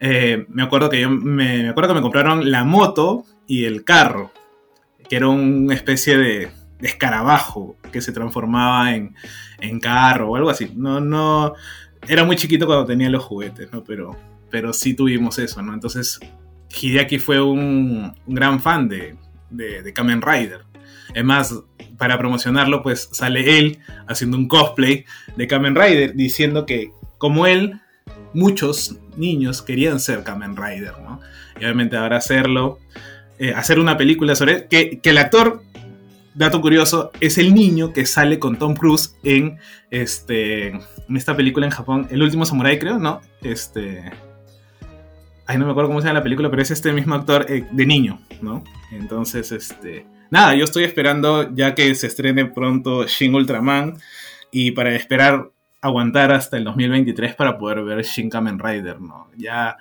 Eh, 0.00 0.46
me 0.48 0.62
acuerdo 0.62 0.88
que 0.88 1.02
yo 1.02 1.10
me, 1.10 1.68
acuerdo 1.68 1.90
que 1.90 1.96
me 1.96 2.02
compraron 2.02 2.50
la 2.50 2.64
moto 2.64 3.24
y 3.46 3.64
el 3.66 3.84
carro, 3.84 4.32
que 5.08 5.16
era 5.16 5.28
una 5.28 5.74
especie 5.74 6.16
de, 6.16 6.50
de 6.80 6.88
escarabajo 6.88 7.76
que 7.92 8.00
se 8.00 8.12
transformaba 8.12 8.94
en, 8.94 9.14
en 9.60 9.78
carro 9.80 10.30
o 10.30 10.36
algo 10.36 10.50
así. 10.50 10.72
No, 10.74 11.00
no, 11.00 11.54
era 12.08 12.24
muy 12.24 12.36
chiquito 12.36 12.66
cuando 12.66 12.86
tenía 12.86 13.10
los 13.10 13.24
juguetes, 13.24 13.72
¿no? 13.72 13.84
Pero, 13.84 14.16
pero 14.50 14.72
sí 14.72 14.94
tuvimos 14.94 15.38
eso, 15.38 15.62
¿no? 15.62 15.74
Entonces, 15.74 16.18
Hideaki 16.80 17.18
fue 17.18 17.40
un, 17.40 18.12
un 18.26 18.34
gran 18.34 18.60
fan 18.60 18.88
de, 18.88 19.16
de, 19.50 19.82
de 19.82 19.92
Kamen 19.92 20.22
Rider. 20.22 20.62
Es 21.14 21.24
más, 21.24 21.54
para 21.98 22.18
promocionarlo, 22.18 22.82
pues 22.82 23.08
sale 23.12 23.58
él 23.58 23.78
haciendo 24.06 24.36
un 24.36 24.48
cosplay 24.48 25.04
de 25.36 25.46
Kamen 25.46 25.74
Rider, 25.74 26.14
diciendo 26.14 26.66
que, 26.66 26.92
como 27.18 27.46
él, 27.46 27.80
muchos 28.32 28.96
niños 29.16 29.62
querían 29.62 30.00
ser 30.00 30.22
Kamen 30.22 30.56
Rider, 30.56 30.94
¿no? 31.02 31.20
Y 31.60 31.64
obviamente 31.64 31.96
ahora 31.96 32.16
hacerlo, 32.16 32.78
eh, 33.38 33.52
hacer 33.54 33.78
una 33.78 33.96
película 33.96 34.34
sobre 34.34 34.66
que, 34.68 35.00
que 35.00 35.10
el 35.10 35.18
actor, 35.18 35.62
dato 36.34 36.60
curioso, 36.60 37.10
es 37.20 37.38
el 37.38 37.54
niño 37.54 37.92
que 37.92 38.06
sale 38.06 38.38
con 38.38 38.58
Tom 38.58 38.74
Cruise 38.74 39.16
en, 39.22 39.58
este, 39.90 40.68
en 40.68 41.16
esta 41.16 41.36
película 41.36 41.66
en 41.66 41.72
Japón, 41.72 42.06
El 42.10 42.22
último 42.22 42.44
samurai, 42.44 42.78
creo, 42.78 42.98
¿no? 42.98 43.20
Este... 43.42 44.10
Ay, 45.46 45.58
no 45.58 45.66
me 45.66 45.72
acuerdo 45.72 45.88
cómo 45.88 46.00
se 46.00 46.06
llama 46.06 46.20
la 46.20 46.22
película, 46.22 46.48
pero 46.48 46.62
es 46.62 46.70
este 46.70 46.92
mismo 46.92 47.14
actor 47.14 47.46
eh, 47.48 47.66
de 47.72 47.86
niño, 47.86 48.20
¿no? 48.40 48.62
Entonces, 48.92 49.50
este... 49.50 50.06
Nada, 50.30 50.54
yo 50.54 50.64
estoy 50.64 50.84
esperando 50.84 51.52
ya 51.54 51.74
que 51.74 51.92
se 51.96 52.06
estrene 52.06 52.46
pronto 52.46 53.04
Shin 53.06 53.34
Ultraman 53.34 53.98
y 54.52 54.70
para 54.70 54.94
esperar 54.94 55.50
aguantar 55.80 56.32
hasta 56.32 56.56
el 56.56 56.64
2023 56.64 57.34
para 57.34 57.58
poder 57.58 57.82
ver 57.82 58.04
Shin 58.04 58.30
Kamen 58.30 58.58
Rider, 58.58 59.00
¿no? 59.00 59.28
Ya, 59.36 59.76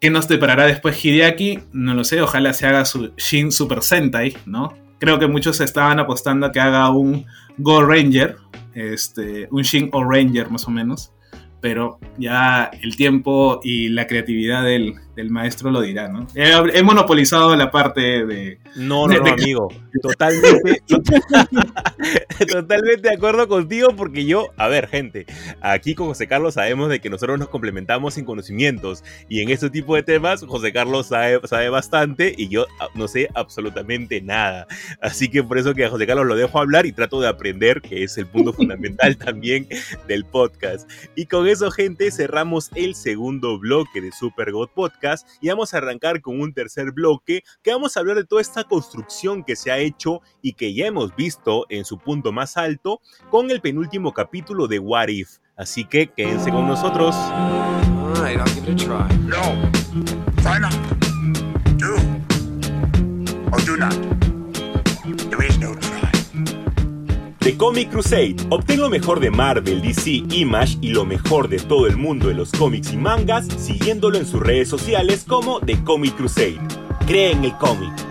¿qué 0.00 0.08
nos 0.08 0.28
deparará 0.28 0.66
después 0.66 1.04
Hideaki? 1.04 1.58
No 1.72 1.94
lo 1.94 2.04
sé, 2.04 2.22
ojalá 2.22 2.54
se 2.54 2.66
haga 2.66 2.86
su 2.86 3.12
Shin 3.16 3.52
Super 3.52 3.82
Sentai, 3.82 4.36
¿no? 4.46 4.74
Creo 5.00 5.18
que 5.18 5.26
muchos 5.26 5.60
estaban 5.60 5.98
apostando 5.98 6.46
a 6.46 6.52
que 6.52 6.60
haga 6.60 6.90
un 6.90 7.26
Go 7.58 7.82
Ranger, 7.82 8.36
este, 8.74 9.48
un 9.50 9.62
Shin 9.62 9.88
O 9.92 10.04
Ranger 10.04 10.50
más 10.50 10.68
o 10.68 10.70
menos, 10.70 11.12
pero 11.60 11.98
ya 12.18 12.70
el 12.82 12.96
tiempo 12.96 13.60
y 13.64 13.88
la 13.88 14.06
creatividad 14.06 14.62
del, 14.62 14.94
del 15.20 15.30
maestro 15.30 15.70
lo 15.70 15.80
dirá, 15.82 16.08
¿no? 16.08 16.26
He, 16.34 16.50
he 16.78 16.82
monopolizado 16.82 17.54
la 17.56 17.70
parte 17.70 18.24
de... 18.24 18.58
No, 18.76 19.06
no, 19.06 19.18
no, 19.18 19.24
de- 19.24 19.30
amigo. 19.30 19.68
Totalmente, 20.02 20.82
totalmente 22.50 23.08
de 23.08 23.14
acuerdo 23.14 23.48
contigo 23.48 23.94
porque 23.96 24.24
yo, 24.24 24.50
a 24.56 24.68
ver, 24.68 24.88
gente, 24.88 25.26
aquí 25.60 25.94
con 25.94 26.06
José 26.08 26.26
Carlos 26.26 26.54
sabemos 26.54 26.88
de 26.88 27.00
que 27.00 27.10
nosotros 27.10 27.38
nos 27.38 27.48
complementamos 27.48 28.16
en 28.18 28.24
conocimientos 28.24 29.04
y 29.28 29.40
en 29.42 29.50
este 29.50 29.68
tipo 29.70 29.94
de 29.94 30.02
temas 30.02 30.44
José 30.44 30.72
Carlos 30.72 31.08
sabe, 31.08 31.40
sabe 31.44 31.68
bastante 31.68 32.34
y 32.36 32.48
yo 32.48 32.66
ah, 32.80 32.88
no 32.94 33.08
sé 33.08 33.28
absolutamente 33.34 34.20
nada. 34.20 34.66
Así 35.00 35.28
que 35.28 35.42
por 35.42 35.58
eso 35.58 35.74
que 35.74 35.84
a 35.84 35.90
José 35.90 36.06
Carlos 36.06 36.26
lo 36.26 36.36
dejo 36.36 36.58
hablar 36.58 36.86
y 36.86 36.92
trato 36.92 37.20
de 37.20 37.28
aprender, 37.28 37.82
que 37.82 38.04
es 38.04 38.16
el 38.16 38.26
punto 38.26 38.52
fundamental 38.52 39.16
también 39.18 39.66
del 40.06 40.24
podcast. 40.24 40.90
Y 41.16 41.26
con 41.26 41.46
eso, 41.46 41.70
gente, 41.70 42.10
cerramos 42.10 42.70
el 42.74 42.94
segundo 42.94 43.58
bloque 43.58 44.00
de 44.00 44.12
Super 44.12 44.52
God 44.52 44.68
Podcast 44.74 45.09
y 45.40 45.48
vamos 45.48 45.74
a 45.74 45.78
arrancar 45.78 46.20
con 46.20 46.40
un 46.40 46.52
tercer 46.52 46.92
bloque 46.92 47.42
que 47.62 47.72
vamos 47.72 47.96
a 47.96 48.00
hablar 48.00 48.16
de 48.16 48.24
toda 48.24 48.42
esta 48.42 48.64
construcción 48.64 49.44
que 49.44 49.56
se 49.56 49.70
ha 49.70 49.78
hecho 49.78 50.20
y 50.42 50.52
que 50.54 50.74
ya 50.74 50.86
hemos 50.86 51.14
visto 51.16 51.66
en 51.68 51.84
su 51.84 51.98
punto 51.98 52.32
más 52.32 52.56
alto 52.56 53.00
con 53.30 53.50
el 53.50 53.60
penúltimo 53.60 54.12
capítulo 54.12 54.68
de 54.68 54.78
What 54.78 55.08
If. 55.08 55.38
Así 55.56 55.84
que 55.84 56.08
quédense 56.08 56.50
con 56.50 56.66
nosotros. 56.66 57.14
The 67.50 67.56
Comic 67.56 67.90
Crusade. 67.90 68.36
Obtén 68.50 68.78
lo 68.78 68.88
mejor 68.88 69.18
de 69.18 69.28
Marvel, 69.28 69.82
DC, 69.82 70.22
Image 70.30 70.78
y 70.80 70.90
lo 70.90 71.04
mejor 71.04 71.48
de 71.48 71.58
todo 71.58 71.88
el 71.88 71.96
mundo 71.96 72.28
de 72.28 72.34
los 72.34 72.52
cómics 72.52 72.92
y 72.92 72.96
mangas 72.96 73.48
siguiéndolo 73.48 74.18
en 74.18 74.24
sus 74.24 74.38
redes 74.38 74.68
sociales 74.68 75.24
como 75.26 75.58
The 75.58 75.82
Comic 75.82 76.14
Crusade. 76.14 76.60
Cree 77.08 77.32
en 77.32 77.44
el 77.44 77.56
cómic. 77.56 78.09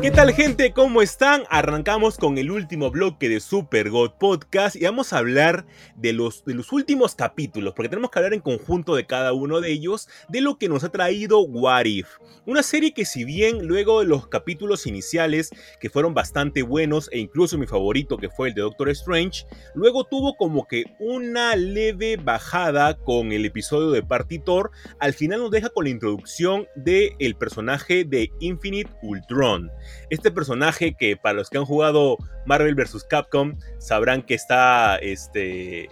¿Qué 0.00 0.12
tal 0.12 0.32
gente? 0.32 0.72
¿Cómo 0.72 1.02
están? 1.02 1.42
Arrancamos 1.50 2.18
con 2.18 2.38
el 2.38 2.52
último 2.52 2.92
bloque 2.92 3.28
de 3.28 3.40
Super 3.40 3.90
God 3.90 4.12
Podcast 4.12 4.76
y 4.76 4.84
vamos 4.84 5.12
a 5.12 5.18
hablar 5.18 5.66
de 5.96 6.12
los, 6.12 6.44
de 6.44 6.62
últimos 6.70 7.16
capítulos, 7.16 7.74
porque 7.74 7.88
tenemos 7.88 8.12
que 8.12 8.20
hablar 8.20 8.32
en 8.32 8.40
conjunto 8.40 8.94
de 8.94 9.06
cada 9.06 9.32
uno 9.32 9.60
de 9.60 9.72
ellos, 9.72 10.08
de 10.28 10.40
lo 10.40 10.56
que 10.56 10.68
nos 10.68 10.84
ha 10.84 10.90
traído 10.90 11.40
What 11.40 11.86
If. 11.86 12.06
Una 12.46 12.62
serie 12.62 12.94
que 12.94 13.04
si 13.04 13.24
bien 13.24 13.66
luego 13.66 13.98
de 13.98 14.06
los 14.06 14.28
capítulos 14.28 14.86
iniciales, 14.86 15.50
que 15.80 15.90
fueron 15.90 16.14
bastante 16.14 16.62
buenos, 16.62 17.10
e 17.12 17.18
incluso 17.18 17.58
mi 17.58 17.66
favorito 17.66 18.18
que 18.18 18.30
fue 18.30 18.48
el 18.48 18.54
de 18.54 18.62
Doctor 18.62 18.90
Strange, 18.90 19.46
luego 19.74 20.04
tuvo 20.04 20.36
como 20.36 20.68
que 20.68 20.84
una 21.00 21.56
leve 21.56 22.16
bajada 22.16 22.96
con 22.98 23.32
el 23.32 23.44
episodio 23.44 23.90
de 23.90 24.04
Partitor, 24.04 24.70
al 25.00 25.12
final 25.12 25.40
nos 25.40 25.50
deja 25.50 25.70
con 25.70 25.84
la 25.84 25.90
introducción 25.90 26.68
del 26.76 27.34
personaje 27.34 28.04
de 28.04 28.30
Infinite 28.38 28.92
Ultron. 29.02 29.72
Este 30.10 30.30
personaje 30.30 30.94
que 30.94 31.16
para 31.16 31.34
los 31.34 31.50
que 31.50 31.58
han 31.58 31.64
jugado 31.64 32.16
Marvel 32.46 32.74
vs. 32.74 33.04
Capcom 33.08 33.58
sabrán 33.78 34.22
que 34.22 34.34
está, 34.34 34.96
este, 34.96 35.88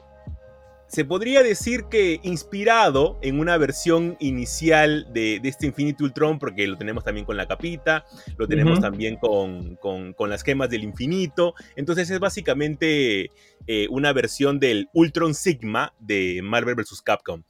se 0.89 1.05
podría 1.05 1.43
decir 1.43 1.87
que 1.91 2.21
inspirado 2.23 3.19
en 3.21 3.41
una 3.41 3.57
versión 3.59 4.17
inicial 4.21 5.09
de, 5.13 5.41
de 5.43 5.49
este 5.49 5.67
Infinity 5.67 6.05
Ultron, 6.05 6.39
porque 6.39 6.67
lo 6.69 6.79
tenemos 6.79 7.03
también 7.03 7.27
con 7.27 7.37
la 7.37 7.47
capita, 7.49 8.05
lo 8.37 8.47
tenemos 8.47 8.79
también 8.81 9.17
con, 9.17 9.75
con- 9.77 10.13
con 10.13 10.31
las 10.31 10.43
gemas 10.45 10.71
del 10.71 10.85
infinito. 10.85 11.55
Entonces 11.75 12.09
es 12.11 12.21
básicamente 12.21 13.31
eh, 13.67 13.89
una 13.91 14.13
versión 14.13 14.61
del 14.61 14.89
Ultron 14.93 15.35
Sigma 15.35 15.93
de 15.99 16.41
Marvel 16.43 16.77
vs. 16.77 17.03
Capcom. 17.03 17.43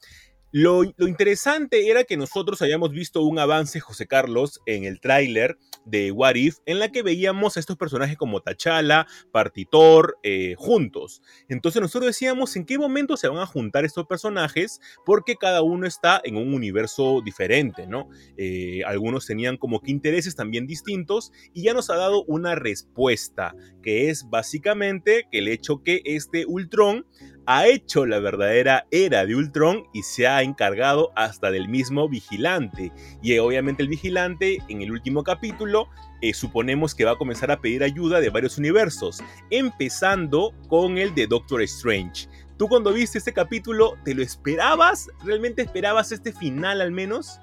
Lo, 0.51 0.83
interesante 0.83 1.89
era 1.89 2.05
que 2.05 2.15
nosotros 2.15 2.61
hayamos 2.61 2.91
visto 2.91 3.21
un 3.21 3.37
avance, 3.37 3.81
José 3.81 4.07
Carlos, 4.07 4.61
en 4.65 4.85
el 4.85 5.01
tráiler 5.01 5.57
de 5.85 6.11
What 6.11 6.35
If, 6.35 6.57
en 6.65 6.79
la 6.79 6.89
que 6.89 7.03
veíamos 7.03 7.57
a 7.57 7.59
estos 7.59 7.75
personajes 7.75 8.17
como 8.17 8.41
T'Challa, 8.41 9.07
Partitor, 9.33 10.17
eh, 10.23 10.55
juntos. 10.57 11.21
Entonces 11.49 11.81
nosotros 11.81 12.07
decíamos 12.07 12.55
en 12.55 12.65
qué 12.65 12.77
momento 12.77 13.17
se 13.17 13.27
van 13.27 13.39
a 13.39 13.45
juntar 13.45 13.83
estos 13.83 14.05
personajes, 14.05 14.79
porque 15.05 15.35
cada 15.35 15.63
uno 15.63 15.85
está 15.85 16.21
en 16.23 16.37
un 16.37 16.53
universo 16.53 17.21
diferente, 17.23 17.85
¿no? 17.85 18.07
Eh, 18.37 18.83
algunos 18.85 19.25
tenían 19.25 19.57
como 19.57 19.81
que 19.81 19.91
intereses 19.91 20.35
también 20.35 20.65
distintos, 20.65 21.31
y 21.53 21.63
ya 21.63 21.73
nos 21.73 21.89
ha 21.89 21.97
dado 21.97 22.23
una 22.23 22.55
respuesta, 22.55 23.53
que 23.83 24.09
es 24.09 24.29
básicamente 24.29 25.25
que 25.29 25.39
el 25.39 25.49
hecho 25.49 25.83
que 25.83 26.01
este 26.05 26.45
Ultron 26.45 27.05
ha 27.47 27.65
hecho 27.65 28.05
la 28.05 28.19
verdadera 28.19 28.87
era 28.91 29.25
de 29.25 29.33
Ultron 29.33 29.85
y 29.93 30.03
se 30.03 30.27
ha 30.27 30.43
encargado 30.43 31.13
hasta 31.15 31.49
del 31.49 31.69
mismo 31.69 32.09
vigilante. 32.09 32.91
Y 33.23 33.33
eh, 33.33 33.39
obviamente 33.39 33.81
el 33.81 33.89
vigilante 33.89 34.57
en 34.67 34.81
el 34.81 34.91
último 34.91 35.23
capítulo 35.23 35.87
eh, 36.21 36.33
suponemos 36.33 36.93
que 36.93 37.05
va 37.05 37.11
a 37.11 37.17
comenzar 37.17 37.49
a 37.49 37.61
pedir 37.61 37.83
ayuda 37.83 38.19
de 38.19 38.29
varios 38.29 38.57
universos, 38.57 39.23
empezando 39.49 40.53
con 40.67 40.97
el 40.97 41.15
de 41.15 41.25
Doctor 41.25 41.61
Strange. 41.61 42.27
¿Tú 42.57 42.67
cuando 42.67 42.91
viste 42.91 43.17
este 43.17 43.31
capítulo, 43.31 43.97
te 44.03 44.13
lo 44.13 44.23
esperabas? 44.23 45.07
¿Realmente 45.23 45.61
esperabas 45.61 46.11
este 46.11 46.33
final 46.33 46.81
al 46.81 46.91
menos? 46.91 47.39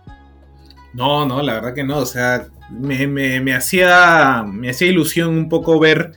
No, 0.94 1.26
no, 1.26 1.42
la 1.42 1.54
verdad 1.54 1.74
que 1.74 1.84
no. 1.84 1.98
O 1.98 2.06
sea, 2.06 2.46
me, 2.70 3.06
me- 3.06 3.40
me 3.40 3.54
hacía, 3.54 4.44
me 4.46 4.70
hacía 4.70 4.88
ilusión 4.88 5.30
un 5.30 5.48
poco 5.48 5.78
ver 5.80 6.12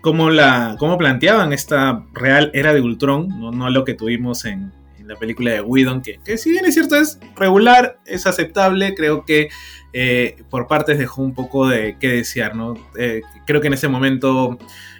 cómo, 0.00 0.30
la, 0.30 0.76
cómo 0.78 0.96
planteaban 0.98 1.52
esta 1.52 2.04
real 2.12 2.50
era 2.54 2.72
de 2.74 2.80
Ultron, 2.80 3.28
no, 3.28 3.50
no 3.50 3.70
lo 3.70 3.84
que 3.84 3.94
tuvimos 3.94 4.44
en, 4.46 4.72
en 4.98 5.08
la 5.08 5.16
película 5.16 5.52
de 5.52 5.60
Whedon, 5.60 6.00
que, 6.02 6.18
que 6.24 6.38
si 6.38 6.50
bien 6.50 6.64
es 6.64 6.74
cierto 6.74 6.96
es 6.96 7.18
regular, 7.36 7.98
es 8.06 8.26
aceptable, 8.26 8.94
creo 8.94 9.24
que 9.24 9.48
eh, 9.92 10.42
por 10.50 10.66
partes 10.68 10.98
dejó 10.98 11.22
un 11.22 11.34
poco 11.34 11.68
de 11.68 11.96
qué 12.00 12.08
desear, 12.08 12.56
¿no? 12.56 12.74
Eh, 12.98 13.22
creo 13.46 13.60
que 13.60 13.68
en 13.68 13.74
ese 13.74 13.88
momento 13.88 14.58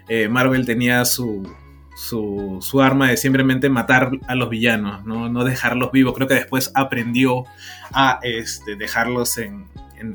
eh, 0.09 0.29
Marvel 0.29 0.66
tenía 0.66 1.05
su, 1.07 1.51
su, 1.95 2.59
su 2.61 2.82
arma 2.82 3.09
de 3.09 3.16
simplemente 3.16 3.68
matar 3.68 4.11
a 4.26 4.34
los 4.34 4.51
villanos, 4.51 5.05
¿no? 5.05 5.45
dejarlos 5.45 5.92
vivos. 5.92 6.14
Creo 6.14 6.28
que 6.28 6.34
después 6.34 6.72
aprendió 6.74 7.45
a 7.92 8.18
este, 8.22 8.76
dejarlos 8.76 9.38
en, 9.38 9.66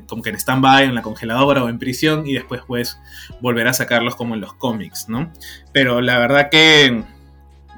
como 0.07 0.21
que 0.21 0.30
en 0.30 0.36
stand-by, 0.36 0.86
en 0.86 0.95
la 0.95 1.01
congeladora 1.01 1.63
o 1.63 1.69
en 1.69 1.80
prisión 1.80 2.27
y 2.27 2.34
después 2.34 2.61
pues 2.67 2.99
volver 3.41 3.67
a 3.67 3.73
sacarlos 3.73 4.15
como 4.15 4.36
en 4.36 4.41
los 4.41 4.53
cómics, 4.53 5.07
¿no? 5.09 5.32
Pero 5.71 6.01
la 6.01 6.19
verdad 6.19 6.49
que, 6.49 7.03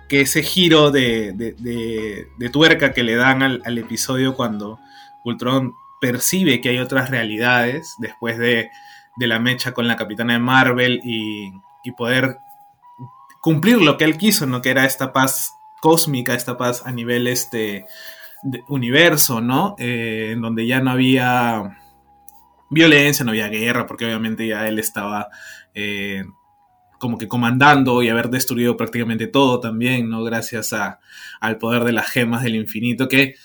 ese 0.10 0.44
giro 0.44 0.92
de, 0.92 1.32
de- 1.34 2.50
tuerca 2.50 2.92
que 2.92 3.02
le 3.04 3.16
dan 3.16 3.44
al, 3.44 3.62
al 3.64 3.78
episodio 3.78 4.36
cuando 4.36 4.78
Ultron 5.24 5.74
percibe 6.02 6.60
que 6.60 6.68
hay 6.70 6.80
otras 6.80 7.10
realidades 7.10 7.96
después 8.00 8.38
de, 8.38 8.70
de 9.16 9.28
la 9.28 9.40
mecha 9.40 9.72
con 9.72 9.88
la 9.88 9.96
capitana 9.96 10.34
de 10.34 10.40
Marvel 10.40 11.00
y, 11.06 11.54
y 11.86 11.92
poder 11.94 12.40
cumplir 13.42 13.82
lo 13.82 13.98
que 13.98 14.06
él 14.06 14.18
quiso, 14.18 14.46
¿no? 14.46 14.62
Que 14.62 14.70
era 14.70 14.86
esta 14.86 15.12
paz 15.12 15.52
cósmica, 15.82 16.36
esta 16.36 16.58
paz 16.58 16.84
a 16.86 16.92
nivel 16.92 17.28
este 17.28 17.86
universo, 18.70 19.42
¿no? 19.42 19.76
Eh, 19.78 20.30
en 20.34 20.42
donde 20.42 20.66
ya 20.66 20.80
no 20.80 20.92
había 20.92 21.78
violencia, 22.70 23.26
no 23.26 23.32
había 23.32 23.50
guerra, 23.50 23.86
porque 23.86 24.06
obviamente 24.06 24.48
ya 24.48 24.68
él 24.68 24.80
estaba 24.80 25.28
eh, 25.74 26.24
como 27.00 27.18
que 27.18 27.28
comandando 27.28 28.02
y 28.04 28.10
haber 28.10 28.30
destruido 28.30 28.78
prácticamente 28.78 29.28
todo 29.28 29.60
también, 29.60 30.10
¿no? 30.10 30.24
Gracias 30.24 30.72
a, 30.72 31.00
al 31.40 31.58
poder 31.58 31.84
de 31.84 31.94
las 31.94 32.10
gemas 32.10 32.44
del 32.44 32.56
infinito, 32.56 33.08
que, 33.08 33.36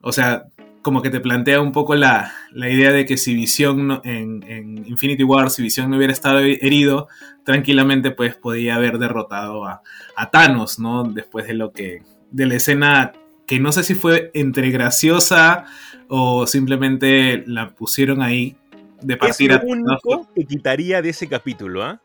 o 0.00 0.10
sea, 0.10 0.46
como 0.84 1.02
que 1.02 1.10
te 1.10 1.18
plantea 1.18 1.60
un 1.60 1.72
poco 1.72 1.96
la, 1.96 2.32
la 2.52 2.70
idea 2.70 2.92
de 2.92 3.04
que 3.06 3.16
si 3.16 3.34
Visión 3.34 3.88
no- 3.88 4.00
en, 4.04 4.44
en 4.46 4.86
Infinity 4.86 5.24
War, 5.24 5.50
si 5.50 5.62
Visión 5.62 5.90
no 5.90 5.96
hubiera 5.96 6.12
estado 6.12 6.38
herido, 6.38 7.08
tranquilamente 7.42 8.12
pues 8.12 8.36
podía 8.36 8.76
haber 8.76 8.98
derrotado 8.98 9.64
a, 9.66 9.82
a 10.14 10.30
Thanos, 10.30 10.78
¿no? 10.78 11.02
Después 11.02 11.46
de 11.48 11.54
lo 11.54 11.72
que, 11.72 12.02
de 12.30 12.46
la 12.46 12.54
escena 12.54 13.12
que 13.46 13.58
no 13.58 13.72
sé 13.72 13.82
si 13.82 13.94
fue 13.94 14.30
entre 14.34 14.70
graciosa 14.70 15.64
o 16.08 16.46
simplemente 16.46 17.42
la 17.46 17.70
pusieron 17.74 18.22
ahí 18.22 18.56
de 19.02 19.14
Es 19.14 19.20
partir 19.20 19.50
lo 19.50 19.56
a 19.56 19.62
único 19.64 20.28
que 20.34 20.44
quitaría 20.44 21.02
de 21.02 21.08
ese 21.10 21.28
capítulo, 21.28 21.82
¿ah? 21.82 22.00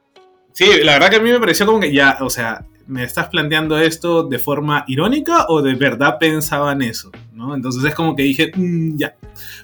Sí, 0.54 0.66
la 0.84 0.94
verdad 0.94 1.10
que 1.10 1.16
a 1.18 1.22
mí 1.22 1.32
me 1.32 1.40
pareció 1.40 1.66
como 1.66 1.80
que 1.80 1.94
ya, 1.94 2.18
o 2.22 2.30
sea, 2.30 2.66
¿me 2.88 3.04
estás 3.04 3.30
planteando 3.30 3.78
esto 3.80 4.24
de 4.24 4.40
forma 4.40 4.84
irónica 4.88 5.46
o 5.48 5.62
de 5.62 5.76
verdad 5.76 6.18
pensaban 6.20 6.82
eso? 6.82 7.12
¿no? 7.34 7.56
Entonces 7.56 7.84
es 7.84 7.96
como 7.96 8.16
que 8.16 8.24
dije, 8.24 8.52
"Mm, 8.56 8.98
ya, 8.98 9.16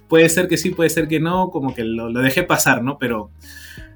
puede 0.07 0.29
ser 0.29 0.47
que 0.47 0.57
sí, 0.57 0.69
puede 0.69 0.89
ser 0.89 1.07
que 1.07 1.19
no, 1.19 1.49
como 1.49 1.73
que 1.75 1.83
lo, 1.83 2.11
dejé 2.13 2.43
pasar, 2.43 2.83
¿no? 2.83 2.97
Pero, 2.97 3.31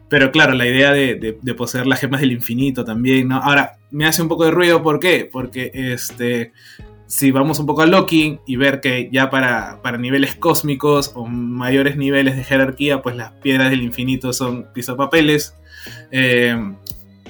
pero 0.10 0.32
claro, 0.32 0.54
la 0.54 0.68
idea 0.68 0.92
de, 0.92 1.38
poseer 1.58 1.88
las 1.88 2.00
gemas 2.00 2.22
del 2.22 2.32
infinito 2.32 2.84
también, 2.84 3.30
¿no? 3.30 3.38
Ahora, 3.38 3.78
me 3.92 4.06
hace 4.06 4.22
un 4.22 4.28
poco 4.28 4.46
de 4.46 4.52
ruido, 4.52 4.84
¿por 4.84 5.00
qué? 5.00 5.30
Porque 5.32 5.72
este, 5.74 6.52
si 7.08 7.32
vamos 7.32 7.60
un 7.60 7.66
poco 7.66 7.82
a 7.82 7.88
Loki 7.88 8.40
y 8.46 8.56
ver 8.56 8.82
que 8.82 9.10
ya 9.12 9.30
para, 9.30 9.82
para 9.82 9.98
niveles 9.98 10.36
cósmicos 10.36 11.12
o 11.16 11.26
mayores 11.26 11.98
niveles 11.98 12.36
de 12.36 12.44
jerarquía, 12.44 13.02
pues 13.02 13.16
las 13.16 13.32
piedras 13.34 13.70
del 13.70 13.84
infinito 13.84 14.34
son 14.34 14.68
pisapapeles. 14.74 15.56
Eh, 16.12 16.56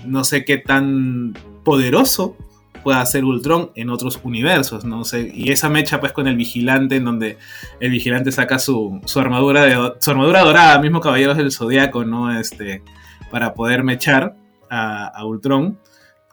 no 0.05 0.23
sé 0.23 0.45
qué 0.45 0.57
tan 0.57 1.33
poderoso 1.63 2.35
pueda 2.83 3.05
ser 3.05 3.25
Ultron 3.25 3.71
en 3.75 3.89
otros 3.89 4.19
universos, 4.23 4.85
no 4.85 5.03
sé, 5.03 5.31
y 5.33 5.51
esa 5.51 5.69
mecha 5.69 5.99
pues 5.99 6.13
con 6.13 6.27
el 6.27 6.37
vigilante 6.37 6.95
en 6.95 7.05
donde 7.05 7.37
el 7.79 7.91
vigilante 7.91 8.31
saca 8.31 8.57
su, 8.57 9.01
su 9.05 9.19
armadura 9.19 9.63
de, 9.63 9.93
su 9.99 10.11
armadura 10.11 10.41
dorada, 10.41 10.79
mismo 10.79 11.01
Caballeros 11.01 11.37
del 11.37 11.51
Zodiaco, 11.51 12.05
¿no? 12.05 12.39
Este, 12.39 12.81
para 13.31 13.53
poder 13.53 13.83
mechar 13.83 14.35
a, 14.69 15.25
Ultron. 15.25 15.79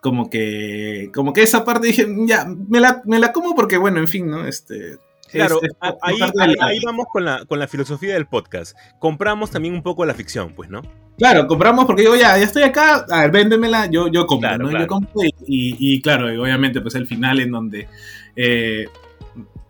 Como 0.01 0.31
que, 0.31 1.11
como 1.13 1.33
que 1.33 1.43
esa 1.43 1.65
parte 1.65 1.89
dije, 1.89 2.07
ya, 2.27 2.47
me 2.47 2.79
la, 2.79 3.03
me 3.07 3.19
la 3.19 3.33
como 3.33 3.55
porque, 3.57 3.77
bueno, 3.77 3.99
en 3.99 4.07
fin, 4.07 4.31
¿no? 4.31 4.47
Este, 4.47 4.99
Claro, 5.31 5.59
es- 5.63 5.71
es 5.71 5.77
a- 5.81 5.95
ahí, 6.03 6.17
ahí- 6.61 6.81
vamos 6.85 7.07
con 7.13 7.25
la, 7.25 7.45
con 7.47 7.59
la 7.59 7.67
filosofía 7.69 8.15
del 8.15 8.27
podcast. 8.27 8.77
Compramos 8.99 9.51
también 9.51 9.75
un 9.75 9.83
poco 9.83 10.05
la 10.07 10.15
ficción, 10.15 10.53
pues, 10.55 10.71
¿no? 10.71 10.83
Claro, 11.19 11.47
compramos 11.47 11.87
porque 11.87 12.03
digo, 12.03 12.15
ya, 12.17 12.37
ya 12.37 12.45
estoy 12.45 12.63
acá, 12.63 13.07
a 13.11 13.21
ver, 13.23 13.31
véndemela, 13.31 13.87
yo, 13.87 14.09
yo 14.09 14.27
compro, 14.27 14.49
Claro, 14.51 14.65
¿no? 14.65 14.71
claro. 14.71 14.85
Yo 14.85 14.89
compro 14.89 15.23
y, 15.25 15.29
y- 15.47 15.95
y 15.95 16.03
claro, 16.03 16.33
y 16.33 16.37
obviamente 16.37 16.81
pues 16.83 16.95
el 16.95 17.07
final 17.07 17.41
en 17.41 17.51
donde 17.53 17.89
eh, 18.37 18.87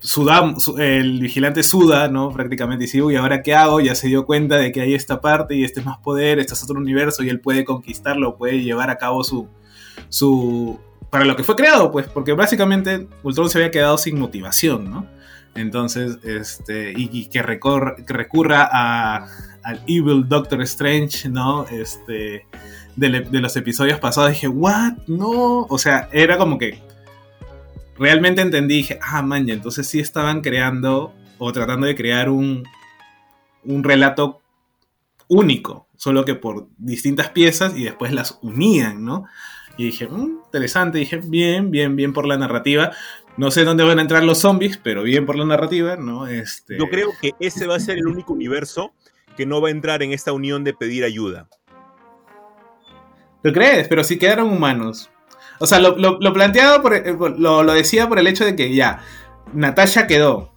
sudam- 0.02 0.58
su- 0.58 0.78
el 0.78 1.20
vigilante 1.20 1.62
suda, 1.62 2.08
¿no? 2.08 2.30
Prácticamente 2.32 2.84
dice, 2.84 3.00
uy, 3.02 3.14
¿ahora 3.16 3.42
qué 3.42 3.54
hago? 3.54 3.80
Ya 3.80 3.94
se 3.94 4.08
dio 4.08 4.26
cuenta 4.26 4.56
de 4.56 4.72
que 4.72 4.80
hay 4.80 4.94
esta 4.94 5.20
parte 5.20 5.54
y 5.54 5.62
este 5.64 5.80
es 5.80 5.86
más 5.86 5.98
poder, 5.98 6.38
este 6.40 6.54
es 6.54 6.62
otro 6.64 6.78
universo 6.78 7.22
y 7.22 7.28
él 7.28 7.40
puede 7.40 7.64
conquistarlo, 7.64 8.36
puede 8.36 8.62
llevar 8.62 8.90
a 8.90 8.98
cabo 8.98 9.22
su... 9.24 9.48
su 10.08 10.78
para 11.10 11.24
lo 11.24 11.36
que 11.36 11.44
fue 11.44 11.54
creado, 11.54 11.92
pues, 11.92 12.08
porque 12.08 12.32
básicamente 12.32 13.06
Ultron 13.22 13.48
se 13.48 13.58
había 13.58 13.70
quedado 13.70 13.96
sin 13.96 14.18
motivación, 14.18 14.90
¿no? 14.90 15.06
Entonces, 15.56 16.18
este, 16.22 16.92
y, 16.96 17.26
que, 17.26 17.42
recor- 17.42 18.04
que 18.04 18.12
recurra 18.12 18.68
a, 18.70 19.26
al 19.62 19.80
Evil 19.86 20.28
Doctor 20.28 20.62
Strange, 20.62 21.28
¿no? 21.28 21.64
Este, 21.68 22.46
de, 22.96 23.40
los 23.40 23.56
episodios 23.56 23.98
pasados, 24.00 24.30
dije, 24.30 24.48
¿what? 24.48 24.92
No, 25.06 25.62
o 25.68 25.78
sea, 25.78 26.08
era 26.12 26.38
como 26.38 26.58
que 26.58 26.80
realmente 27.98 28.42
entendí, 28.42 28.76
dije, 28.78 28.98
ah, 29.02 29.22
man, 29.22 29.46
ya, 29.46 29.54
entonces 29.54 29.86
sí 29.86 30.00
estaban 30.00 30.40
creando 30.40 31.12
o 31.38 31.52
tratando 31.52 31.86
de 31.86 31.94
crear 31.94 32.28
un, 32.30 32.64
un 33.64 33.84
relato 33.84 34.42
único, 35.28 35.88
solo 35.96 36.24
que 36.24 36.34
por 36.34 36.68
distintas 36.78 37.30
piezas 37.30 37.76
y 37.76 37.84
después 37.84 38.12
las 38.12 38.38
unían, 38.42 39.04
¿no? 39.04 39.24
Y 39.78 39.84
dije, 39.84 40.08
"Mm, 40.08 40.38
interesante, 40.46 40.98
dije, 40.98 41.18
bien, 41.22 41.70
bien, 41.70 41.96
bien 41.96 42.12
por 42.14 42.26
la 42.26 42.38
narrativa. 42.38 42.92
No 43.36 43.50
sé 43.50 43.64
dónde 43.64 43.84
van 43.84 43.98
a 43.98 44.02
entrar 44.02 44.22
los 44.24 44.38
zombies, 44.38 44.78
pero 44.82 45.02
bien 45.02 45.26
por 45.26 45.36
la 45.36 45.44
narrativa, 45.44 45.96
¿no? 45.96 46.26
Este... 46.26 46.78
Yo 46.78 46.88
creo 46.88 47.10
que 47.20 47.32
ese 47.38 47.66
va 47.66 47.76
a 47.76 47.80
ser 47.80 47.98
el 47.98 48.06
único 48.06 48.32
universo 48.32 48.92
que 49.36 49.44
no 49.44 49.60
va 49.60 49.68
a 49.68 49.72
entrar 49.72 50.02
en 50.02 50.12
esta 50.12 50.32
unión 50.32 50.64
de 50.64 50.72
pedir 50.72 51.04
ayuda. 51.04 51.48
¿Lo 53.42 53.52
crees? 53.52 53.88
Pero 53.88 54.02
si 54.04 54.18
quedaron 54.18 54.48
humanos. 54.50 55.10
O 55.58 55.66
sea, 55.66 55.78
lo, 55.80 55.96
lo- 55.96 56.18
lo 56.20 56.32
planteado, 56.32 56.82
por, 56.82 56.94
eh, 56.94 57.14
lo, 57.38 57.62
lo 57.62 57.72
decía 57.72 58.08
por 58.08 58.18
el 58.18 58.26
hecho 58.26 58.44
de 58.44 58.56
que 58.56 58.74
ya, 58.74 59.00
Natasha 59.52 60.06
quedó, 60.06 60.52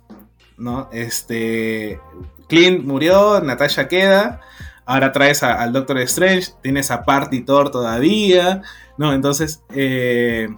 ¿no? 0.57 0.89
Este, 0.91 1.99
Clint 2.47 2.83
murió, 2.85 3.39
Natasha 3.41 3.87
queda, 3.87 4.41
ahora 4.85 5.11
traes 5.11 5.43
a- 5.43 5.61
al 5.61 5.71
Doctor 5.73 5.99
Strange, 5.99 6.51
tienes 6.63 6.91
a 6.91 7.03
Party 7.03 7.41
Thor 7.41 7.71
todavía, 7.71 8.61
¿no? 8.97 9.13
Entonces, 9.13 9.63
eh, 9.73 10.49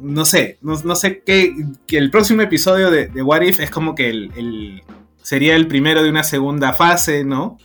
no 0.00 0.24
sé, 0.24 0.58
no, 0.62 0.74
no 0.84 0.94
sé 0.96 1.22
qué, 1.24 1.54
que 1.86 1.98
el 1.98 2.10
próximo 2.10 2.42
episodio 2.42 2.90
de, 2.90 3.06
What 3.22 3.42
If 3.42 3.60
es 3.60 3.70
como 3.70 3.94
que 3.94 4.08
el, 4.10 4.32
el- 4.36 4.82
sería 5.22 5.56
el 5.56 5.66
primero 5.68 6.02
de 6.02 6.10
una 6.10 6.24
segunda 6.24 6.72
fase, 6.72 7.24
¿no? 7.24 7.58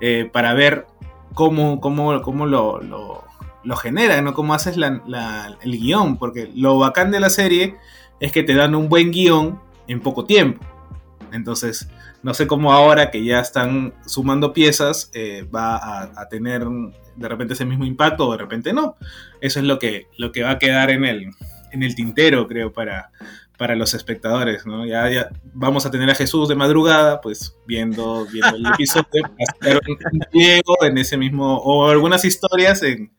Eh, 0.00 0.28
para 0.32 0.54
ver 0.54 0.86
cómo, 1.34 1.80
cómo, 1.80 2.22
cómo 2.22 2.46
lo, 2.46 2.80
lo, 2.80 3.24
lo 3.64 3.76
genera, 3.76 4.20
¿no? 4.22 4.32
Cómo 4.34 4.54
haces 4.54 4.76
la- 4.76 5.02
la- 5.06 5.58
el 5.62 5.72
guion, 5.78 6.16
porque 6.16 6.50
lo 6.54 6.78
bacán 6.78 7.10
de 7.10 7.20
la 7.20 7.30
serie 7.30 7.76
es 8.20 8.32
que 8.32 8.42
te 8.42 8.54
dan 8.54 8.74
un 8.74 8.88
buen 8.88 9.10
guion 9.10 9.60
en 9.88 10.00
poco 10.00 10.24
tiempo. 10.24 10.64
Entonces, 11.32 11.88
no 12.22 12.34
sé 12.34 12.46
cómo 12.46 12.72
ahora 12.72 13.10
que 13.10 13.24
ya 13.24 13.40
están 13.40 13.94
sumando 14.06 14.52
piezas, 14.52 15.10
eh, 15.14 15.46
va 15.54 15.76
a, 15.76 16.10
a 16.22 16.28
tener 16.28 16.66
de 17.16 17.28
repente 17.28 17.54
ese 17.54 17.64
mismo 17.64 17.84
impacto 17.84 18.26
o 18.28 18.32
de 18.32 18.38
repente 18.38 18.72
no. 18.72 18.96
Eso 19.40 19.60
es 19.60 19.66
lo 19.66 19.78
que, 19.78 20.08
lo 20.16 20.32
que 20.32 20.42
va 20.42 20.52
a 20.52 20.58
quedar 20.58 20.90
en 20.90 21.04
el, 21.04 21.30
en 21.72 21.82
el 21.82 21.94
tintero, 21.94 22.46
creo, 22.48 22.72
para, 22.72 23.10
para 23.58 23.76
los 23.76 23.94
espectadores, 23.94 24.64
¿no? 24.66 24.86
Ya, 24.86 25.08
ya 25.10 25.28
vamos 25.54 25.84
a 25.86 25.90
tener 25.90 26.08
a 26.10 26.14
Jesús 26.14 26.48
de 26.48 26.54
madrugada, 26.54 27.20
pues 27.20 27.56
viendo, 27.66 28.26
viendo 28.32 28.56
el 28.56 28.66
episodio, 28.66 29.06
pliego 30.30 30.76
en 30.82 30.98
ese 30.98 31.16
mismo, 31.16 31.56
o 31.58 31.88
algunas 31.88 32.24
historias 32.24 32.82
en, 32.82 33.12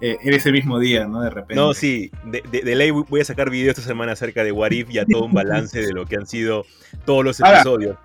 eh, 0.00 0.16
en 0.22 0.34
ese 0.34 0.50
mismo 0.52 0.78
día, 0.78 1.06
¿no? 1.06 1.20
De 1.20 1.30
repente. 1.30 1.54
No, 1.54 1.74
sí, 1.74 2.10
de, 2.26 2.42
de- 2.50 2.62
de 2.62 2.74
ley 2.74 2.90
voy 2.90 3.20
a 3.20 3.24
sacar 3.24 3.50
video 3.50 3.70
esta 3.70 3.82
semana 3.82 4.12
acerca 4.12 4.42
de 4.44 4.52
What 4.52 4.70
If 4.72 4.90
y 4.90 4.98
a 4.98 5.04
todo 5.06 5.24
un 5.24 5.32
balance 5.32 5.80
de 5.80 5.92
lo 5.92 6.06
que 6.06 6.16
han 6.16 6.26
sido 6.26 6.64
todos 7.04 7.24
los 7.24 7.40
Ahora, 7.40 7.58
episodios. 7.60 7.96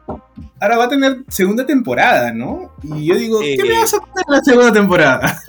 Ahora 0.59 0.77
va 0.77 0.83
a 0.85 0.89
tener 0.89 1.17
segunda 1.27 1.65
temporada, 1.65 2.31
¿no? 2.33 2.73
Y 2.83 3.05
yo 3.05 3.15
digo, 3.15 3.39
¿qué 3.39 3.53
Eh, 3.53 3.63
me 3.63 3.73
vas 3.73 3.93
a 3.93 3.99
poner 3.99 4.25
en 4.27 4.33
la 4.33 4.43
segunda 4.43 4.71
temporada? 4.71 5.41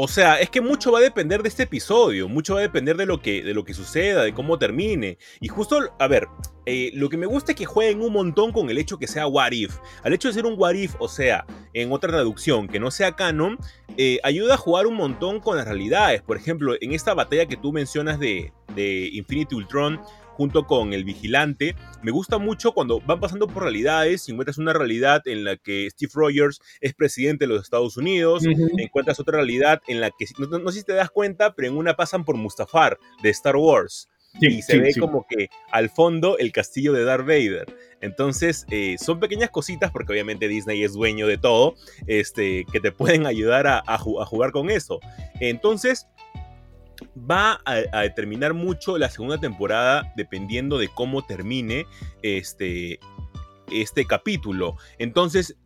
O 0.00 0.06
sea, 0.06 0.38
es 0.38 0.48
que 0.48 0.60
mucho 0.60 0.92
va 0.92 1.00
a 1.00 1.02
depender 1.02 1.42
de 1.42 1.48
este 1.48 1.64
episodio, 1.64 2.28
mucho 2.28 2.54
va 2.54 2.60
a 2.60 2.62
depender 2.62 2.96
de 2.96 3.04
lo 3.04 3.20
que, 3.20 3.42
de 3.42 3.52
lo 3.52 3.64
que 3.64 3.74
suceda, 3.74 4.22
de 4.22 4.32
cómo 4.32 4.56
termine. 4.56 5.18
Y 5.40 5.48
justo, 5.48 5.92
a 5.98 6.06
ver, 6.06 6.28
eh, 6.66 6.92
lo 6.94 7.08
que 7.08 7.16
me 7.16 7.26
gusta 7.26 7.50
es 7.50 7.58
que 7.58 7.66
jueguen 7.66 8.00
un 8.02 8.12
montón 8.12 8.52
con 8.52 8.70
el 8.70 8.78
hecho 8.78 8.96
que 8.96 9.08
sea 9.08 9.26
What 9.26 9.50
If. 9.50 9.78
Al 10.04 10.12
hecho 10.12 10.28
de 10.28 10.34
ser 10.34 10.46
un 10.46 10.54
What 10.56 10.74
If, 10.74 10.94
o 11.00 11.08
sea, 11.08 11.44
en 11.74 11.90
otra 11.90 12.12
traducción 12.12 12.68
que 12.68 12.78
no 12.78 12.92
sea 12.92 13.16
canon, 13.16 13.58
eh, 13.96 14.20
ayuda 14.22 14.54
a 14.54 14.56
jugar 14.56 14.86
un 14.86 14.94
montón 14.94 15.40
con 15.40 15.56
las 15.56 15.66
realidades. 15.66 16.22
Por 16.22 16.36
ejemplo, 16.36 16.76
en 16.80 16.92
esta 16.92 17.12
batalla 17.14 17.46
que 17.46 17.56
tú 17.56 17.72
mencionas 17.72 18.20
de, 18.20 18.52
de 18.76 19.10
Infinity 19.12 19.56
Ultron 19.56 20.00
junto 20.38 20.66
con 20.68 20.92
el 20.92 21.02
vigilante, 21.02 21.74
me 22.00 22.12
gusta 22.12 22.38
mucho 22.38 22.70
cuando 22.70 23.00
van 23.00 23.18
pasando 23.18 23.48
por 23.48 23.64
realidades 23.64 24.28
y 24.28 24.30
encuentras 24.32 24.56
una 24.56 24.72
realidad 24.72 25.20
en 25.26 25.42
la 25.42 25.56
que 25.56 25.88
Steve 25.90 26.12
Rogers 26.14 26.60
es 26.80 26.94
presidente 26.94 27.44
de 27.46 27.52
los 27.54 27.64
Estados 27.64 27.96
Unidos, 27.96 28.44
encuentras 28.78 29.18
otra 29.18 29.38
realidad 29.38 29.82
en 29.88 30.00
la 30.00 30.10
que, 30.16 30.26
no, 30.38 30.46
no- 30.60 30.70
sé 30.70 30.78
si 30.78 30.84
te 30.86 30.92
das 30.92 31.10
cuenta, 31.10 31.54
pero 31.56 31.66
en 31.68 31.76
una 31.76 31.96
pasan 31.96 32.24
por 32.24 32.36
Mustafar 32.36 32.98
de 33.20 33.30
Star 33.30 33.56
Wars. 33.56 34.08
y 34.40 34.62
se 34.62 34.74
sí, 34.74 34.78
ve 34.78 34.92
sí. 34.92 35.00
como 35.00 35.26
que 35.28 35.48
al 35.72 35.90
fondo 35.90 36.38
el 36.38 36.52
castillo 36.52 36.92
de 36.92 37.02
Darth 37.02 37.26
Vader. 37.26 37.66
Entonces, 38.00 38.64
eh, 38.70 38.96
son 38.98 39.18
pequeñas 39.18 39.50
cositas, 39.50 39.90
porque 39.90 40.12
obviamente 40.12 40.46
Disney 40.46 40.84
es 40.84 40.92
dueño 40.92 41.26
de 41.26 41.38
todo, 41.38 41.74
este, 42.06 42.64
que 42.70 42.78
te 42.78 42.92
pueden 42.92 43.26
ayudar 43.26 43.66
a, 43.66 43.78
a 43.84 43.98
ju- 43.98 44.22
a 44.22 44.26
jugar 44.26 44.52
con 44.52 44.70
eso. 44.70 45.00
Entonces, 45.40 46.06
va 47.18 47.60
a, 47.64 48.00
determinar 48.02 48.54
mucho 48.54 48.98
la 48.98 49.10
segunda 49.10 49.38
temporada 49.38 50.12
dependiendo 50.16 50.78
de 50.78 50.88
cómo 50.88 51.24
termine 51.24 51.86
este, 52.22 52.98
este 53.70 54.06
capítulo. 54.06 54.76
Entonces, 54.98 55.56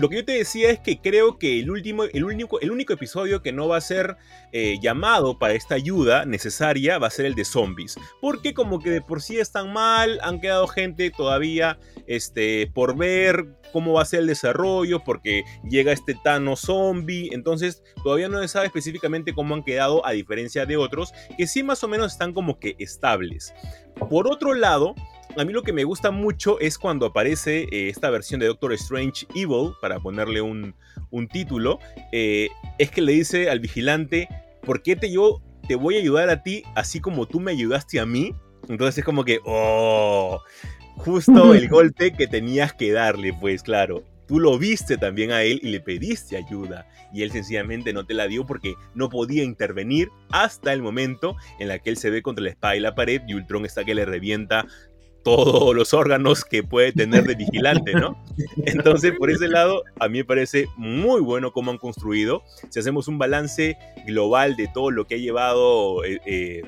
lo 0.00 0.08
que 0.08 0.16
yo 0.16 0.24
te 0.24 0.32
decía 0.32 0.70
es 0.70 0.80
que 0.80 0.98
creo 0.98 1.38
que 1.38 1.60
el 1.60 1.70
último, 1.70 2.04
el 2.04 2.24
único, 2.24 2.58
el 2.60 2.70
único 2.70 2.94
episodio 2.94 3.42
que 3.42 3.52
no 3.52 3.68
va 3.68 3.76
a 3.76 3.82
ser 3.82 4.16
eh, 4.50 4.78
llamado 4.80 5.38
para 5.38 5.52
esta 5.52 5.74
ayuda 5.74 6.24
necesaria 6.24 6.98
va 6.98 7.08
a 7.08 7.10
ser 7.10 7.26
el 7.26 7.34
de 7.34 7.44
zombies. 7.44 7.96
Porque 8.20 8.54
como 8.54 8.78
que 8.78 8.90
de 8.90 9.02
por 9.02 9.20
sí 9.20 9.38
están 9.38 9.74
mal, 9.74 10.18
han 10.22 10.40
quedado 10.40 10.66
gente 10.68 11.10
todavía 11.10 11.78
este, 12.06 12.70
por 12.72 12.96
ver 12.96 13.60
cómo 13.72 13.92
va 13.92 14.02
a 14.02 14.06
ser 14.06 14.20
el 14.20 14.26
desarrollo, 14.26 15.04
porque 15.04 15.44
llega 15.68 15.92
este 15.92 16.14
Thanos 16.14 16.60
zombie. 16.60 17.28
Entonces 17.32 17.82
todavía 18.02 18.30
no 18.30 18.40
se 18.40 18.48
sabe 18.48 18.66
específicamente 18.66 19.34
cómo 19.34 19.54
han 19.54 19.62
quedado, 19.62 20.04
a 20.06 20.12
diferencia 20.12 20.64
de 20.64 20.78
otros, 20.78 21.12
que 21.36 21.46
sí 21.46 21.62
más 21.62 21.84
o 21.84 21.88
menos 21.88 22.12
están 22.12 22.32
como 22.32 22.58
que 22.58 22.74
estables. 22.78 23.52
Por 24.08 24.28
otro 24.28 24.54
lado, 24.54 24.94
a 25.36 25.44
mí 25.44 25.52
lo 25.52 25.62
que 25.62 25.72
me 25.72 25.84
gusta 25.84 26.10
mucho 26.10 26.58
es 26.60 26.78
cuando 26.78 27.06
aparece 27.06 27.62
eh, 27.70 27.88
esta 27.88 28.10
versión 28.10 28.40
de 28.40 28.46
Doctor 28.46 28.72
Strange 28.74 29.26
Evil, 29.34 29.72
para 29.80 30.00
ponerle 30.00 30.40
un, 30.40 30.74
un 31.10 31.28
título, 31.28 31.78
eh, 32.12 32.48
es 32.78 32.90
que 32.90 33.00
le 33.00 33.12
dice 33.12 33.50
al 33.50 33.60
vigilante, 33.60 34.28
¿por 34.62 34.82
qué 34.82 34.96
te, 34.96 35.10
yo 35.10 35.40
te 35.66 35.74
voy 35.74 35.96
a 35.96 36.00
ayudar 36.00 36.30
a 36.30 36.42
ti 36.42 36.62
así 36.74 37.00
como 37.00 37.26
tú 37.26 37.40
me 37.40 37.52
ayudaste 37.52 38.00
a 38.00 38.06
mí? 38.06 38.34
Entonces 38.68 38.98
es 38.98 39.04
como 39.04 39.24
que, 39.24 39.40
oh, 39.44 40.40
justo 40.96 41.54
el 41.54 41.68
golpe 41.70 42.12
que 42.12 42.26
tenías 42.26 42.72
que 42.72 42.92
darle, 42.92 43.32
pues 43.32 43.62
claro. 43.62 44.04
tú 44.26 44.38
lo 44.38 44.58
viste 44.58 44.96
también 44.96 45.32
a 45.32 45.42
él 45.42 45.60
y 45.62 45.70
le 45.70 45.80
pediste 45.80 46.36
ayuda 46.36 46.86
y 47.12 47.22
él 47.22 47.32
sencillamente 47.32 47.92
no 47.92 48.06
te 48.06 48.14
la 48.14 48.28
dio 48.28 48.46
porque 48.46 48.74
no 48.94 49.08
podía 49.08 49.42
intervenir 49.42 50.10
hasta 50.30 50.72
el 50.72 50.82
momento 50.82 51.36
en 51.58 51.68
la 51.68 51.78
que 51.78 51.90
él 51.90 51.96
se 51.96 52.10
ve 52.10 52.22
contra 52.22 52.44
la 52.44 52.50
espada 52.50 52.76
y 52.76 52.80
la 52.80 52.94
pared 52.94 53.22
y 53.26 53.34
Ultron 53.34 53.66
está 53.66 53.84
que 53.84 53.94
le 53.94 54.04
revienta 54.04 54.66
todos 55.22 55.74
los 55.74 55.94
órganos 55.94 56.44
que 56.44 56.62
puede 56.62 56.92
tener 56.92 57.24
de 57.24 57.34
vigilante, 57.34 57.92
¿no? 57.94 58.22
Entonces, 58.66 59.12
por 59.18 59.30
ese 59.30 59.48
lado, 59.48 59.84
a 59.98 60.08
mí 60.08 60.18
me 60.18 60.24
parece 60.24 60.68
muy 60.76 61.20
bueno 61.20 61.52
cómo 61.52 61.70
han 61.70 61.78
construido. 61.78 62.42
Si 62.68 62.78
hacemos 62.78 63.08
un 63.08 63.18
balance 63.18 63.76
global 64.06 64.56
de 64.56 64.68
todo 64.72 64.90
lo 64.90 65.06
que 65.06 65.16
ha 65.16 65.18
llevado 65.18 66.04
eh, 66.04 66.20
eh, 66.26 66.62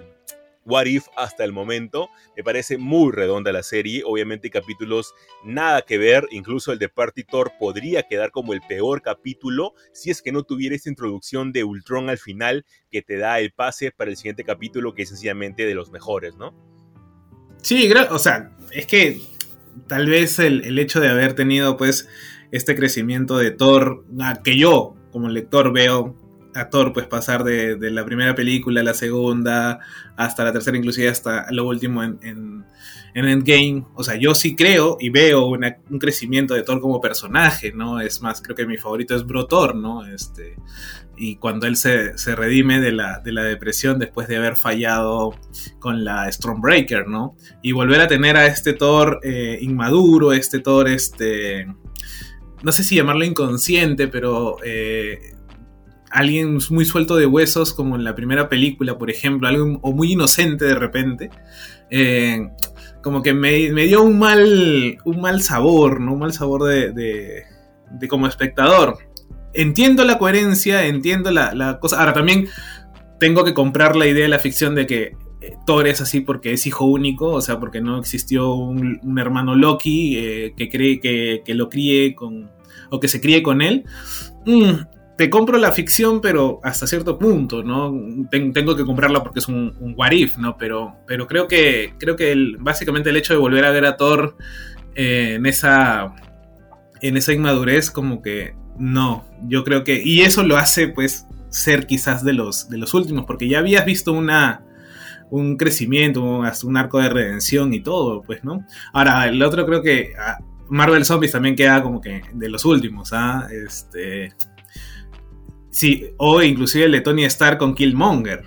What 0.65 0.87
If 0.87 1.07
hasta 1.17 1.45
el 1.45 1.53
momento, 1.53 2.09
me 2.37 2.45
parece 2.45 2.79
muy 2.79 3.11
redonda 3.13 3.53
la 3.53 3.63
serie. 3.63 4.03
Obviamente, 4.05 4.51
capítulos 4.51 5.15
nada 5.45 5.83
que 5.83 5.99
ver. 5.99 6.27
Incluso 6.31 6.73
el 6.73 6.79
de 6.79 6.89
Party 6.89 7.25
Thor 7.25 7.53
podría 7.59 8.05
quedar 8.05 8.31
como 8.31 8.53
el 8.53 8.61
peor 8.61 9.03
capítulo 9.03 9.75
si 9.93 10.11
es 10.11 10.23
que 10.23 10.33
no 10.33 10.45
tuviera 10.45 10.77
esta 10.77 10.89
introducción 10.89 11.53
de 11.53 11.65
Ultron 11.65 12.11
al 12.11 12.19
final 12.19 12.65
que 12.91 13.03
te 13.03 13.17
da 13.17 13.41
el 13.41 13.53
pase 13.53 13.91
para 13.91 14.11
el 14.11 14.17
siguiente 14.17 14.45
capítulo, 14.45 14.95
que 14.95 15.03
es 15.03 15.09
sencillamente 15.09 15.67
de 15.67 15.75
los 15.75 15.91
mejores, 15.91 16.37
¿no? 16.37 16.72
Sí, 17.63 17.91
o 18.11 18.19
sea, 18.19 18.51
es 18.71 18.87
que 18.87 19.21
tal 19.87 20.09
vez 20.09 20.39
el, 20.39 20.65
el, 20.65 20.79
hecho 20.79 21.01
de 21.01 21.09
haber 21.09 21.35
tenido 21.35 21.77
pues 21.77 22.09
este 22.51 22.75
crecimiento 22.77 23.39
de 23.39 23.51
Thor, 23.51 24.05
que 24.45 24.59
yo 24.59 24.95
como 25.11 25.29
lector 25.29 25.73
veo 25.73 26.17
a 26.55 26.69
Thor 26.69 26.93
pues 26.93 27.07
pasar 27.07 27.45
de, 27.45 27.77
de, 27.77 27.91
la 27.91 28.05
primera 28.05 28.35
película 28.35 28.81
a 28.81 28.85
la 28.85 28.95
segunda, 28.95 29.81
hasta 30.17 30.45
la 30.45 30.53
tercera, 30.53 30.77
inclusive 30.77 31.09
hasta 31.09 31.51
lo 31.51 31.67
último 31.67 32.03
en, 32.03 32.19
en, 32.23 32.65
en 33.15 33.25
Endgame. 33.27 33.85
O 33.95 34.05
sea, 34.05 34.17
yo 34.17 34.35
sí 34.35 34.55
creo 34.55 34.97
y 35.01 35.11
veo 35.11 35.47
un 35.47 35.99
crecimiento 35.99 36.55
de 36.55 36.63
Thor 36.63 36.81
como 36.81 37.01
personaje, 37.01 37.73
¿no? 37.73 38.01
Es 38.01 38.23
más, 38.23 38.43
creo 38.43 38.57
que 38.57 38.67
mi 38.67 38.77
favorito 38.77 39.15
es 39.15 39.25
Bro 39.25 39.47
Thor, 39.47 39.75
¿no? 39.75 40.07
Este, 40.07 40.57
y 41.17 41.37
cuando 41.37 41.67
él 41.67 41.77
se, 41.77 42.17
se 42.19 42.35
redime 42.35 42.81
de 42.81 42.93
la, 42.93 43.21
de 43.21 43.33
la, 43.33 43.45
depresión 43.45 43.99
después 43.99 44.29
de 44.29 44.37
haber 44.37 44.57
fallado 44.57 45.35
con 45.79 46.05
la 46.05 46.31
Stormbreaker, 46.31 47.07
¿no? 47.07 47.37
Y 47.63 47.73
volver 47.73 48.01
a 48.01 48.09
tener 48.09 48.37
a 48.37 48.47
este 48.47 48.73
Thor 48.73 49.21
eh, 49.23 49.59
inmaduro, 49.61 50.33
este 50.33 50.61
Thor, 50.61 50.89
este... 50.89 51.67
No 52.63 52.71
sé 52.71 52.85
si 52.85 52.97
llamarlo 52.97 53.25
inconsciente, 53.25 54.09
pero... 54.09 54.59
Eh, 54.65 55.35
alguien 56.13 56.59
muy 56.71 56.85
suelto 56.85 57.17
de 57.17 57.27
huesos, 57.27 57.73
como 57.73 57.97
en 57.97 58.05
la 58.05 58.15
primera 58.15 58.49
película, 58.49 58.99
por 58.99 59.11
ejemplo, 59.11 59.49
algo, 59.49 59.79
o 59.83 59.93
muy 59.93 60.13
inocente 60.13 60.67
de 60.67 60.75
repente, 60.75 61.31
eh, 61.91 62.51
como 63.03 63.23
que 63.23 63.33
me, 63.33 63.71
dio 63.87 64.03
un 64.03 64.19
mal, 64.19 64.99
un 65.05 65.21
mal 65.21 65.43
sabor, 65.43 66.01
¿no? 66.01 66.13
Un 66.13 66.21
mal 66.21 66.33
sabor 66.33 66.65
de, 66.65 66.93
de, 66.93 68.09
como 68.09 68.27
espectador. 68.27 68.99
Entiendo 69.55 70.05
la 70.05 70.19
coherencia, 70.19 70.85
entiendo 70.87 71.31
la, 71.31 71.79
cosa. 71.81 71.99
Ahora 71.99 72.13
también 72.13 72.47
tengo 73.19 73.45
que 73.45 73.55
comprar 73.55 73.97
la 73.97 74.07
idea 74.07 74.23
de 74.23 74.29
la 74.29 74.39
ficción 74.39 74.75
de 74.75 74.87
que 74.87 75.17
Thor 75.67 75.87
es 75.89 76.01
así 76.01 76.21
porque 76.21 76.53
es 76.53 76.67
hijo 76.67 76.85
único, 76.85 77.31
o 77.31 77.41
sea, 77.41 77.59
porque 77.59 77.81
no 77.81 77.99
existió 77.99 78.55
un, 78.55 79.01
un 79.03 79.19
hermano 79.19 79.57
Loki 79.57 80.17
eh, 80.19 80.55
que 80.57 80.69
cree 80.69 81.01
que, 81.01 81.43
que, 81.45 81.55
lo 81.55 81.69
críe 81.69 82.15
con. 82.15 82.51
o 82.91 83.01
que 83.01 83.09
se 83.09 83.21
críe 83.21 83.43
con 83.43 83.63
él. 83.63 83.85
Mm, 84.47 85.02
te 85.17 85.31
compro 85.31 85.59
la 85.59 85.73
ficción, 85.73 86.21
pero 86.21 86.61
hasta 86.63 86.87
cierto 86.87 87.19
punto, 87.19 87.63
¿no? 87.63 87.95
Ten, 88.31 88.53
tengo 88.53 88.75
que 88.75 88.85
comprarla 88.85 89.23
porque 89.23 89.41
es 89.41 89.49
un, 89.49 89.75
un 89.81 89.95
what 89.97 90.13
if, 90.13 90.37
¿no? 90.39 90.57
Pero, 90.57 90.97
pero 91.07 91.27
creo 91.27 91.49
que, 91.49 91.95
creo 91.99 92.17
que 92.17 92.33
el, 92.33 92.57
básicamente 92.59 93.11
el 93.11 93.17
hecho 93.17 93.35
de 93.35 93.41
volver 93.41 93.65
a 93.65 93.71
ver 93.71 93.85
a 93.85 93.97
Thor 93.97 94.37
eh, 94.95 95.35
en 95.37 95.47
esa 95.47 96.15
en 97.01 97.17
esa 97.17 97.33
inmadurez 97.33 97.91
como 97.91 98.23
que 98.23 98.55
no, 98.79 99.27
yo 99.49 99.65
creo 99.65 99.85
que 99.85 100.01
y 100.03 100.23
eso 100.23 100.45
lo 100.45 100.57
hace 100.57 100.89
pues 100.89 101.27
ser 101.49 101.87
quizás 101.87 102.25
de 102.25 102.33
los 102.33 102.69
de 102.71 102.79
los 102.79 102.95
últimos 102.95 103.25
porque 103.27 103.49
ya 103.49 103.59
habías 103.59 103.85
visto 103.85 104.13
una 104.13 104.65
un 105.33 105.57
crecimiento, 105.57 106.43
hasta 106.43 106.67
un 106.67 106.77
arco 106.77 107.01
de 107.01 107.09
redención 107.09 107.73
y 107.73 107.81
todo, 107.81 108.21
pues, 108.21 108.45
¿no? 108.45 108.67
Ahora, 108.93 109.27
el 109.27 109.43
otro 109.43 109.65
creo 109.65 109.81
que 109.81 110.13
ah, 110.19 110.39
Marvel 110.69 111.07
Zombies 111.07 111.33
también 111.33 111.57
queda 111.57 111.83
como 111.83 112.03
que 112.03 112.21
de 112.35 112.51
los 112.51 112.67
últimos, 112.67 113.15
¿ah? 113.15 113.49
Este 113.51 114.35
Sí, 115.73 116.11
o 116.19 116.43
inclusive 116.43 116.85
el 116.85 116.93
de 116.93 117.01
Tony 117.01 117.25
Stark 117.25 117.59
con 117.59 117.75
Killmonger. 117.75 118.45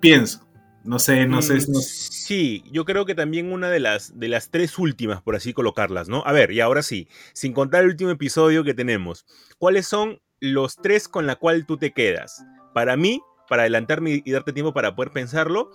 Pienso. 0.00 0.46
No 0.84 0.98
sé, 0.98 1.26
no 1.26 1.40
sé. 1.40 1.54
No... 1.54 1.80
Sí, 1.80 2.62
yo 2.70 2.84
creo 2.84 3.06
que 3.06 3.14
también 3.14 3.50
una 3.50 3.70
de 3.70 3.80
las, 3.80 4.18
de 4.18 4.28
las 4.28 4.50
tres 4.50 4.78
últimas, 4.78 5.22
por 5.22 5.34
así 5.34 5.54
colocarlas, 5.54 6.10
¿no? 6.10 6.22
A 6.26 6.32
ver, 6.32 6.52
y 6.52 6.60
ahora 6.60 6.82
sí, 6.82 7.08
sin 7.32 7.54
contar 7.54 7.82
el 7.82 7.90
último 7.90 8.10
episodio 8.10 8.64
que 8.64 8.74
tenemos, 8.74 9.24
¿cuáles 9.58 9.86
son 9.86 10.20
los 10.40 10.76
tres 10.76 11.08
con 11.08 11.26
la 11.26 11.36
cual 11.36 11.64
tú 11.64 11.78
te 11.78 11.92
quedas? 11.92 12.44
Para 12.74 12.98
mí, 12.98 13.22
para 13.48 13.62
adelantarme 13.62 14.22
y 14.22 14.30
darte 14.30 14.52
tiempo 14.52 14.74
para 14.74 14.94
poder 14.94 15.10
pensarlo, 15.10 15.70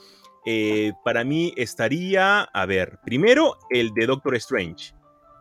eh, 0.45 0.93
para 1.03 1.23
mí 1.23 1.53
estaría, 1.57 2.41
a 2.41 2.65
ver, 2.67 2.99
primero 3.03 3.57
el 3.71 3.91
de 3.95 4.05
Doctor 4.05 4.35
Strange. 4.35 4.93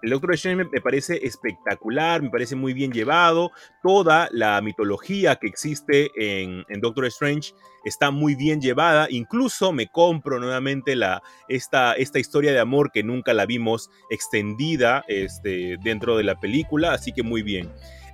El 0.03 0.11
Doctor 0.11 0.35
Strange 0.35 0.65
me, 0.65 0.81
parece 0.81 1.25
espectacular, 1.27 2.23
me 2.23 2.31
parece 2.31 2.57
muy 2.57 2.73
bien 2.73 2.93
llevado. 2.93 3.51
Toda 3.83 4.29
la 4.33 4.61
mitología 4.61 5.37
que 5.37 5.47
existe 5.47 6.11
en, 6.17 6.65
en, 6.69 6.81
Doctor 6.81 7.07
Strange 7.07 7.53
está 7.85 8.11
muy 8.11 8.35
bien 8.35 8.61
llevada. 8.61 9.09
Incluso 9.11 9.73
me 9.73 9.89
compro 9.89 10.39
nuevamente 10.39 10.95
la, 10.97 11.23
esta, 11.49 11.95
esta 11.95 12.19
historia 12.19 12.53
de 12.53 12.61
amor 12.61 12.91
que 12.93 13.03
nunca 13.03 13.35
la 13.35 13.47
vimos 13.47 13.91
extendida 14.11 15.05
este, 15.09 15.77
dentro 15.83 16.17
de 16.17 16.25
la 16.25 16.39
película, 16.39 16.93
así 16.93 17.13
que 17.13 17.23
muy 17.23 17.43
bien. 17.43 17.71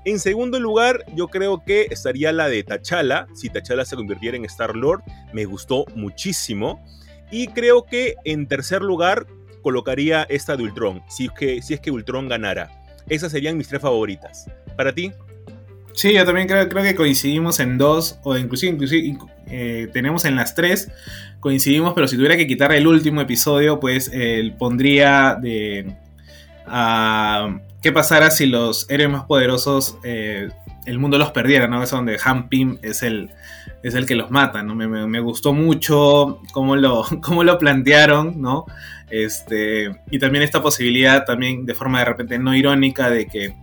En 0.07 0.19
segundo 0.19 0.61
lugar, 0.61 1.05
yo 1.15 1.29
creo 1.29 1.65
que 1.65 1.87
estaría 1.91 2.31
la 2.31 2.49
de 2.49 2.63
T'Challa. 2.63 3.27
Si 3.35 3.49
T'Challa 3.49 3.87
se 3.87 3.97
convirtiera 3.97 4.37
en 4.37 4.45
Star 4.45 4.77
Lord, 4.77 5.03
me 5.33 5.47
gustó 5.47 5.87
muchísimo. 5.95 6.85
Y 7.31 7.49
creo 7.49 7.85
que 7.85 8.15
en 8.25 8.47
tercer 8.47 8.83
lugar, 8.83 9.27
colocaría 9.65 10.25
esta 10.29 10.57
de 10.57 10.63
Ultron, 10.63 11.03
si 11.09 11.25
es 11.25 11.33
que, 11.33 11.63
si 11.63 11.75
es 11.75 11.81
que 11.81 11.91
Ultron 11.91 12.29
ganara. 12.29 12.71
Esas 13.09 13.33
serían 13.33 13.59
mis 13.59 13.67
tres 13.67 13.83
favoritas. 13.83 14.49
¿Para 14.77 14.95
ti? 14.95 15.11
Sí, 15.95 16.13
yo 16.13 16.25
también 16.25 16.47
creo, 16.47 16.69
creo 16.69 16.85
que 16.85 16.95
coincidimos 16.95 17.59
en 17.59 17.79
dos, 17.79 18.19
o 18.23 18.37
inclusive, 18.37 18.73
inclusive 18.73 19.17
eh, 19.47 19.89
tenemos 19.93 20.25
en 20.25 20.37
las 20.37 20.55
tres, 20.55 20.91
coincidimos, 21.41 21.95
pero 21.95 22.07
si 22.07 22.17
tuviera 22.17 22.37
que 22.37 22.47
quitar 22.47 22.73
el 22.73 22.87
último 22.87 23.21
episodio, 23.21 23.81
pues 23.81 24.11
eh, 24.13 24.55
pondría 24.59 25.37
de... 25.41 25.97
¿Qué 27.83 27.93
pasara 27.93 28.31
si 28.31 28.47
los 28.47 28.89
héroes 28.89 29.11
más 29.11 29.25
poderosos 29.25 29.99
eh, 30.05 30.49
el 30.87 30.99
mundo 30.99 31.19
los 31.19 31.33
perdiera? 31.33 31.69
¿no? 31.69 31.83
Es 31.83 31.91
donde 31.91 32.19
Han 32.25 32.49
Pym 32.49 32.79
es 32.81 33.03
el, 33.03 33.31
es 33.85 33.95
el 33.95 34.07
que 34.07 34.15
los 34.15 34.31
mata, 34.31 34.63
¿no? 34.63 34.75
Me, 34.75 34.89
me, 34.89 35.21
gustó 35.21 35.53
mucho 35.53 36.41
cómo 36.53 36.75
lo, 36.75 37.05
cómo 37.23 37.45
lo 37.45 37.59
plantearon, 37.59 38.41
¿no? 38.41 38.65
Este, 39.11 39.95
y 40.11 40.19
también 40.19 40.43
esta 40.43 40.63
posibilidad, 40.63 41.27
también 41.27 41.67
de 41.67 41.75
forma 41.75 41.99
de 41.99 42.07
repente 42.07 42.39
no 42.39 42.57
irónica, 42.57 43.11
de 43.11 43.27
que 43.27 43.55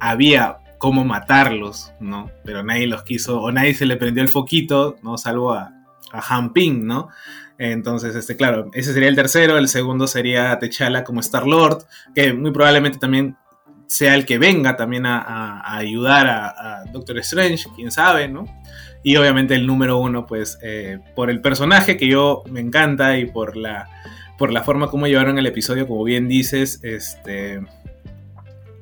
había 0.00 0.58
cómo 0.78 1.04
matarlos, 1.04 1.92
¿no? 2.00 2.28
Pero 2.44 2.64
nadie 2.64 2.88
los 2.88 3.04
quiso, 3.04 3.40
o 3.40 3.52
nadie 3.52 3.72
se 3.72 3.86
le 3.86 3.96
prendió 3.96 4.24
el 4.24 4.28
foquito, 4.28 4.96
¿no? 5.00 5.16
Salvo 5.16 5.52
a, 5.52 5.72
a 6.10 6.36
Han 6.36 6.52
Ping, 6.52 6.84
¿no? 6.84 7.08
Entonces, 7.56 8.16
este, 8.16 8.36
claro, 8.36 8.68
ese 8.74 8.92
sería 8.92 9.08
el 9.08 9.14
tercero, 9.14 9.58
el 9.58 9.68
segundo 9.68 10.08
sería 10.08 10.58
T'Challa 10.58 11.04
como 11.04 11.20
Star-Lord, 11.20 11.84
que 12.16 12.32
muy 12.32 12.50
probablemente 12.50 12.98
también 12.98 13.36
sea 13.86 14.16
el 14.16 14.26
que 14.26 14.38
venga 14.38 14.74
también 14.74 15.06
a 15.06 15.76
ayudar 15.76 16.26
a, 16.26 16.48
a, 16.48 16.84
Doctor 16.86 17.18
Strange, 17.18 17.68
quién 17.76 17.92
sabe, 17.92 18.26
¿no? 18.26 18.46
Y 19.02 19.16
obviamente 19.16 19.54
el 19.54 19.66
número 19.66 19.98
uno, 19.98 20.26
pues, 20.26 20.58
eh, 20.62 20.98
por 21.14 21.30
el 21.30 21.40
personaje 21.40 21.96
que 21.96 22.06
yo 22.06 22.44
me 22.50 22.60
encanta 22.60 23.18
y 23.18 23.26
por 23.26 23.56
la 23.56 23.88
por 24.42 24.52
la 24.52 24.64
forma 24.64 24.88
como 24.88 25.06
llevaron 25.06 25.38
el 25.38 25.46
episodio, 25.46 25.86
como 25.86 26.02
bien 26.02 26.26
dices, 26.26 26.80
este, 26.82 27.60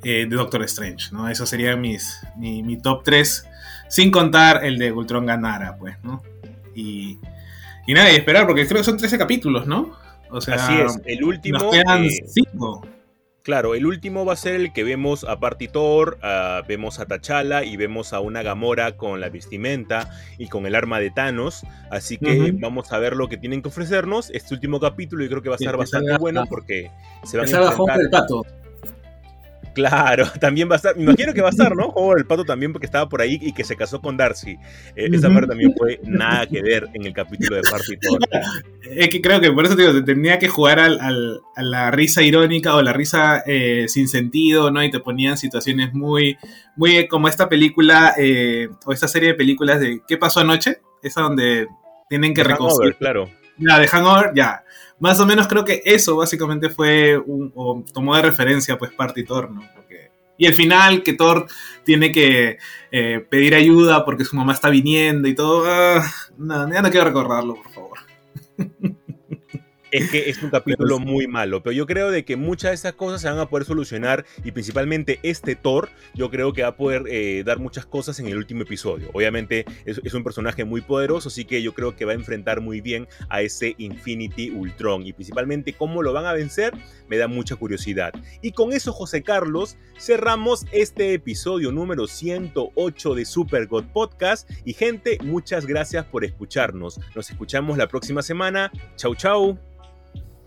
eh, 0.02 0.26
de 0.26 0.26
Doctor 0.26 0.62
Strange, 0.62 1.12
¿no? 1.12 1.28
Eso 1.28 1.44
sería 1.44 1.76
mis, 1.76 2.18
mi, 2.38 2.62
mi, 2.62 2.78
top 2.78 3.02
3, 3.04 3.46
sin 3.86 4.10
contar 4.10 4.64
el 4.64 4.78
de 4.78 4.90
Ultron 4.90 5.26
ganara, 5.26 5.76
pues, 5.76 5.96
¿no? 6.02 6.22
Y, 6.74 7.18
y 7.86 7.92
nada, 7.92 8.10
y 8.10 8.16
esperar, 8.16 8.46
porque 8.46 8.66
creo 8.66 8.78
que 8.78 8.84
son 8.84 8.96
13 8.96 9.18
capítulos, 9.18 9.66
¿no? 9.66 9.94
O 10.30 10.40
sea, 10.40 10.54
Así 10.54 10.74
es, 10.80 10.98
el 11.04 11.24
último... 11.24 11.58
Nos 11.58 11.72
quedan 11.72 12.08
5. 12.08 12.82
Eh, 12.82 12.88
Claro, 13.43 13.74
el 13.74 13.86
último 13.86 14.26
va 14.26 14.34
a 14.34 14.36
ser 14.36 14.55
el 14.55 14.72
que 14.72 14.84
vemos 14.84 15.24
a 15.24 15.41
Partitor, 15.41 16.18
uh, 16.22 16.66
vemos 16.66 17.01
a 17.01 17.07
T'Challa 17.07 17.64
y 17.64 17.76
vemos 17.76 18.12
a 18.12 18.20
una 18.20 18.43
Gamora 18.43 18.97
con 18.99 19.18
la 19.18 19.30
vestimenta 19.30 20.11
y 20.36 20.49
con 20.49 20.66
el 20.66 20.74
arma 20.74 21.01
de 21.01 21.11
Thanos. 21.11 21.62
Así 21.91 22.18
que 22.18 22.38
uh 22.38 22.45
-huh. 22.45 22.61
vamos 22.61 22.93
a 22.93 22.99
ver 22.99 23.16
lo 23.16 23.28
que 23.28 23.38
tienen 23.38 23.62
que 23.62 23.68
ofrecernos. 23.68 24.30
Este 24.30 24.53
último 24.53 24.78
capítulo 24.78 25.24
yo 25.24 25.30
creo 25.30 25.43
que 25.43 25.49
va 25.49 25.55
a 25.55 25.57
estar 25.57 25.74
sí, 25.74 25.78
bastante 25.78 26.16
bueno 26.18 26.45
porque 26.49 26.91
se 27.24 27.38
van 27.38 27.47
a 27.47 27.51
enfrentar... 27.51 28.01
el 28.01 28.11
pato. 28.11 28.47
Claro, 29.74 30.26
también 30.40 30.68
va 30.68 30.74
a 30.74 30.76
estar, 30.76 30.96
me 30.96 31.04
imagino 31.04 31.32
que 31.32 31.40
va 31.42 31.48
a 31.48 31.50
estar, 31.50 31.74
¿no? 31.76 31.86
Howard 31.94 32.18
el 32.20 32.26
pato 32.26 32.44
también 32.44 32.72
porque 32.72 32.86
estaba 32.86 33.08
por 33.08 33.20
ahí 33.22 33.38
y 33.40 33.52
que 33.52 33.64
se 33.64 33.76
casó 33.76 34.00
con 34.00 34.16
Darcy. 34.16 34.58
Eh, 34.96 35.08
esa 35.12 35.28
parte 35.32 35.48
también 35.48 35.74
fue 35.76 36.00
nada 36.04 36.46
que 36.46 36.60
ver 36.62 36.88
en 36.94 37.06
el 37.06 37.12
capítulo 37.12 37.56
de 37.56 37.62
Party. 37.62 37.96
Es 38.90 39.08
que 39.08 39.20
creo 39.20 39.40
que 39.40 39.52
por 39.52 39.64
eso 39.66 39.76
te 39.76 39.82
digo, 39.82 39.94
te 39.94 40.02
tenía 40.02 40.38
que 40.38 40.48
jugar 40.48 40.80
al- 40.80 41.00
al- 41.00 41.40
a 41.54 41.62
la 41.62 41.90
risa 41.90 42.22
irónica 42.22 42.74
o 42.74 42.82
la 42.82 42.92
risa 42.92 43.42
eh, 43.46 43.84
sin 43.88 44.08
sentido, 44.08 44.70
¿no? 44.70 44.82
Y 44.82 44.90
te 44.90 44.98
ponían 45.00 45.36
situaciones 45.36 45.92
muy, 45.94 46.36
muy 46.76 47.06
como 47.06 47.28
esta 47.28 47.48
película 47.48 48.14
eh, 48.18 48.68
o 48.84 48.92
esta 48.92 49.06
serie 49.06 49.28
de 49.30 49.34
películas 49.34 49.78
de 49.80 50.00
¿Qué 50.08 50.16
pasó 50.16 50.40
anoche? 50.40 50.80
Esa 51.02 51.20
donde 51.22 51.68
tienen 52.08 52.34
que 52.34 52.42
reconciliar. 52.42 52.96
claro. 52.96 53.30
Ya, 53.58 53.78
de 53.78 53.86
Hangover, 53.88 54.30
ya. 54.34 54.64
Más 55.01 55.18
o 55.18 55.26
menos 55.26 55.48
creo 55.48 55.64
que 55.64 55.82
eso 55.84 56.16
básicamente 56.16 56.68
fue 56.68 57.18
un, 57.18 57.51
o 57.55 57.82
tomó 57.92 58.14
de 58.14 58.22
referencia 58.22 58.78
pues 58.78 58.92
Party 58.92 59.24
Thor, 59.24 59.51
¿no? 59.51 59.62
Y 60.40 60.46
el 60.46 60.55
final, 60.55 61.03
que 61.03 61.12
Thor 61.12 61.46
tiene 61.84 62.12
que 62.12 62.57
eh, 62.90 63.26
pedir 63.28 63.55
ayuda 63.55 64.07
porque 64.07 64.24
su 64.24 64.36
mamá 64.36 64.55
está 64.55 64.70
viniendo 64.70 65.28
y 65.28 65.34
todo. 65.34 65.64
ah, 65.66 66.03
no, 66.38 66.72
ya 66.72 66.80
no 66.80 66.90
quiero 66.90 67.05
recordarlo, 67.05 67.57
por 67.57 67.70
favor. 67.70 67.98
Es 69.91 70.11
que 70.11 70.30
es 70.30 70.43
un 70.43 70.51
capítulo 70.51 70.99
muy 70.99 71.26
malo, 71.26 71.62
pero 71.62 71.72
yo 71.72 71.86
creo 71.86 72.11
de 72.11 72.24
que 72.24 72.36
muchas 72.36 72.70
de 72.70 72.74
esas 72.76 72.93
cosas 72.95 73.20
se 73.20 73.28
van 73.28 73.38
a 73.38 73.49
poder 73.49 73.66
solucionar 73.66 74.24
y 74.45 74.53
principalmente 74.53 75.18
este 75.22 75.57
Thor, 75.57 75.88
yo 76.14 76.30
creo 76.30 76.53
que 76.53 76.62
va 76.62 76.68
a 76.68 76.76
poder 76.76 77.05
eh, 77.09 77.43
dar 77.45 77.59
muchas 77.59 77.86
cosas 77.86 78.18
en 78.20 78.26
el 78.26 78.36
último 78.36 78.62
episodio. 78.62 79.11
Obviamente 79.12 79.64
es, 79.84 80.01
es 80.05 80.14
un 80.14 80.24
personaje 80.24 80.64
muy 80.64 80.80
poderoso, 80.80 81.28
así 81.28 81.45
que 81.45 81.62
yo 81.62 81.74
creo 81.74 81.97
que 81.97 82.05
va 82.05 82.12
a 82.12 82.14
enfrentar 82.14 82.61
muy 82.61 82.80
bien 82.80 83.09
a 83.28 83.43
ese 83.43 83.74
Infinity 83.78 84.51
Ultron 84.51 85.07
y 85.07 85.12
principalmente 85.12 85.72
cómo 85.72 86.03
lo 86.03 86.12
van 86.12 86.26
a 86.26 86.32
vencer 86.32 86.72
me 87.09 87.16
da 87.16 87.28
mucha 87.28 87.57
curiosidad. 87.57 88.12
Y 88.41 88.53
con 88.53 88.72
eso, 88.72 88.93
José 88.93 89.22
Carlos, 89.22 89.76
cerramos 89.99 90.64
este 90.72 91.12
episodio 91.12 91.72
número 91.72 92.07
108 92.07 93.14
de 93.14 93.24
Super 93.24 93.66
God 93.66 93.86
Podcast 93.93 94.49
y 94.64 94.72
gente, 94.72 95.18
muchas 95.22 95.66
gracias 95.66 96.05
por 96.07 96.24
escucharnos. 96.24 97.01
Nos 97.14 97.30
escuchamos 97.30 97.76
la 97.76 97.88
próxima 97.88 98.22
semana. 98.22 98.70
Chau, 98.97 99.14
chau. 99.14 99.59